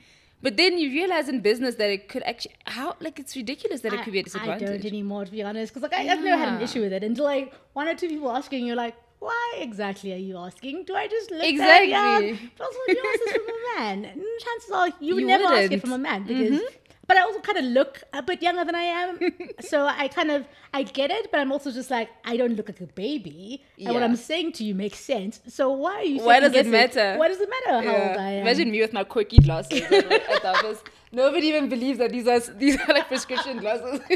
But 0.43 0.59
then 0.59 0.77
you 0.79 0.91
realize 0.91 1.31
in 1.31 1.41
business 1.41 1.77
that 1.77 1.89
it 1.89 2.09
could 2.11 2.23
actually 2.25 2.55
how 2.67 2.97
like 3.01 3.19
it's 3.19 3.35
ridiculous 3.35 3.81
that 3.81 3.95
it 3.95 4.03
could 4.05 4.13
be 4.13 4.19
a 4.19 4.23
disadvantage. 4.23 4.69
I 4.69 4.73
don't 4.73 4.85
anymore, 4.85 5.25
to 5.25 5.33
be 5.33 5.43
honest, 5.43 5.73
because 5.73 5.83
like 5.91 5.95
I, 5.95 6.03
I've 6.13 6.23
never 6.23 6.37
had 6.37 6.49
an 6.57 6.61
issue 6.61 6.83
with 6.83 6.93
it 6.93 7.03
until 7.03 7.25
like 7.25 7.55
one 7.73 7.89
or 7.89 7.95
two 7.95 8.09
people 8.09 8.31
asking. 8.31 8.67
You're 8.67 8.77
like, 8.77 8.95
why 9.21 9.55
exactly 9.57 10.13
are 10.13 10.17
you 10.19 10.37
asking? 10.37 10.85
Do 10.85 10.95
I 10.95 11.09
just 11.09 11.31
look 11.31 11.45
Exactly. 11.45 11.93
that 11.93 12.21
young? 12.21 12.39
But 12.59 12.65
also, 12.67 12.79
you 12.89 13.03
ask 13.11 13.21
this 13.25 13.33
from 13.33 13.47
a 13.49 13.81
man. 13.81 14.05
And 14.05 14.23
chances 14.45 14.71
are 14.71 14.89
you 15.01 15.15
would 15.15 15.21
You 15.23 15.27
never 15.27 15.45
ask 15.45 15.73
it 15.73 15.81
from 15.81 15.93
a 15.93 15.99
man 15.99 16.25
because. 16.25 16.61
But 17.07 17.17
I 17.19 17.21
also 17.23 17.40
kind 17.40 17.59
of 17.59 17.64
look 17.64 18.03
a 18.12 18.23
bit 18.23 18.40
younger 18.43 18.64
than 18.64 18.75
I 18.75 18.83
am, 18.83 19.19
so 19.61 19.87
I 19.87 20.09
kind 20.09 20.31
of 20.31 20.47
I 20.73 20.85
get 20.85 21.11
it. 21.11 21.31
But 21.31 21.40
I'm 21.40 21.53
also 21.53 21.71
just 21.71 21.90
like 21.90 22.09
I 22.25 22.37
don't 22.37 22.55
look 22.57 22.69
like 22.69 22.81
a 22.81 22.87
baby, 22.87 23.62
and 23.79 23.93
what 23.95 24.03
I'm 24.03 24.17
saying 24.17 24.53
to 24.53 24.64
you 24.64 24.75
makes 24.75 24.99
sense. 24.99 25.40
So 25.49 25.71
why 25.71 25.95
are 25.97 26.03
you? 26.05 26.23
Why 26.23 26.40
does 26.40 26.55
it 26.55 26.67
matter? 26.67 27.17
Why 27.19 27.29
does 27.29 27.40
it 27.40 27.49
matter 27.51 27.87
how 27.87 27.93
Yeah. 27.93 28.09
old 28.09 28.17
I 28.19 28.31
am? 28.31 28.43
Imagine 28.47 28.71
me 28.71 28.81
with 28.81 28.93
my 28.93 29.05
quirky 29.05 29.38
glasses 29.38 29.83
at 29.83 29.90
the 29.90 30.49
office. 30.49 30.83
Nobody 31.12 31.47
even 31.49 31.69
believes 31.69 31.99
that 31.99 32.11
these 32.11 32.27
are 32.27 32.40
these 32.40 32.77
are 32.81 32.95
like 32.95 33.09
prescription 33.09 33.59
glasses. 33.59 34.01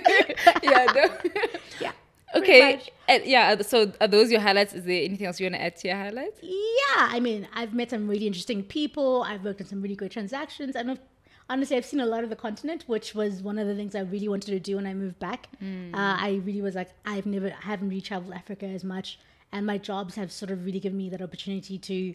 yeah, 0.63 0.87
no. 0.95 1.05
Yeah. 1.81 1.93
Okay. 2.35 2.81
And 3.09 3.25
yeah. 3.25 3.61
So 3.63 3.93
are 4.01 4.09
those 4.09 4.31
your 4.31 4.41
highlights? 4.41 4.75
Is 4.75 4.85
there 4.85 5.03
anything 5.05 5.27
else 5.27 5.41
you 5.41 5.47
want 5.47 5.55
to 5.55 5.63
add 5.63 5.77
to 5.77 5.89
your 5.89 5.97
highlights? 5.97 6.41
Yeah, 6.43 7.09
I 7.17 7.21
mean, 7.21 7.49
I've 7.55 7.73
met 7.73 7.91
some 7.91 8.07
really 8.09 8.27
interesting 8.27 8.63
people. 8.63 9.23
I've 9.23 9.45
worked 9.45 9.61
on 9.63 9.67
some 9.67 9.81
really 9.81 9.95
great 9.97 10.11
transactions. 10.13 10.77
And 10.77 10.91
I've- 10.93 11.01
honestly, 11.49 11.77
I've 11.77 11.85
seen 11.85 12.01
a 12.01 12.07
lot 12.07 12.25
of 12.25 12.31
the 12.31 12.37
continent, 12.37 12.85
which 12.87 13.15
was 13.15 13.43
one 13.43 13.59
of 13.59 13.67
the 13.67 13.75
things 13.75 13.95
I 13.95 14.01
really 14.01 14.29
wanted 14.29 14.51
to 14.53 14.61
do 14.61 14.77
when 14.77 14.87
I 14.87 14.95
moved 14.95 15.19
back. 15.19 15.49
Uh, 15.63 15.97
I 15.97 16.41
really 16.45 16.63
was 16.63 16.75
like, 16.75 16.91
I've 17.07 17.27
never, 17.27 17.49
I 17.49 17.65
haven't 17.67 17.89
really 17.89 18.01
traveled 18.01 18.33
Africa 18.35 18.67
as 18.67 18.85
much. 18.85 19.19
And 19.53 19.65
my 19.67 19.79
jobs 19.79 20.15
have 20.17 20.31
sort 20.31 20.51
of 20.51 20.65
really 20.65 20.81
given 20.81 20.99
me 20.99 21.09
that 21.11 21.23
opportunity 21.23 21.79
to 21.79 22.15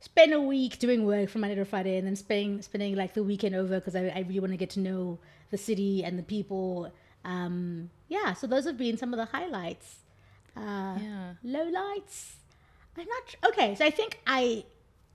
spend 0.00 0.32
a 0.32 0.40
week 0.40 0.78
doing 0.78 1.04
work 1.04 1.28
from 1.28 1.40
Monday 1.40 1.56
to 1.56 1.64
Friday 1.64 1.96
and 1.98 2.06
then 2.06 2.14
spending, 2.14 2.62
spending 2.62 2.94
like 2.94 3.14
the 3.14 3.24
weekend 3.24 3.54
over 3.56 3.74
because 3.80 3.96
I, 3.96 4.06
I 4.14 4.20
really 4.28 4.38
want 4.40 4.52
to 4.52 4.56
get 4.56 4.70
to 4.70 4.80
know 4.80 5.18
the 5.50 5.58
city 5.58 6.04
and 6.04 6.16
the 6.18 6.22
people. 6.22 6.92
Um, 7.24 7.90
yeah, 8.08 8.32
so 8.32 8.46
those 8.46 8.64
have 8.64 8.78
been 8.78 8.96
some 8.96 9.12
of 9.12 9.18
the 9.18 9.24
highlights. 9.26 9.96
Uh, 10.56 10.98
Yeah. 11.00 11.34
low 11.44 11.62
lights 11.68 12.34
i'm 12.96 13.06
not 13.06 13.36
okay 13.52 13.76
so 13.76 13.84
i 13.84 13.90
think 13.90 14.18
i 14.26 14.64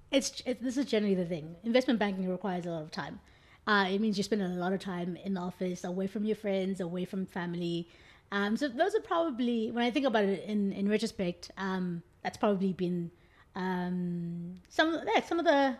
it's, 0.10 0.42
it's 0.46 0.62
this 0.64 0.78
is 0.78 0.86
generally 0.86 1.16
the 1.16 1.26
thing. 1.26 1.56
Investment 1.66 2.00
banking 2.00 2.30
requires 2.30 2.66
a 2.66 2.70
lot 2.70 2.84
of 2.84 2.92
time. 2.92 3.20
Uh, 3.66 3.88
it 3.90 4.02
means 4.02 4.18
you 4.18 4.24
spend 4.24 4.42
a 4.42 4.48
lot 4.48 4.74
of 4.74 4.80
time 4.80 5.18
in 5.24 5.36
the 5.36 5.42
office, 5.42 5.84
away 5.84 6.08
from 6.08 6.26
your 6.26 6.36
friends, 6.36 6.80
away 6.82 7.06
from 7.06 7.26
family. 7.26 7.88
Um, 8.32 8.58
so 8.58 8.68
those 8.68 8.96
are 8.96 9.02
probably, 9.02 9.72
when 9.72 9.86
I 9.86 9.92
think 9.92 10.06
about 10.06 10.26
it 10.26 10.44
in 10.46 10.74
in 10.74 10.90
retrospect, 10.90 11.52
um, 11.58 12.04
that's 12.24 12.38
probably 12.38 12.74
been 12.74 13.12
um, 13.56 14.56
some 14.70 15.00
yeah, 15.14 15.24
some 15.24 15.40
of 15.40 15.46
the 15.46 15.78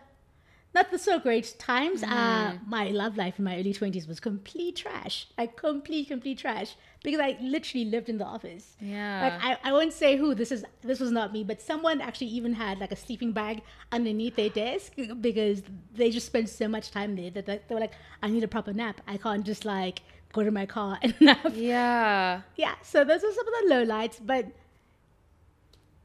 not 0.74 0.90
the 0.90 0.98
so 0.98 1.18
great 1.18 1.54
times. 1.58 2.02
Uh, 2.02 2.54
my 2.66 2.88
love 2.88 3.16
life 3.16 3.38
in 3.38 3.44
my 3.44 3.58
early 3.58 3.72
twenties 3.72 4.06
was 4.06 4.20
complete 4.20 4.76
trash, 4.76 5.26
like 5.38 5.56
complete 5.56 6.08
complete 6.08 6.38
trash, 6.38 6.76
because 7.02 7.20
I 7.20 7.36
literally 7.40 7.84
lived 7.84 8.08
in 8.08 8.18
the 8.18 8.24
office. 8.24 8.76
Yeah. 8.80 9.22
Like 9.22 9.44
I, 9.44 9.70
I 9.70 9.72
won't 9.72 9.92
say 9.92 10.16
who 10.16 10.34
this 10.34 10.50
is. 10.50 10.64
This 10.82 11.00
was 11.00 11.12
not 11.12 11.32
me, 11.32 11.44
but 11.44 11.60
someone 11.60 12.00
actually 12.00 12.28
even 12.28 12.54
had 12.54 12.78
like 12.78 12.92
a 12.92 12.96
sleeping 12.96 13.32
bag 13.32 13.62
underneath 13.92 14.36
their 14.36 14.50
desk 14.50 14.94
because 15.20 15.62
they 15.94 16.10
just 16.10 16.26
spent 16.26 16.48
so 16.48 16.66
much 16.68 16.90
time 16.90 17.14
there 17.14 17.30
that 17.30 17.46
like, 17.46 17.68
they 17.68 17.74
were 17.74 17.80
like, 17.80 17.94
I 18.22 18.28
need 18.30 18.42
a 18.44 18.48
proper 18.48 18.72
nap. 18.72 19.00
I 19.06 19.16
can't 19.16 19.44
just 19.46 19.64
like 19.64 20.02
go 20.32 20.42
to 20.42 20.50
my 20.50 20.66
car 20.66 20.98
and 21.02 21.14
nap. 21.20 21.52
Yeah. 21.54 22.42
Yeah. 22.56 22.74
So 22.82 23.04
those 23.04 23.22
are 23.22 23.32
some 23.32 23.46
of 23.46 23.54
the 23.62 23.66
low 23.68 23.82
lights, 23.84 24.18
but 24.18 24.46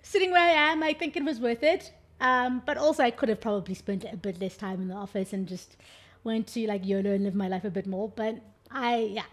sitting 0.03 0.31
where 0.31 0.41
I 0.41 0.71
am, 0.71 0.83
I 0.83 0.93
think 0.93 1.15
it 1.17 1.23
was 1.23 1.39
worth 1.39 1.63
it. 1.63 1.93
Um, 2.21 2.61
but 2.65 2.77
also 2.77 3.03
I 3.03 3.11
could 3.11 3.29
have 3.29 3.41
probably 3.41 3.75
spent 3.75 4.05
a 4.11 4.17
bit 4.17 4.41
less 4.41 4.57
time 4.57 4.81
in 4.81 4.87
the 4.89 4.95
office 4.95 5.33
and 5.33 5.47
just 5.47 5.77
went 6.23 6.47
to 6.47 6.67
like 6.67 6.85
YOLO 6.85 7.11
and 7.13 7.23
live 7.23 7.35
my 7.35 7.47
life 7.47 7.63
a 7.63 7.69
bit 7.69 7.87
more. 7.87 8.09
But 8.09 8.39
I, 8.71 8.97
yeah, 9.13 9.23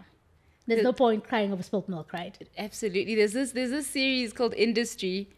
there's 0.67 0.83
no 0.83 0.93
point 0.93 1.25
crying 1.25 1.53
over 1.53 1.63
spilt 1.63 1.89
milk, 1.89 2.13
right? 2.13 2.37
Absolutely. 2.59 3.15
There's 3.15 3.33
this 3.33 3.53
there's 3.53 3.71
this 3.71 3.87
series 3.87 4.33
called 4.33 4.55
Industry. 4.55 5.29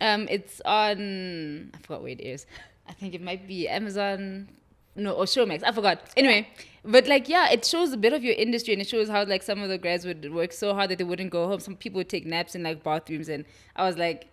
Um, 0.00 0.26
it's 0.30 0.60
on 0.64 1.70
I 1.74 1.78
forgot 1.78 2.02
where 2.02 2.12
it 2.12 2.20
is. 2.20 2.46
I 2.88 2.92
think 2.92 3.14
it 3.14 3.22
might 3.22 3.46
be 3.46 3.68
Amazon 3.68 4.48
no 4.94 5.12
or 5.12 5.24
Showmax. 5.24 5.62
I 5.64 5.72
forgot. 5.72 6.00
Anyway, 6.16 6.48
but 6.84 7.06
like 7.06 7.28
yeah, 7.28 7.50
it 7.50 7.64
shows 7.64 7.92
a 7.92 7.96
bit 7.96 8.12
of 8.12 8.24
your 8.24 8.34
industry 8.34 8.74
and 8.74 8.82
it 8.82 8.88
shows 8.88 9.08
how 9.08 9.24
like 9.24 9.42
some 9.42 9.62
of 9.62 9.68
the 9.68 9.78
grads 9.78 10.04
would 10.04 10.32
work 10.32 10.52
so 10.52 10.74
hard 10.74 10.90
that 10.90 10.98
they 10.98 11.04
wouldn't 11.04 11.30
go 11.30 11.46
home. 11.46 11.60
Some 11.60 11.76
people 11.76 11.98
would 11.98 12.08
take 12.08 12.26
naps 12.26 12.54
in 12.54 12.62
like 12.62 12.82
bathrooms 12.82 13.28
and 13.28 13.44
I 13.76 13.86
was 13.86 13.96
like, 13.96 14.28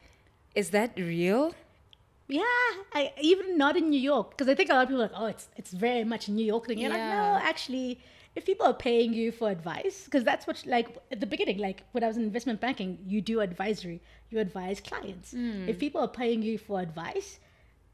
is 0.55 0.71
that 0.71 0.91
real? 0.97 1.53
Yeah, 2.29 2.43
I 2.93 3.11
even 3.19 3.57
not 3.57 3.75
in 3.75 3.89
New 3.89 3.99
York 3.99 4.29
because 4.29 4.47
I 4.47 4.53
think 4.55 4.69
a 4.69 4.73
lot 4.73 4.83
of 4.83 4.89
people 4.89 5.01
are 5.01 5.07
like, 5.07 5.15
oh, 5.15 5.25
it's 5.25 5.47
it's 5.57 5.71
very 5.71 6.03
much 6.03 6.29
New 6.29 6.45
York 6.45 6.67
thing. 6.67 6.77
You're 6.77 6.91
Yeah. 6.91 6.97
like, 6.97 7.43
no, 7.43 7.49
actually, 7.49 7.99
if 8.35 8.45
people 8.45 8.67
are 8.67 8.73
paying 8.73 9.13
you 9.13 9.31
for 9.31 9.49
advice, 9.49 10.05
because 10.05 10.23
that's 10.23 10.45
what 10.45 10.63
like 10.67 10.95
at 11.11 11.19
the 11.19 11.25
beginning, 11.25 11.57
like 11.57 11.83
when 11.91 12.03
I 12.03 12.07
was 12.07 12.17
in 12.17 12.23
investment 12.23 12.61
banking, 12.61 12.99
you 13.07 13.19
do 13.19 13.39
advisory, 13.41 13.99
you 14.29 14.39
advise 14.39 14.79
clients. 14.79 15.31
Hmm. 15.31 15.67
If 15.67 15.79
people 15.79 16.01
are 16.01 16.07
paying 16.07 16.43
you 16.43 16.59
for 16.59 16.79
advice, 16.79 17.39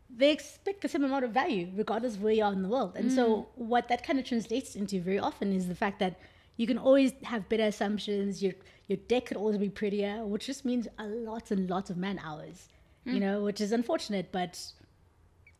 they 0.10 0.32
expect 0.32 0.82
the 0.82 0.90
same 0.90 1.06
amount 1.06 1.24
of 1.24 1.32
value 1.32 1.72
regardless 1.74 2.16
of 2.16 2.22
where 2.22 2.34
you 2.34 2.44
are 2.44 2.54
in 2.54 2.62
the 2.62 2.70
world. 2.70 2.94
And 2.98 3.12
so 3.12 3.24
hmm. 3.56 3.68
what 3.70 3.88
that 3.88 4.06
kind 4.06 4.20
of 4.20 4.26
translates 4.26 4.76
into 4.76 5.00
very 5.00 5.20
often 5.20 5.54
is 5.54 5.70
the 5.70 5.76
fact 5.76 6.00
that 6.00 6.20
you 6.58 6.68
can 6.68 6.78
always 6.78 7.14
have 7.24 7.48
better 7.48 7.64
assumptions. 7.64 8.44
Your 8.44 8.54
your 8.88 8.98
deck 8.98 9.28
could 9.28 9.38
always 9.38 9.58
be 9.58 9.70
prettier, 9.70 10.26
which 10.26 10.46
just 10.46 10.66
means 10.66 10.90
a 11.00 11.06
lots 11.06 11.52
and 11.52 11.70
lots 11.70 11.90
of 11.90 11.96
man 11.96 12.20
hours. 12.20 12.68
You 13.14 13.20
know, 13.20 13.44
which 13.44 13.62
is 13.62 13.72
unfortunate, 13.72 14.32
but 14.32 14.60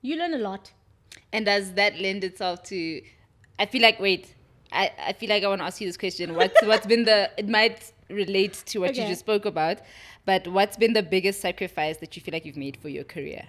you 0.02 0.18
learn 0.18 0.34
a 0.34 0.40
lot. 0.40 0.72
And 1.32 1.46
does 1.46 1.74
that 1.74 2.00
lend 2.00 2.24
itself 2.24 2.64
to? 2.64 3.02
I 3.60 3.66
feel 3.68 3.82
like 3.82 4.00
wait, 4.00 4.34
I, 4.72 4.92
I 5.00 5.14
feel 5.14 5.30
like 5.30 5.44
I 5.44 5.48
want 5.48 5.62
to 5.62 5.66
ask 5.66 5.80
you 5.80 5.88
this 5.88 5.98
question. 5.98 6.36
What's 6.36 6.62
what's 6.64 6.88
been 6.88 7.06
the? 7.06 7.30
It 7.38 7.48
might 7.48 7.92
relate 8.10 8.64
to 8.68 8.80
what 8.80 8.96
you 8.96 9.04
just 9.06 9.22
spoke 9.22 9.46
about, 9.46 9.80
but 10.26 10.48
what's 10.48 10.78
been 10.78 10.94
the 10.94 11.04
biggest 11.04 11.42
sacrifice 11.42 11.98
that 11.98 12.16
you 12.16 12.22
feel 12.22 12.34
like 12.34 12.46
you've 12.46 12.58
made 12.58 12.78
for 12.78 12.90
your 12.90 13.04
career? 13.04 13.48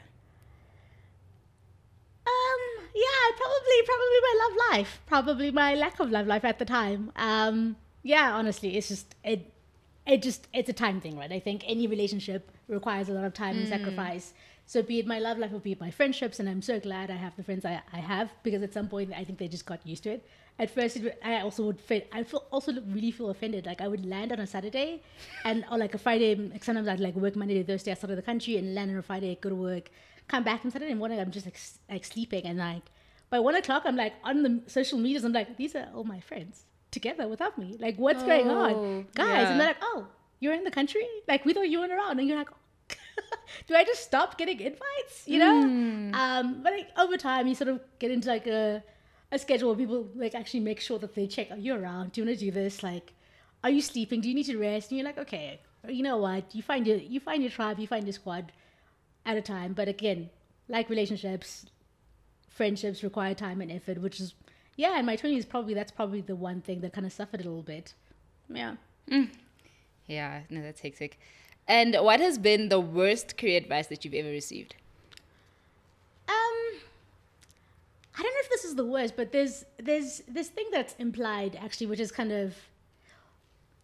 Um, 2.26 2.84
yeah, 2.94 3.36
probably, 3.36 3.82
probably 3.84 4.20
my 4.22 4.34
love 4.42 4.70
life, 4.70 5.02
probably 5.06 5.50
my 5.50 5.74
lack 5.74 6.00
of 6.00 6.10
love 6.10 6.26
life 6.26 6.44
at 6.44 6.58
the 6.58 6.64
time. 6.64 7.12
Um, 7.16 7.76
yeah, 8.02 8.34
honestly, 8.34 8.76
it's 8.76 8.88
just 8.88 9.14
it, 9.24 9.52
it 10.06 10.22
just 10.22 10.46
it's 10.52 10.68
a 10.68 10.72
time 10.72 11.00
thing, 11.00 11.18
right? 11.18 11.32
I 11.32 11.40
think 11.40 11.62
any 11.66 11.86
relationship 11.86 12.50
requires 12.68 13.08
a 13.08 13.12
lot 13.12 13.24
of 13.24 13.34
time 13.34 13.56
and 13.56 13.66
mm. 13.66 13.70
sacrifice. 13.70 14.32
So 14.68 14.82
be 14.82 14.98
it 14.98 15.06
my 15.06 15.18
love 15.18 15.38
life 15.38 15.52
or 15.52 15.60
be 15.60 15.72
it 15.72 15.80
my 15.80 15.90
friendships, 15.90 16.40
and 16.40 16.48
I'm 16.48 16.62
so 16.62 16.80
glad 16.80 17.10
I 17.10 17.16
have 17.16 17.36
the 17.36 17.42
friends 17.42 17.64
I, 17.64 17.80
I 17.92 17.98
have 17.98 18.30
because 18.42 18.62
at 18.62 18.72
some 18.72 18.88
point 18.88 19.12
I 19.16 19.24
think 19.24 19.38
they 19.38 19.48
just 19.48 19.66
got 19.66 19.84
used 19.86 20.04
to 20.04 20.10
it. 20.10 20.28
At 20.58 20.70
first, 20.70 20.96
it, 20.96 21.18
I 21.22 21.40
also 21.40 21.64
would 21.64 21.80
fit. 21.80 22.08
I 22.12 22.22
feel, 22.22 22.44
also 22.50 22.72
really 22.88 23.10
feel 23.10 23.30
offended. 23.30 23.66
Like 23.66 23.80
I 23.80 23.88
would 23.88 24.06
land 24.06 24.32
on 24.32 24.40
a 24.40 24.46
Saturday, 24.46 25.02
and 25.44 25.64
or 25.70 25.78
like 25.78 25.94
a 25.94 25.98
Friday. 25.98 26.34
Like 26.34 26.64
sometimes 26.64 26.88
I'd 26.88 27.00
like 27.00 27.14
work 27.14 27.36
Monday 27.36 27.54
to 27.54 27.64
Thursday 27.64 27.90
outside 27.92 28.10
of 28.10 28.16
the 28.16 28.22
country, 28.22 28.56
and 28.56 28.74
land 28.74 28.90
on 28.90 28.96
a 28.96 29.02
Friday, 29.02 29.38
go 29.40 29.50
to 29.50 29.54
work, 29.54 29.90
come 30.28 30.44
back 30.44 30.64
on 30.64 30.70
Saturday 30.70 30.94
morning. 30.94 31.20
I'm 31.20 31.30
just 31.30 31.46
like 31.46 31.58
like 31.90 32.04
sleeping, 32.04 32.44
and 32.44 32.58
like 32.58 32.82
by 33.30 33.40
one 33.40 33.54
o'clock, 33.56 33.82
I'm 33.84 33.96
like 33.96 34.14
on 34.24 34.42
the 34.42 34.62
social 34.66 34.98
medias. 34.98 35.24
I'm 35.24 35.32
like, 35.32 35.56
these 35.56 35.74
are 35.74 35.88
all 35.94 36.04
my 36.04 36.20
friends 36.20 36.64
together 36.98 37.24
without 37.34 37.54
me. 37.62 37.68
Like, 37.86 37.96
what's 38.04 38.22
going 38.32 38.48
Oh, 38.50 38.64
on, 38.66 38.76
guys? 39.14 39.28
yeah. 39.28 39.50
And 39.50 39.60
they're 39.60 39.72
like, 39.74 39.82
oh, 39.92 40.00
you're 40.40 40.54
in 40.60 40.64
the 40.68 40.76
country. 40.78 41.06
Like 41.32 41.44
we 41.46 41.52
thought 41.54 41.68
you 41.72 41.78
weren't 41.80 41.92
around, 41.98 42.18
and 42.20 42.28
you're 42.28 42.38
like. 42.44 42.52
Do 43.68 43.74
I 43.80 43.82
just 43.90 44.02
stop 44.10 44.36
getting 44.40 44.58
invites? 44.60 45.16
You 45.32 45.38
know, 45.44 45.56
um, 46.22 46.44
but 46.62 46.72
like 46.78 46.88
over 47.04 47.16
time, 47.16 47.46
you 47.50 47.54
sort 47.60 47.70
of 47.74 47.80
get 48.02 48.10
into 48.16 48.28
like 48.36 48.46
a 48.46 48.82
a 49.32 49.38
schedule 49.44 49.68
where 49.70 49.78
people 49.84 50.00
like 50.14 50.34
actually 50.40 50.60
make 50.70 50.80
sure 50.88 50.98
that 51.04 51.14
they 51.16 51.26
check. 51.26 51.50
Are 51.50 51.56
you 51.66 51.74
around? 51.80 52.12
Do 52.12 52.20
you 52.20 52.26
want 52.26 52.38
to 52.38 52.44
do 52.46 52.50
this? 52.60 52.82
Like, 52.90 53.06
are 53.64 53.70
you 53.76 53.82
sleeping? 53.82 54.20
Do 54.20 54.28
you 54.28 54.34
need 54.38 54.46
to 54.52 54.58
rest? 54.58 54.90
And 54.90 54.98
you're 54.98 55.06
like, 55.10 55.18
okay, 55.26 55.60
you 55.88 56.02
know 56.08 56.18
what? 56.26 56.54
You 56.54 56.62
find 56.70 56.86
your 56.86 56.98
you 57.14 57.18
find 57.28 57.42
your 57.42 57.50
tribe, 57.58 57.78
you 57.80 57.88
find 57.94 58.04
your 58.06 58.12
squad 58.20 58.52
at 59.24 59.36
a 59.36 59.42
time. 59.54 59.72
But 59.72 59.88
again, 59.88 60.30
like 60.68 60.88
relationships, 60.90 61.66
friendships 62.48 63.02
require 63.02 63.34
time 63.34 63.60
and 63.60 63.70
effort, 63.72 63.98
which 64.00 64.20
is 64.20 64.34
yeah. 64.76 64.98
In 64.98 65.06
my 65.06 65.16
twenties, 65.16 65.44
probably 65.44 65.74
that's 65.74 65.92
probably 65.92 66.20
the 66.20 66.36
one 66.36 66.60
thing 66.60 66.80
that 66.80 66.92
kind 66.92 67.06
of 67.06 67.12
suffered 67.12 67.40
a 67.40 67.44
little 67.44 67.62
bit. 67.62 67.94
Yeah. 68.48 68.76
Yeah, 70.06 70.42
no, 70.50 70.62
that's 70.62 70.80
hectic. 70.80 71.18
And 71.68 71.96
what 72.00 72.20
has 72.20 72.38
been 72.38 72.68
the 72.68 72.78
worst 72.80 73.36
career 73.36 73.56
advice 73.56 73.88
that 73.88 74.04
you've 74.04 74.14
ever 74.14 74.28
received? 74.28 74.76
Um, 76.28 76.80
I 78.16 78.22
don't 78.22 78.32
know 78.32 78.40
if 78.40 78.50
this 78.50 78.64
is 78.64 78.76
the 78.76 78.84
worst, 78.84 79.16
but 79.16 79.32
there's 79.32 79.64
there's 79.78 80.22
this 80.28 80.48
thing 80.48 80.66
that's 80.72 80.94
implied 80.98 81.58
actually, 81.60 81.86
which 81.86 82.00
is 82.00 82.12
kind 82.12 82.32
of 82.32 82.54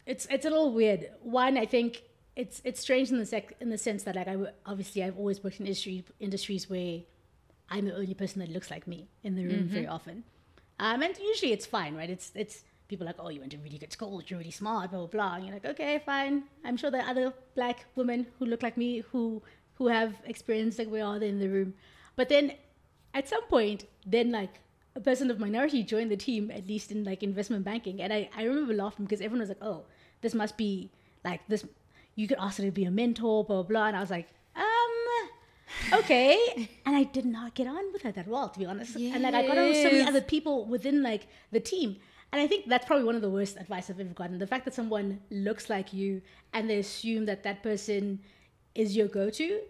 it's 0.06 0.26
it's 0.30 0.44
a 0.46 0.50
little 0.50 0.72
weird. 0.72 1.10
One, 1.22 1.58
I 1.58 1.66
think 1.66 2.02
it's 2.36 2.62
it's 2.64 2.80
strange 2.80 3.10
in 3.10 3.18
the 3.18 3.26
sec 3.26 3.54
in 3.60 3.70
the 3.70 3.78
sense 3.78 4.04
that 4.04 4.16
like 4.16 4.28
I 4.28 4.32
w- 4.32 4.50
obviously 4.64 5.02
I've 5.02 5.18
always 5.18 5.42
worked 5.42 5.60
in 5.60 5.66
industry 5.66 6.04
industries 6.20 6.70
where 6.70 7.00
I'm 7.68 7.86
the 7.86 7.94
only 7.96 8.14
person 8.14 8.40
that 8.40 8.50
looks 8.50 8.70
like 8.70 8.86
me 8.86 9.08
in 9.22 9.34
the 9.34 9.44
room 9.44 9.68
very 9.68 9.86
often, 9.86 10.24
um, 10.82 11.00
and 11.00 11.16
usually 11.16 11.52
it's 11.52 11.64
fine, 11.64 11.94
right? 11.94 12.10
It's 12.10 12.32
it's 12.34 12.64
people 12.88 13.06
like, 13.06 13.20
oh, 13.20 13.28
you 13.28 13.38
went 13.38 13.52
to 13.52 13.58
really 13.58 13.78
good 13.78 13.92
school, 13.92 14.20
you're 14.26 14.38
really 14.38 14.50
smart, 14.50 14.90
blah 14.90 14.98
blah 14.98 15.06
blah. 15.06 15.34
And 15.36 15.44
you're 15.46 15.54
like, 15.54 15.64
okay, 15.64 16.02
fine. 16.04 16.42
I'm 16.64 16.76
sure 16.76 16.90
there 16.90 17.02
are 17.02 17.10
other 17.10 17.32
black 17.54 17.86
women 17.94 18.26
who 18.38 18.46
look 18.46 18.64
like 18.64 18.76
me 18.76 18.90
who 19.12 19.42
who 19.76 19.86
have 19.86 20.14
experience 20.24 20.78
like 20.78 20.90
we 20.90 21.00
are 21.00 21.16
in 21.22 21.38
the 21.38 21.48
room, 21.48 21.74
but 22.16 22.28
then 22.28 22.52
at 23.14 23.28
some 23.28 23.44
point, 23.44 23.84
then 24.04 24.32
like 24.32 24.60
a 24.96 25.00
person 25.00 25.30
of 25.30 25.38
minority 25.38 25.84
joined 25.84 26.10
the 26.10 26.16
team, 26.16 26.50
at 26.50 26.66
least 26.66 26.90
in 26.90 27.04
like 27.04 27.22
investment 27.22 27.64
banking, 27.64 28.02
and 28.02 28.12
I 28.12 28.28
I 28.36 28.42
remember 28.42 28.74
laughing 28.74 29.04
because 29.06 29.20
everyone 29.20 29.40
was 29.46 29.50
like, 29.54 29.62
oh, 29.62 29.84
this 30.20 30.34
must 30.34 30.56
be 30.56 30.90
like 31.24 31.46
this. 31.46 31.64
You 32.16 32.26
could 32.26 32.38
ask 32.40 32.58
her 32.58 32.64
to 32.64 32.72
be 32.72 32.84
a 32.84 32.90
mentor, 32.90 33.44
blah 33.44 33.62
blah 33.62 33.68
blah, 33.70 33.86
and 33.86 33.96
I 33.96 34.00
was 34.00 34.10
like, 34.10 34.28
okay. 35.92 36.68
And 36.86 36.96
i 36.96 37.04
did 37.04 37.24
not 37.24 37.54
get 37.54 37.66
on 37.66 37.92
with 37.92 38.02
her 38.02 38.12
that 38.12 38.26
well 38.26 38.48
to 38.48 38.58
be 38.58 38.66
honest. 38.66 38.96
And 38.96 39.22
like 39.22 39.34
i 39.34 39.46
got 39.46 39.58
on 39.58 39.68
with 39.68 39.76
so 39.76 39.90
many 39.90 40.02
other 40.02 40.20
people 40.20 40.66
within 40.66 41.02
like 41.02 41.26
the 41.50 41.60
team. 41.60 41.96
And 42.32 42.40
i 42.40 42.46
think 42.46 42.68
that's 42.68 42.86
probably 42.86 43.04
one 43.04 43.14
of 43.14 43.22
the 43.22 43.30
worst 43.30 43.56
advice 43.56 43.90
i've 43.90 44.00
ever 44.00 44.14
gotten. 44.14 44.38
The 44.38 44.46
fact 44.46 44.64
that 44.64 44.74
someone 44.74 45.20
looks 45.30 45.70
like 45.70 45.92
you 45.92 46.22
and 46.52 46.68
they 46.68 46.78
assume 46.78 47.26
that 47.26 47.42
that 47.44 47.62
person 47.62 48.20
is 48.74 48.96
your 48.96 49.06
go-to 49.06 49.60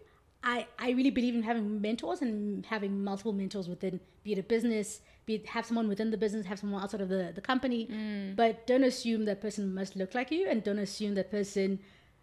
i 0.45 0.67
i 0.79 0.91
really 0.91 1.11
believe 1.11 1.35
in 1.35 1.43
having 1.43 1.81
mentors 1.81 2.23
and 2.23 2.65
having 2.67 3.03
multiple 3.03 3.33
mentors 3.33 3.69
within 3.69 3.99
be 4.23 4.33
it 4.33 4.39
a 4.39 4.43
business 4.43 5.01
be 5.27 5.35
it 5.35 5.47
have 5.47 5.65
someone 5.65 5.89
within 5.89 6.11
the 6.11 6.17
business 6.17 6.47
have 6.47 6.59
someone 6.59 6.83
outside 6.83 7.01
of 7.01 7.09
the, 7.09 7.33
the 7.35 7.41
company. 7.41 7.87
Mm. 7.87 8.37
But 8.37 8.67
don't 8.67 8.85
assume 8.85 9.25
that 9.27 9.41
person 9.41 9.75
must 9.75 9.97
look 9.97 10.15
like 10.15 10.31
you 10.31 10.49
and 10.49 10.63
don't 10.63 10.79
assume 10.79 11.15
that 11.15 11.31
person 11.31 11.79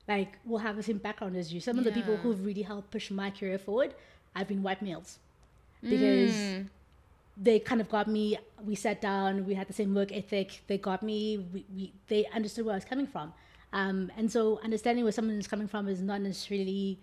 like 0.10 0.32
will 0.43 0.57
have 0.57 0.76
the 0.76 0.84
same 0.84 0.97
background 0.97 1.38
as 1.38 1.53
you. 1.53 1.62
Some 1.62 1.78
of 1.78 1.86
the 1.86 1.91
people 1.91 2.18
who've 2.18 2.43
really 2.43 2.64
helped 2.64 2.89
push 2.91 3.12
my 3.12 3.30
career 3.30 3.60
forward, 3.60 3.93
I've 4.36 4.47
been 4.47 4.64
white 4.64 4.82
males 4.82 5.20
because 5.91 6.36
they 7.38 7.60
kind 7.60 7.80
of 7.80 7.88
got 7.89 8.07
me. 8.07 8.38
We 8.66 8.76
sat 8.76 9.01
down, 9.01 9.45
we 9.45 9.53
had 9.53 9.68
the 9.68 9.78
same 9.82 9.93
work 9.95 10.12
ethic. 10.12 10.64
They 10.68 10.78
got 10.78 11.03
me. 11.03 11.20
We, 11.53 11.66
we 11.76 11.93
they 12.07 12.26
understood 12.36 12.66
where 12.66 12.74
I 12.74 12.78
was 12.78 12.86
coming 12.86 13.07
from, 13.07 13.34
um, 13.72 14.12
and 14.18 14.32
so 14.32 14.60
understanding 14.64 15.05
where 15.05 15.14
someone 15.14 15.38
is 15.38 15.47
coming 15.47 15.68
from 15.68 15.88
is 15.88 16.01
not 16.01 16.22
necessarily 16.22 16.99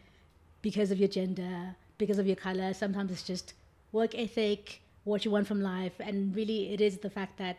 because 0.61 0.90
of 0.90 0.98
your 0.98 1.09
gender, 1.09 1.76
because 1.98 2.18
of 2.18 2.26
your 2.26 2.36
color. 2.36 2.74
Sometimes 2.74 3.12
it's 3.12 3.22
just 3.22 3.54
work 3.92 4.14
ethic, 4.14 4.82
what 5.04 5.24
you 5.24 5.30
want 5.30 5.46
from 5.46 5.62
life, 5.62 5.94
and 6.00 6.34
really 6.34 6.72
it 6.74 6.80
is 6.80 6.98
the 6.98 7.11
fact 7.18 7.38
that 7.38 7.57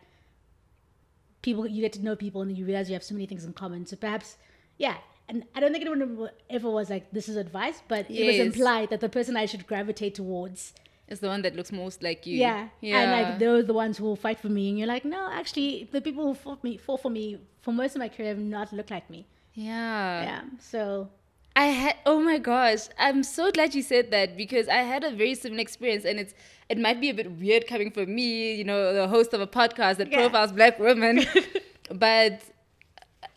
people 1.41 1.65
you 1.65 1.81
get 1.81 1.93
to 1.93 2.03
know 2.03 2.15
people 2.15 2.41
and 2.41 2.57
you 2.57 2.65
realize 2.65 2.89
you 2.89 2.93
have 2.93 3.03
so 3.03 3.15
many 3.15 3.25
things 3.25 3.45
in 3.45 3.53
common. 3.53 3.85
So 3.85 3.95
perhaps, 3.95 4.35
yeah. 4.77 4.97
And 5.29 5.43
I 5.55 5.59
don't 5.59 5.71
think 5.73 5.83
anyone 5.85 6.29
ever 6.49 6.69
was 6.69 6.89
like, 6.89 7.11
"This 7.11 7.27
is 7.27 7.35
advice," 7.35 7.81
but 7.87 8.09
it 8.09 8.25
was 8.25 8.37
implied 8.39 8.89
that 8.91 9.01
the 9.01 9.09
person 9.09 9.35
I 9.35 9.45
should 9.45 9.67
gravitate 9.67 10.15
towards 10.15 10.73
is 11.09 11.19
the 11.19 11.27
one 11.27 11.41
that 11.41 11.55
looks 11.55 11.71
most 11.71 12.01
like 12.03 12.25
you. 12.25 12.37
Yeah. 12.37 12.69
yeah. 12.81 12.99
And 13.01 13.11
like 13.11 13.39
those 13.39 13.63
are 13.63 13.67
the 13.67 13.73
ones 13.73 13.97
who 13.97 14.05
will 14.05 14.15
fight 14.15 14.39
for 14.39 14.49
me. 14.49 14.69
And 14.69 14.77
you're 14.79 14.87
like, 14.87 15.05
no, 15.05 15.29
actually, 15.31 15.89
the 15.91 16.01
people 16.01 16.23
who 16.25 16.33
fought 16.33 16.63
me, 16.63 16.77
fought 16.77 17.01
for 17.01 17.09
me 17.11 17.39
for 17.61 17.73
most 17.73 17.95
of 17.95 17.99
my 17.99 18.09
career 18.09 18.29
have 18.29 18.39
not 18.39 18.71
looked 18.73 18.91
like 18.91 19.09
me. 19.09 19.25
yeah. 19.53 20.23
Yeah. 20.23 20.41
So 20.59 21.09
I 21.55 21.65
had 21.67 21.95
oh 22.05 22.19
my 22.21 22.37
gosh, 22.37 22.83
I'm 22.99 23.23
so 23.23 23.51
glad 23.51 23.73
you 23.75 23.81
said 23.81 24.11
that 24.11 24.37
because 24.37 24.67
I 24.69 24.81
had 24.93 25.03
a 25.03 25.11
very 25.11 25.33
similar 25.35 25.61
experience 25.61 26.05
and 26.05 26.19
it's 26.19 26.33
it 26.69 26.77
might 26.77 26.99
be 27.01 27.09
a 27.09 27.13
bit 27.13 27.31
weird 27.31 27.67
coming 27.67 27.89
from 27.91 28.13
me, 28.15 28.53
you 28.55 28.63
know, 28.63 28.93
the 28.93 29.07
host 29.07 29.33
of 29.33 29.41
a 29.41 29.47
podcast 29.47 29.97
that 29.97 30.09
Yeah. 30.11 30.19
profiles 30.19 30.51
black 30.51 30.79
women. 30.79 31.25
but 31.91 32.41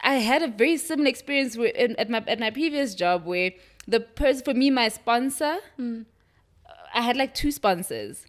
I 0.03 0.15
had 0.17 0.43
a 0.43 0.49
very 0.49 0.77
similar 0.77 1.09
experience 1.09 1.57
with, 1.57 1.75
in, 1.77 1.97
at 1.97 2.09
my 2.11 2.23
at 2.27 2.39
my 2.41 2.51
previous 2.51 2.95
job 2.95 3.25
where 3.25 3.53
the 3.87 4.01
person 4.01 4.45
for 4.45 4.55
me 4.55 4.71
my 4.71 4.89
sponsor 4.89 5.59
Hmm. 5.77 6.03
I 6.95 7.03
had 7.03 7.17
like 7.17 7.35
two 7.35 7.51
sponsors 7.53 8.27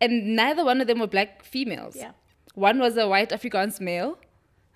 and 0.00 0.36
neither 0.36 0.64
one 0.64 0.80
of 0.80 0.86
them 0.86 0.98
were 1.00 1.06
black 1.06 1.42
females. 1.44 1.96
Yeah. 1.96 2.12
One 2.54 2.78
was 2.78 2.96
a 2.96 3.08
white 3.08 3.30
Afrikaans 3.30 3.80
male 3.80 4.18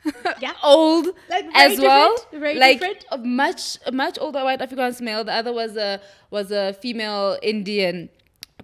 yeah. 0.41 0.55
old 0.65 1.09
Like, 1.29 1.45
as 1.55 1.79
well. 1.79 2.17
like 2.33 2.81
different. 2.81 3.05
much 3.25 3.77
much 3.93 4.19
older 4.19 4.43
white 4.45 4.61
Afrikaans 4.61 5.01
male. 5.01 5.25
The 5.25 5.33
other 5.33 5.53
was 5.53 5.77
a 5.77 6.01
was 6.31 6.51
a 6.51 6.73
female 6.73 7.39
Indian, 7.43 8.09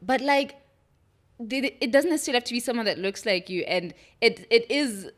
but 0.03 0.21
like 0.21 0.57
it, 1.39 1.77
it 1.81 1.93
doesn't 1.93 2.11
necessarily 2.11 2.39
have 2.39 2.45
to 2.45 2.55
be 2.55 2.61
someone 2.61 2.87
that 2.87 2.99
looks 2.99 3.27
like 3.27 3.51
you, 3.51 3.63
and 3.63 3.93
it 4.23 4.47
it 4.51 4.71
is. 4.71 5.11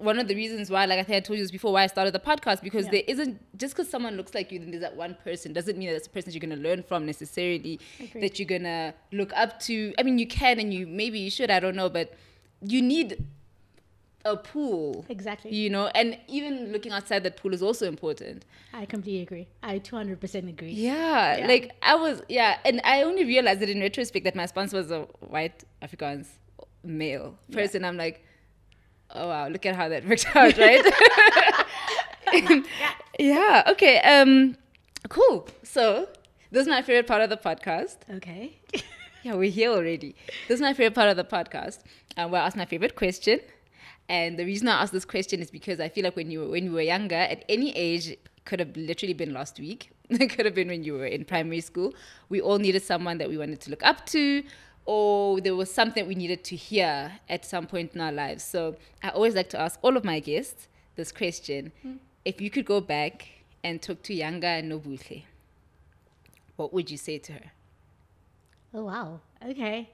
One 0.00 0.18
of 0.18 0.28
the 0.28 0.34
reasons 0.34 0.70
why, 0.70 0.84
like 0.86 0.98
I 0.98 1.02
think 1.02 1.16
I 1.16 1.20
told 1.20 1.38
you 1.38 1.44
this 1.44 1.50
before, 1.50 1.72
why 1.72 1.82
I 1.84 1.86
started 1.86 2.12
the 2.14 2.20
podcast 2.20 2.62
because 2.62 2.86
Yeah. 2.86 2.92
there 2.92 3.02
isn't 3.06 3.58
just 3.58 3.74
because 3.74 3.88
someone 3.90 4.16
looks 4.16 4.34
like 4.34 4.50
you, 4.52 4.58
then 4.58 4.70
there's 4.70 4.80
that 4.82 4.96
one 4.96 5.14
person 5.22 5.52
doesn't 5.52 5.76
mean 5.78 5.88
that 5.88 5.94
that's 5.94 6.06
a 6.06 6.10
person 6.10 6.32
you're 6.32 6.40
gonna 6.40 6.56
learn 6.56 6.82
from 6.82 7.04
necessarily, 7.06 7.78
Agreed. 8.00 8.22
that 8.22 8.38
you're 8.38 8.46
gonna 8.48 8.94
look 9.12 9.32
up 9.36 9.60
to. 9.60 9.92
I 9.98 10.02
mean, 10.02 10.18
you 10.18 10.26
can 10.26 10.58
and 10.58 10.72
you 10.72 10.86
maybe 10.86 11.18
you 11.18 11.30
should, 11.30 11.50
I 11.50 11.60
don't 11.60 11.76
know, 11.76 11.88
but 11.88 12.14
you 12.62 12.82
need 12.82 13.24
a 14.26 14.36
pool 14.36 15.06
Exactly. 15.08 15.50
you 15.50 15.70
know 15.70 15.86
and 15.94 16.18
even 16.28 16.70
looking 16.72 16.92
outside 16.92 17.22
that 17.22 17.38
pool 17.38 17.54
is 17.54 17.62
also 17.62 17.88
important 17.88 18.44
I 18.74 18.84
completely 18.84 19.22
agree. 19.22 19.48
I 19.62 19.78
200% 19.78 20.46
agree. 20.50 20.72
yeah, 20.72 21.38
Yeah. 21.38 21.46
like 21.46 21.72
i 21.80 21.94
was 21.94 22.20
yeah 22.28 22.58
and 22.66 22.82
i 22.84 23.02
only 23.02 23.24
realized 23.24 23.62
it 23.62 23.70
in 23.70 23.80
retrospect 23.80 24.24
that 24.24 24.36
my 24.36 24.44
sponsor 24.44 24.76
was 24.76 24.90
a 24.90 25.00
white 25.34 25.64
afrikaans 25.80 26.26
male 26.84 27.34
person 27.50 27.82
i'm 27.82 27.96
like 27.96 28.22
oh 29.14 29.28
wow 29.28 29.48
look 29.48 29.64
at 29.66 29.74
how 29.76 29.88
that 29.88 30.04
worked 30.08 30.26
out 30.34 30.56
right 30.58 30.84
yeah 32.32 32.60
yeah 33.18 33.62
okay 33.68 33.98
um 34.00 34.56
cool 35.08 35.48
so 35.62 36.08
this 36.50 36.62
is 36.62 36.68
my 36.68 36.82
favorite 36.82 37.06
part 37.06 37.22
of 37.22 37.30
the 37.30 37.36
podcast 37.36 37.96
Okay. 38.16 38.58
yeah, 39.22 39.34
we're 39.34 39.50
here 39.50 39.70
already. 39.70 40.16
This 40.48 40.56
is 40.56 40.60
my 40.60 40.72
favorite 40.74 40.94
part 40.94 41.08
of 41.10 41.16
the 41.16 41.24
podcast, 41.24 41.80
uh, 42.16 42.26
where 42.26 42.40
I 42.42 42.46
ask 42.46 42.56
my 42.56 42.64
favorite 42.64 42.96
question. 42.96 43.38
And 44.08 44.36
the 44.38 44.44
reason 44.44 44.66
I 44.66 44.82
ask 44.82 44.92
this 44.92 45.04
question 45.04 45.40
is 45.40 45.50
because 45.50 45.78
I 45.78 45.88
feel 45.88 46.04
like 46.04 46.16
when 46.16 46.30
you 46.30 46.40
were 46.40 46.48
when 46.48 46.64
you 46.64 46.72
were 46.72 46.80
younger, 46.80 47.14
at 47.14 47.44
any 47.48 47.70
age, 47.76 48.16
could 48.46 48.58
have 48.58 48.76
literally 48.76 49.12
been 49.14 49.32
last 49.32 49.60
week. 49.60 49.90
it 50.08 50.28
could 50.30 50.44
have 50.44 50.54
been 50.56 50.68
when 50.68 50.82
you 50.82 50.94
were 50.94 51.06
in 51.06 51.24
primary 51.24 51.60
school. 51.60 51.94
We 52.30 52.40
all 52.40 52.58
needed 52.58 52.82
someone 52.82 53.18
that 53.18 53.28
we 53.28 53.38
wanted 53.38 53.60
to 53.60 53.70
look 53.70 53.84
up 53.84 54.06
to, 54.06 54.42
or 54.90 55.40
there 55.40 55.54
was 55.54 55.72
something 55.72 56.08
we 56.08 56.16
needed 56.16 56.42
to 56.42 56.56
hear 56.56 57.12
at 57.28 57.44
some 57.44 57.64
point 57.64 57.94
in 57.94 58.00
our 58.00 58.10
lives. 58.10 58.42
So 58.42 58.74
I 59.04 59.10
always 59.10 59.36
like 59.36 59.48
to 59.50 59.60
ask 59.60 59.78
all 59.82 59.96
of 59.96 60.02
my 60.04 60.18
guests 60.18 60.66
this 60.96 61.12
question: 61.12 61.70
If 62.24 62.40
you 62.40 62.50
could 62.50 62.64
go 62.64 62.80
back 62.80 63.28
and 63.62 63.80
talk 63.80 64.02
to 64.02 64.12
younger 64.12 64.60
Nobuhle, 64.70 65.22
what 66.56 66.72
would 66.72 66.90
you 66.90 66.96
say 66.96 67.18
to 67.18 67.34
her? 67.34 67.52
Oh 68.74 68.84
wow. 68.86 69.20
Okay. 69.48 69.90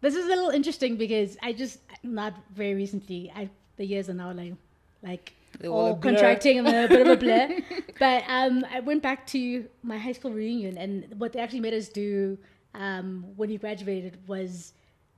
This 0.00 0.14
is 0.14 0.24
a 0.24 0.28
little 0.28 0.48
interesting 0.48 0.96
because 0.96 1.36
I 1.42 1.52
just 1.52 1.80
not 2.02 2.32
very 2.54 2.74
recently. 2.74 3.30
I 3.36 3.50
the 3.76 3.84
years 3.84 4.08
are 4.08 4.14
now 4.14 4.32
like 4.32 4.54
like 5.02 5.34
all 5.64 5.68
a 5.68 5.70
all 5.70 5.94
blur. 5.94 6.12
contracting 6.12 6.60
and 6.60 6.68
a 6.68 6.88
bit 6.88 7.02
of 7.02 7.08
a 7.08 7.16
blur. 7.16 7.60
but 7.98 8.24
um, 8.26 8.64
I 8.72 8.80
went 8.80 9.02
back 9.02 9.26
to 9.34 9.66
my 9.82 9.98
high 9.98 10.12
school 10.12 10.32
reunion, 10.32 10.78
and 10.78 11.14
what 11.18 11.34
they 11.34 11.40
actually 11.40 11.60
made 11.60 11.74
us 11.74 11.90
do 11.90 12.38
um, 12.74 13.24
when 13.36 13.50
you 13.50 13.58
graduated 13.58 14.26
was 14.28 14.72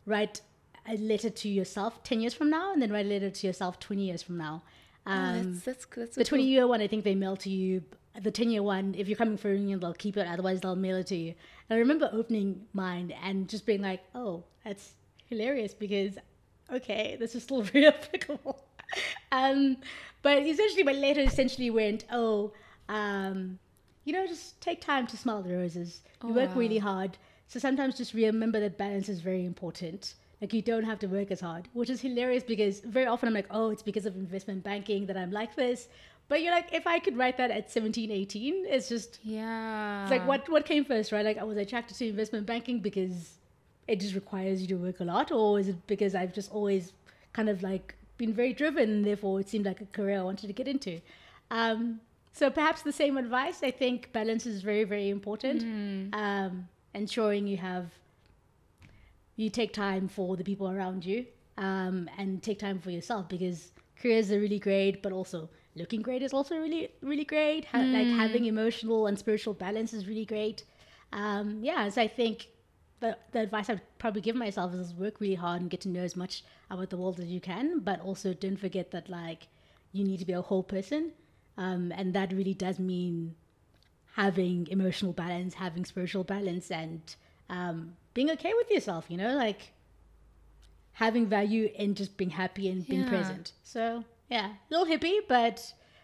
write 0.07 0.41
a 0.89 0.97
letter 0.97 1.31
to 1.31 1.49
yourself 1.49 2.03
ten 2.05 2.21
years 2.21 2.35
from 2.35 2.51
now, 2.51 2.73
and 2.73 2.81
then 2.81 2.93
write 2.93 3.07
a 3.07 3.09
letter 3.09 3.31
to 3.31 3.47
yourself 3.47 3.79
twenty 3.79 4.07
years 4.07 4.23
from 4.23 4.37
now. 4.39 4.63
Oh, 5.07 5.11
Um, 5.13 5.53
that's 5.55 5.65
that's 5.65 5.87
that's 5.87 6.17
the 6.17 6.25
20 6.25 6.45
year 6.45 6.67
one, 6.67 6.81
I 6.81 6.87
think 6.87 7.05
they 7.05 7.15
mail 7.15 7.37
to 7.39 7.51
you. 7.51 7.83
The 8.21 8.31
10 8.31 8.51
year 8.51 8.63
one, 8.63 8.95
if 8.99 9.09
you're 9.09 9.17
coming 9.17 9.37
for 9.39 9.49
a 9.49 9.53
reunion, 9.53 9.81
they'll 9.81 9.95
keep 9.95 10.17
it. 10.17 10.27
Otherwise, 10.27 10.61
they'll 10.61 10.77
mail 10.77 10.97
it 10.97 11.07
to 11.09 11.17
you. 11.17 11.29
And 11.69 11.77
I 11.77 11.79
remember 11.79 12.11
opening 12.13 12.67
mine 12.75 13.15
and 13.23 13.49
just 13.49 13.65
being 13.65 13.81
like, 13.83 14.03
oh, 14.15 14.45
that's 14.65 14.95
hilarious 15.27 15.73
because, 15.73 16.19
okay, 16.73 17.17
this 17.19 17.35
is 17.35 17.45
still 17.45 17.63
very 17.73 17.87
applicable. 17.87 18.63
um, 19.33 19.77
but 20.23 20.43
essentially, 20.43 20.83
my 20.83 20.93
letter 20.93 21.21
essentially 21.23 21.71
went, 21.71 22.05
oh, 22.13 22.53
um, 22.89 23.59
you 24.05 24.13
know, 24.13 24.27
just 24.27 24.61
take 24.61 24.81
time 24.81 25.07
to 25.07 25.17
smell 25.17 25.41
the 25.43 25.55
roses. 25.57 26.03
You 26.25 26.31
Oh, 26.31 26.35
work 26.35 26.51
wow. 26.51 26.57
really 26.57 26.79
hard. 26.79 27.17
So 27.51 27.59
sometimes 27.59 27.97
just 27.97 28.15
remember 28.15 28.61
that 28.61 28.79
balance 28.79 29.09
is 29.09 29.21
very 29.21 29.45
important. 29.45 30.15
Like 30.41 30.53
you 30.55 30.63
don't 30.63 30.85
have 30.85 31.01
to 31.01 31.09
work 31.09 31.33
as 31.33 31.41
hard, 31.41 31.67
which 31.73 31.91
is 31.91 32.01
hilarious 32.01 32.45
because 32.45 32.79
very 32.79 33.07
often 33.07 33.27
I'm 33.27 33.35
like, 33.35 33.49
oh, 33.51 33.71
it's 33.71 33.83
because 33.83 34.07
of 34.07 34.15
investment 34.15 34.63
banking 34.63 35.07
that 35.07 35.17
I'm 35.17 35.33
like 35.33 35.57
this. 35.57 35.89
But 36.29 36.43
you're 36.43 36.53
like, 36.53 36.73
if 36.73 36.87
I 36.87 37.01
could 37.01 37.17
write 37.19 37.37
that 37.39 37.51
at 37.51 37.69
17, 37.69 38.09
18, 38.13 38.67
it's 38.69 38.89
just 38.89 39.19
Yeah. 39.25 40.05
it's 40.05 40.13
like 40.13 40.25
what 40.29 40.49
what 40.49 40.65
came 40.65 40.85
first, 40.85 41.11
right? 41.11 41.25
Like 41.25 41.39
I 41.39 41.43
was 41.43 41.57
attracted 41.57 41.97
to 41.97 42.07
investment 42.07 42.47
banking 42.47 42.79
because 42.79 43.39
it 43.89 43.99
just 43.99 44.15
requires 44.15 44.63
you 44.63 44.69
to 44.69 44.77
work 44.77 45.01
a 45.01 45.05
lot, 45.05 45.33
or 45.33 45.59
is 45.59 45.67
it 45.67 45.85
because 45.89 46.15
I've 46.15 46.33
just 46.33 46.53
always 46.53 46.93
kind 47.33 47.49
of 47.49 47.65
like 47.65 47.97
been 48.17 48.33
very 48.33 48.53
driven, 48.53 48.89
and 48.91 49.05
therefore 49.05 49.41
it 49.41 49.49
seemed 49.49 49.67
like 49.67 49.81
a 49.81 49.87
career 49.87 50.21
I 50.21 50.23
wanted 50.23 50.47
to 50.47 50.53
get 50.53 50.69
into. 50.69 51.01
Um, 51.51 52.01
so 52.33 52.49
perhaps 52.49 52.83
the 52.83 52.93
same 52.93 53.17
advice. 53.17 53.65
I 53.65 53.73
think 53.73 54.13
balance 54.13 54.47
is 54.47 54.63
very 54.63 54.85
very 54.85 55.09
important. 55.11 55.63
Um, 56.15 56.69
ensuring 56.95 57.47
you 57.47 57.57
have 57.57 57.87
you 59.37 59.49
take 59.51 59.73
time 59.73 60.09
for 60.09 60.37
the 60.37 60.45
people 60.45 60.69
around 60.71 61.05
you 61.05 61.25
um, 61.57 62.09
and 62.19 62.43
take 62.43 62.59
time 62.59 62.79
for 62.79 62.91
yourself 62.91 63.29
because 63.29 63.73
careers 64.01 64.31
are 64.31 64.41
really 64.41 64.59
great, 64.59 65.03
but 65.03 65.13
also 65.13 65.49
looking 65.77 66.03
great 66.03 66.23
is 66.23 66.33
also 66.33 66.57
really, 66.57 66.91
really 67.01 67.25
great. 67.25 67.65
Ha- 67.67 67.79
Like 67.93 68.07
having 68.09 68.45
emotional 68.47 69.07
and 69.07 69.19
spiritual 69.19 69.55
balance 69.55 69.93
is 69.93 70.07
really 70.07 70.25
great. 70.27 70.65
Um, 71.13 71.61
yeah, 71.63 71.89
so 71.89 72.03
I 72.03 72.09
think 72.09 72.49
the, 73.01 73.17
the 73.33 73.41
advice 73.41 73.71
I'd 73.71 73.81
probably 73.99 74.21
give 74.21 74.37
myself 74.37 74.75
is 74.75 74.93
work 74.95 75.21
really 75.21 75.35
hard 75.35 75.61
and 75.63 75.71
get 75.71 75.81
to 75.83 75.89
know 75.89 76.03
as 76.03 76.17
much 76.17 76.45
about 76.71 76.91
the 76.91 76.97
world 76.97 77.19
as 77.19 77.27
you 77.27 77.41
can, 77.41 77.81
but 77.81 78.01
also 78.01 78.35
don't 78.35 78.59
forget 78.59 78.91
that 78.91 79.09
like 79.09 79.49
you 79.93 80.05
need 80.05 80.19
to 80.19 80.27
be 80.27 80.35
a 80.35 80.43
whole 80.43 80.63
person. 80.63 81.13
Um, 81.57 81.93
and 81.93 82.15
that 82.15 82.33
really 82.33 82.55
does 82.55 82.79
mean 82.79 83.35
having 84.25 84.67
emotional 84.71 85.13
balance, 85.25 85.53
having 85.55 85.85
spiritual 85.93 86.25
balance, 86.25 86.67
and 86.71 87.01
um, 87.49 87.77
being 88.15 88.31
okay 88.31 88.53
with 88.61 88.71
yourself, 88.71 89.03
you 89.09 89.17
know, 89.23 89.35
like 89.47 89.61
having 90.93 91.27
value 91.27 91.71
in 91.75 91.95
just 91.95 92.17
being 92.17 92.31
happy 92.43 92.69
and 92.73 92.87
being 92.89 93.03
Yeah. 93.03 93.09
present. 93.15 93.53
So, 93.65 94.05
yeah, 94.29 94.47
a 94.47 94.69
little 94.71 94.87
hippie, 94.93 95.21
but 95.29 95.57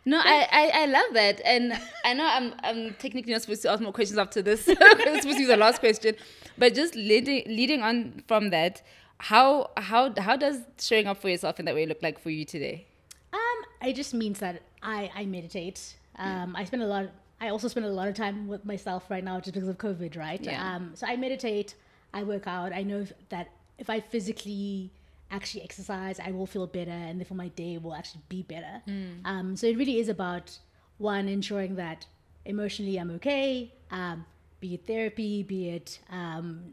no, 0.05 0.19
I, 0.19 0.39
I 0.61 0.65
I 0.83 0.87
love 0.87 1.11
that, 1.21 1.41
and 1.45 1.65
I 2.05 2.15
know 2.19 2.27
I'm 2.27 2.55
I'm 2.69 2.95
technically 3.05 3.33
not 3.33 3.43
supposed 3.43 3.63
to 3.63 3.71
ask 3.73 3.81
more 3.83 3.93
questions 3.93 4.19
after 4.19 4.41
this. 4.49 4.61
it's 4.69 5.23
supposed 5.23 5.39
to 5.39 5.45
be 5.45 5.45
the 5.45 5.57
last 5.67 5.79
question, 5.81 6.15
but 6.57 6.75
just 6.75 6.95
leading 6.95 7.43
leading 7.61 7.83
on 7.83 8.23
from 8.29 8.51
that, 8.51 8.83
how 9.31 9.71
how 9.77 10.03
how 10.27 10.37
does 10.37 10.57
showing 10.81 11.07
up 11.07 11.19
for 11.23 11.29
yourself 11.29 11.59
in 11.61 11.65
that 11.67 11.75
way 11.75 11.87
look 11.87 12.03
like 12.03 12.19
for 12.25 12.31
you 12.31 12.45
today? 12.45 12.87
um, 13.33 13.59
it 13.89 13.95
just 13.95 14.15
means 14.15 14.39
that 14.39 14.63
I, 14.83 15.11
I 15.15 15.27
meditate. 15.27 15.97
Um, 16.19 16.57
I 16.57 16.65
spend 16.65 16.83
a 16.83 16.87
lot. 16.87 17.07
I 17.41 17.49
also 17.49 17.69
spend 17.69 17.87
a 17.87 17.91
lot 17.91 18.09
of 18.09 18.15
time 18.15 18.49
with 18.49 18.65
myself 18.65 19.11
right 19.11 19.23
now 19.23 19.41
just 19.41 19.55
because 19.55 19.69
of 19.69 19.79
COVID, 19.79 20.17
right? 20.17 20.43
Yeah. 20.43 20.75
Um, 20.75 20.93
so 20.95 21.07
I 21.07 21.17
meditate. 21.17 21.75
I 22.15 22.23
work 22.23 22.47
out. 22.47 22.73
I 22.73 22.83
know 22.83 23.07
that 23.29 23.51
if 23.79 23.91
I 23.91 24.01
physically 24.01 24.91
actually 25.31 25.63
exercise, 25.63 26.19
I 26.19 26.31
will 26.31 26.47
feel 26.47 26.67
better, 26.67 26.91
and 26.91 27.21
therefore 27.21 27.37
my 27.37 27.49
day 27.49 27.79
will 27.79 27.95
actually 27.95 28.23
be 28.29 28.43
better. 28.43 28.81
Um, 29.25 29.57
so 29.57 29.67
it 29.67 29.77
really 29.77 29.99
is 29.99 30.09
about 30.09 30.59
one 30.99 31.29
ensuring 31.29 31.77
that 31.77 32.07
emotionally 32.45 32.97
I'm 32.97 33.11
okay. 33.13 33.73
Um, 33.91 34.25
be 34.61 34.75
it 34.75 34.87
therapy, 34.87 35.43
be 35.43 35.69
it 35.71 35.99
um, 36.11 36.73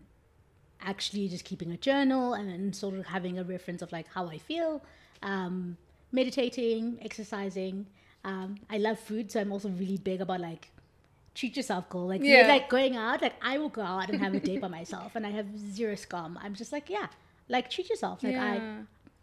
actually 0.82 1.28
just 1.28 1.44
keeping 1.44 1.72
a 1.72 1.78
journal 1.78 2.34
and 2.34 2.50
then 2.50 2.72
sort 2.74 2.94
of 2.96 3.06
having 3.06 3.38
a 3.40 3.44
reference 3.44 3.82
of 3.82 3.92
like 3.92 4.08
how 4.08 4.28
I 4.28 4.38
feel, 4.38 4.82
um, 5.22 5.78
meditating, 6.12 7.00
exercising. 7.02 7.88
Um, 8.24 8.56
I 8.70 8.78
love 8.78 9.00
food, 9.00 9.32
so 9.32 9.40
I'm 9.42 9.52
also 9.52 9.70
really 9.70 9.98
big 9.98 10.22
about 10.22 10.40
like 10.40 10.70
treat 11.36 11.58
yourself 11.58 11.90
goal. 11.90 12.08
Like 12.08 12.22
Yeah. 12.24 12.48
like 12.48 12.70
going 12.70 12.96
out, 12.96 13.22
like 13.22 13.34
I 13.42 13.58
will 13.58 13.70
go 13.70 13.82
out 13.82 14.10
and 14.10 14.20
have 14.22 14.34
a 14.34 14.40
day 14.40 14.58
by 14.58 14.68
myself, 14.68 15.16
and 15.16 15.26
I 15.26 15.32
have 15.32 15.48
zero 15.58 15.96
scum. 15.96 16.40
I'm 16.42 16.54
just 16.54 16.72
like 16.72 16.90
yeah, 16.90 17.08
like 17.50 17.70
treat 17.70 17.90
yourself. 17.90 18.24
Like 18.24 18.36
I, 18.38 18.62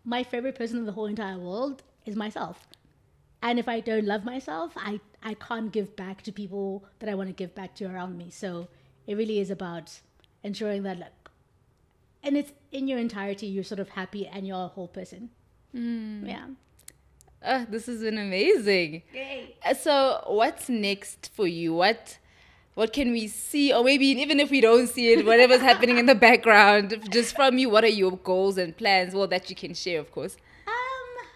my 0.05 0.23
favorite 0.23 0.55
person 0.55 0.79
in 0.79 0.87
the 0.87 0.93
whole 0.93 1.07
entire 1.07 1.39
world 1.39 1.83
is 2.05 2.17
myself. 2.17 2.67
And 3.43 3.59
if 3.59 3.69
I 3.69 3.81
don't 3.81 4.05
love 4.05 4.25
myself, 4.25 4.73
I, 4.77 5.01
I 5.23 5.33
can't 5.33 5.73
give 5.73 5.97
back 5.97 6.21
to 6.25 6.33
people 6.33 6.85
that 6.99 7.09
I 7.09 7.15
want 7.15 7.31
to 7.31 7.33
give 7.33 7.55
back 7.55 7.75
to 7.77 7.87
around 7.87 8.19
me. 8.19 8.29
So 8.31 8.69
it 9.07 9.17
really 9.17 9.39
is 9.41 9.51
about 9.51 9.99
ensuring 10.43 10.83
that 10.83 10.99
like 10.99 11.13
and 12.23 12.37
it's 12.37 12.53
in 12.71 12.87
your 12.87 12.99
entirety. 12.99 13.47
You're 13.47 13.65
sort 13.65 13.81
of 13.81 13.89
happy 13.91 14.27
and 14.27 14.47
you're 14.47 14.65
a 14.65 14.69
whole 14.69 14.89
person. 14.89 15.31
Hmm. 15.73 16.27
Yeah. 16.27 16.47
Uh, 17.43 17.65
this 17.69 17.87
has 17.87 18.01
been 18.03 18.19
amazing. 18.19 19.03
Yay. 19.15 19.55
Uh, 19.65 19.75
So, 19.75 20.23
what's 20.27 20.69
next 20.69 21.31
for 21.35 21.47
you? 21.47 21.75
What 21.75 22.19
what 22.75 22.93
can 22.93 23.13
we 23.13 23.27
see, 23.27 23.73
or 23.73 23.83
maybe 23.85 24.07
even 24.07 24.41
if 24.41 24.51
we 24.51 24.61
don't 24.61 24.87
see 24.87 25.13
it, 25.13 25.27
whatever's 25.27 25.61
happening 25.61 25.99
in 25.99 26.07
the 26.07 26.15
background, 26.15 26.97
just 27.11 27.35
from 27.35 27.59
you, 27.59 27.69
what 27.69 27.85
are 27.85 27.89
your 27.89 28.13
goals 28.13 28.57
and 28.59 28.75
plans? 28.77 29.13
Well, 29.13 29.27
that 29.27 29.51
you 29.51 29.57
can 29.57 29.75
share, 29.75 30.01
of 30.01 30.11
course. 30.13 30.37
Um, 30.67 31.27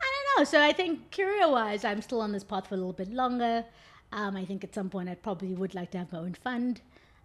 I 0.00 0.06
don't 0.12 0.38
know. 0.38 0.44
So 0.44 0.60
I 0.60 0.72
think 0.72 1.10
career-wise, 1.10 1.84
I'm 1.84 2.02
still 2.02 2.20
on 2.20 2.32
this 2.32 2.44
path 2.44 2.68
for 2.68 2.74
a 2.74 2.78
little 2.78 2.92
bit 2.92 3.10
longer. 3.12 3.64
Um, 4.12 4.36
I 4.36 4.44
think 4.44 4.62
at 4.62 4.74
some 4.74 4.88
point 4.90 5.08
I 5.08 5.14
probably 5.16 5.54
would 5.54 5.74
like 5.74 5.90
to 5.92 5.98
have 5.98 6.12
my 6.12 6.18
own 6.18 6.34
fund. 6.34 6.80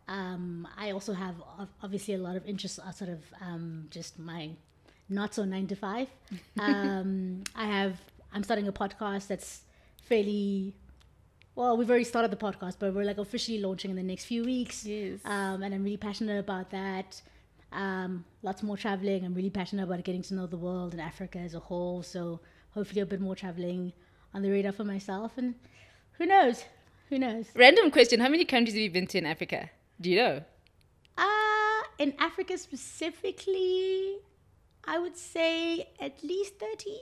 Um, 0.08 0.68
I 0.76 0.90
also 0.92 1.14
have 1.14 1.36
obviously 1.84 2.16
a 2.16 2.18
lot 2.18 2.36
of 2.38 2.46
interests 2.48 2.80
outside 2.84 3.10
of 3.10 3.20
um, 3.42 3.88
just 3.92 4.18
my 4.18 4.52
not 5.10 5.36
so 5.36 5.44
nine 5.46 5.68
to 5.68 5.76
five. 5.76 6.08
Um, 6.60 7.44
I 7.56 7.66
have. 7.66 8.00
I'm 8.34 8.44
starting 8.44 8.68
a 8.68 8.72
podcast 8.72 9.28
that's 9.28 9.62
fairly. 10.04 10.76
Well, 11.56 11.76
we've 11.76 11.90
already 11.90 12.06
started 12.06 12.32
the 12.32 12.38
podcast, 12.38 12.76
but 12.80 12.94
we're 12.94 13.04
like 13.04 13.18
officially 13.18 13.60
launching 13.60 13.92
in 13.92 13.98
the 13.98 14.04
next 14.04 14.26
few 14.26 14.44
weeks. 14.46 14.86
Yes. 14.86 15.20
Um, 15.26 15.64
and 15.64 15.74
I'm 15.74 15.84
really 15.84 15.98
passionate 15.98 16.40
about 16.40 16.70
that. 16.72 17.22
Um, 17.72 18.26
lots 18.42 18.64
more 18.64 18.78
traveling. 18.78 19.26
I'm 19.26 19.34
really 19.34 19.50
passionate 19.50 19.84
about 19.84 20.04
getting 20.04 20.22
to 20.24 20.34
know 20.34 20.48
the 20.48 20.58
world 20.58 20.94
and 20.94 21.02
Africa 21.02 21.40
as 21.40 21.54
a 21.54 21.60
whole. 21.60 22.02
So 22.02 22.40
hopefully 22.72 23.02
a 23.02 23.06
bit 23.06 23.20
more 23.20 23.36
traveling 23.36 23.94
on 24.34 24.42
the 24.42 24.50
radar 24.50 24.72
for 24.72 24.84
myself. 24.84 25.38
And 25.38 25.56
who 26.14 26.26
knows? 26.26 26.64
Who 27.10 27.20
knows? 27.20 27.48
Random 27.56 27.92
question: 27.92 28.20
How 28.20 28.30
many 28.30 28.46
countries 28.46 28.76
have 28.76 28.82
you 28.82 28.92
been 28.92 29.08
to 29.08 29.18
in 29.18 29.26
Africa? 29.26 29.70
Do 30.00 30.10
you 30.10 30.18
know? 30.18 30.44
Uh, 31.18 31.82
in 31.98 32.14
Africa 32.20 32.58
specifically, 32.58 34.18
I 34.86 35.00
would 35.00 35.18
say 35.18 35.90
at 36.00 36.24
least 36.24 36.60
30. 36.60 36.98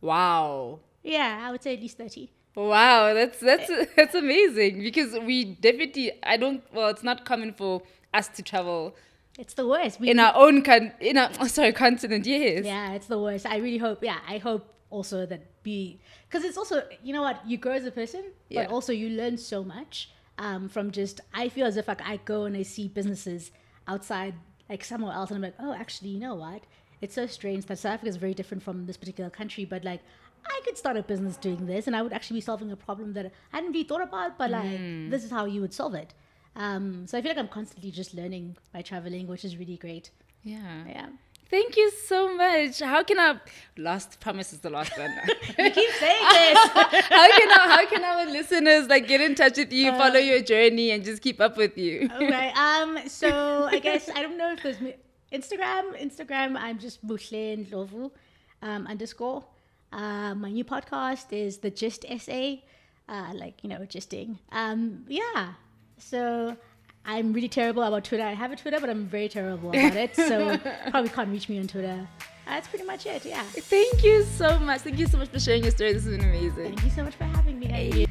Wow. 0.00 0.80
Yeah, 1.02 1.40
I 1.42 1.50
would 1.50 1.62
say 1.62 1.74
at 1.74 1.80
least 1.80 1.98
30. 1.98 2.30
Wow, 2.56 3.14
that's 3.14 3.38
that's 3.38 3.70
that's 3.96 4.14
amazing 4.14 4.82
because 4.82 5.16
we 5.20 5.44
definitely 5.44 6.12
I 6.24 6.36
don't 6.36 6.62
well 6.72 6.88
it's 6.88 7.04
not 7.04 7.24
common 7.24 7.52
for 7.52 7.82
us 8.12 8.26
to 8.28 8.42
travel 8.42 8.96
It's 9.38 9.54
the 9.54 9.66
worst. 9.66 10.00
We, 10.00 10.10
in 10.10 10.18
our 10.18 10.34
own 10.34 10.62
con 10.62 10.92
in 11.00 11.18
our 11.18 11.30
oh, 11.40 11.46
sorry 11.56 11.72
continent 11.72 12.26
yes 12.26 12.64
Yeah, 12.64 12.92
it's 12.94 13.06
the 13.06 13.18
worst. 13.18 13.46
I 13.46 13.58
really 13.58 13.78
hope. 13.78 14.02
Yeah, 14.02 14.18
I 14.26 14.38
hope 14.38 14.74
also 14.90 15.24
that 15.26 15.62
be 15.62 16.00
because 16.28 16.44
it's 16.44 16.56
also 16.58 16.82
you 17.02 17.12
know 17.12 17.22
what 17.22 17.46
you 17.46 17.58
grow 17.58 17.72
as 17.74 17.84
a 17.84 17.92
person, 17.92 18.24
Yeah. 18.48 18.64
but 18.64 18.72
also 18.72 18.92
you 18.92 19.10
learn 19.10 19.36
so 19.38 19.62
much 19.62 20.10
um, 20.38 20.68
from 20.68 20.90
just. 20.90 21.20
I 21.32 21.48
feel 21.50 21.66
as 21.66 21.76
if 21.76 21.86
like 21.86 22.02
I 22.02 22.16
go 22.24 22.44
and 22.44 22.56
I 22.56 22.62
see 22.62 22.88
businesses 22.88 23.52
outside 23.86 24.34
like 24.68 24.82
somewhere 24.84 25.12
else, 25.12 25.30
and 25.30 25.36
I'm 25.36 25.42
like, 25.42 25.54
oh, 25.60 25.72
actually, 25.72 26.10
you 26.10 26.18
know 26.20 26.34
what? 26.34 26.62
It's 27.00 27.14
so 27.14 27.26
strange 27.26 27.66
that 27.66 27.78
South 27.78 27.94
Africa 27.94 28.08
is 28.08 28.16
very 28.16 28.34
different 28.34 28.62
from 28.62 28.86
this 28.86 28.96
particular 28.96 29.30
country, 29.30 29.64
but 29.64 29.84
like. 29.84 30.00
I 30.46 30.60
could 30.64 30.78
start 30.78 30.96
a 30.96 31.02
business 31.02 31.36
doing 31.36 31.66
this, 31.66 31.88
and 31.88 31.96
I 31.96 32.00
would 32.00 32.12
actually 32.12 32.36
be 32.38 32.40
solving 32.42 32.70
a 32.72 32.76
problem 32.76 33.12
that 33.14 33.26
I 33.26 33.30
hadn't 33.56 33.72
really 33.72 33.82
thought 33.84 34.00
about. 34.02 34.38
But 34.38 34.50
like, 34.52 34.78
this 35.10 35.24
is 35.24 35.30
how 35.30 35.44
you 35.44 35.60
would 35.60 35.74
solve 35.74 35.94
it. 35.94 36.14
Um, 36.56 37.06
so 37.06 37.18
I 37.18 37.22
feel 37.22 37.30
like 37.32 37.38
I'm 37.38 37.48
constantly 37.48 37.90
just 37.90 38.14
learning 38.14 38.56
by 38.72 38.80
traveling, 38.82 39.26
which 39.26 39.44
is 39.44 39.56
really 39.58 39.76
great. 39.76 40.10
yeah 40.44 40.84
Yeah. 40.86 41.08
thank 41.50 41.76
you 41.76 41.90
so 42.06 42.18
much 42.36 42.78
how 42.80 43.02
can 43.02 43.18
I 43.18 43.40
last 43.76 44.20
promise 44.20 44.52
is 44.52 44.60
the 44.60 44.70
last 44.70 44.96
one 44.96 45.10
You 45.58 45.70
keep 45.70 45.90
saying 46.04 46.24
this. 46.36 46.58
how 47.18 47.28
can 47.38 47.50
our, 47.58 47.68
how 47.76 47.86
can 47.92 48.04
our 48.04 48.24
listeners 48.26 48.86
like 48.88 49.06
get 49.08 49.20
in 49.20 49.34
touch 49.34 49.56
with 49.56 49.72
you 49.72 49.90
follow 49.92 50.20
your 50.30 50.40
journey 50.42 50.90
and 50.92 51.04
just 51.04 51.20
keep 51.22 51.40
up 51.40 51.56
with 51.56 51.76
you 51.76 52.08
okay. 52.22 52.48
Um. 52.66 52.98
So 53.08 53.28
I 53.76 53.78
guess 53.80 54.08
I 54.14 54.22
don't 54.22 54.38
know 54.38 54.52
if 54.52 54.62
there's 54.62 54.80
Instagram. 55.32 56.00
Instagram. 56.00 56.56
I'm 56.56 56.78
just 56.78 57.06
Buhle 57.06 57.70
Lovu, 57.72 58.10
um, 58.62 58.86
underscore. 58.86 59.44
Uh, 59.92 60.34
my 60.34 60.50
new 60.50 60.64
podcast 60.64 61.32
is 61.32 61.58
the 61.58 61.70
Gist 61.70 62.04
Essay, 62.08 62.64
uh, 63.08 63.32
like 63.34 63.62
you 63.62 63.68
know, 63.68 63.78
gisting. 63.80 64.38
Um. 64.52 65.04
Yeah. 65.08 65.52
So 65.98 66.56
I'm 67.04 67.32
really 67.32 67.48
terrible 67.48 67.82
about 67.82 68.04
Twitter. 68.04 68.22
I 68.24 68.34
have 68.34 68.52
a 68.52 68.56
Twitter, 68.56 68.80
but 68.80 68.90
I'm 68.90 69.06
very 69.06 69.28
terrible 69.28 69.70
about 69.70 69.96
it. 69.96 70.14
So 70.14 70.58
probably 70.90 71.10
can't 71.10 71.30
reach 71.30 71.48
me 71.48 71.58
on 71.58 71.66
Twitter. 71.66 72.06
That's 72.46 72.68
pretty 72.68 72.84
much 72.84 73.04
it. 73.06 73.24
Yeah. 73.26 73.42
thank 73.42 74.02
you 74.02 74.24
so 74.24 74.58
much 74.58 74.80
thank 74.80 74.98
you 74.98 75.06
so 75.06 75.18
much 75.18 75.28
for 75.28 75.38
sharing 75.38 75.62
your 75.62 75.70
story 75.70 75.92
this 75.92 76.04
has 76.04 76.16
been 76.16 76.24
amazing 76.24 76.74
Thank 76.76 76.82
you 76.82 76.90
so 76.90 77.04
much 77.04 77.14
for 77.14 77.24
having 77.24 77.58
me. 77.58 78.06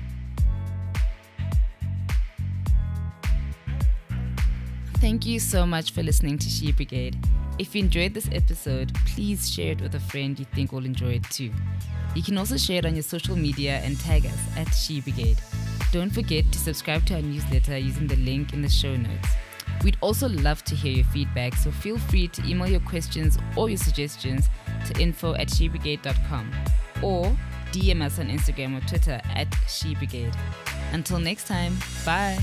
Thank 5.08 5.26
you 5.26 5.40
so 5.40 5.66
much 5.66 5.92
for 5.92 6.04
listening 6.04 6.38
to 6.38 6.50
She 6.50 6.74
Brigade. 6.74 7.16
If 7.58 7.74
you 7.74 7.82
enjoyed 7.82 8.14
this 8.14 8.28
episode, 8.34 8.94
please 9.06 9.50
share 9.50 9.72
it 9.72 9.80
with 9.80 9.96
a 9.96 10.02
friend 10.02 10.38
you 10.38 10.44
think 10.54 10.74
will 10.74 10.84
enjoy 10.84 11.14
it 11.14 11.24
too. 11.30 11.50
You 12.14 12.22
can 12.22 12.38
also 12.38 12.58
share 12.58 12.80
it 12.80 12.86
on 12.86 12.94
your 12.94 13.04
social 13.04 13.38
media 13.38 13.78
and 13.86 13.98
tag 13.98 14.26
us 14.26 14.38
at 14.58 14.68
She 14.74 15.00
Brigade. 15.00 15.38
Don't 15.94 16.10
forget 16.10 16.52
to 16.52 16.60
subscribe 16.60 17.06
to 17.06 17.16
our 17.16 17.22
newsletter 17.22 17.78
using 17.78 18.08
the 18.08 18.18
link 18.18 18.52
in 18.52 18.62
the 18.62 18.68
show 18.68 18.98
notes. 18.98 19.30
We'd 19.82 19.96
also 20.02 20.28
love 20.28 20.66
to 20.66 20.76
hear 20.76 20.92
your 20.92 21.06
feedback, 21.06 21.56
so 21.56 21.72
feel 21.72 21.98
free 21.98 22.28
to 22.28 22.46
email 22.46 22.68
your 22.68 22.82
questions 22.82 23.38
or 23.56 23.70
your 23.70 23.78
suggestions 23.78 24.50
to 24.88 25.02
info 25.02 25.36
at 25.36 25.48
shebrigade.com 25.48 26.52
or 27.02 27.34
DM 27.72 28.02
us 28.02 28.20
on 28.20 28.28
Instagram 28.28 28.78
or 28.78 28.86
Twitter 28.86 29.22
at 29.24 29.48
She 29.70 29.96
Brigade. 29.96 30.36
Until 30.92 31.18
next 31.18 31.48
time, 31.48 31.78
bye. 32.06 32.38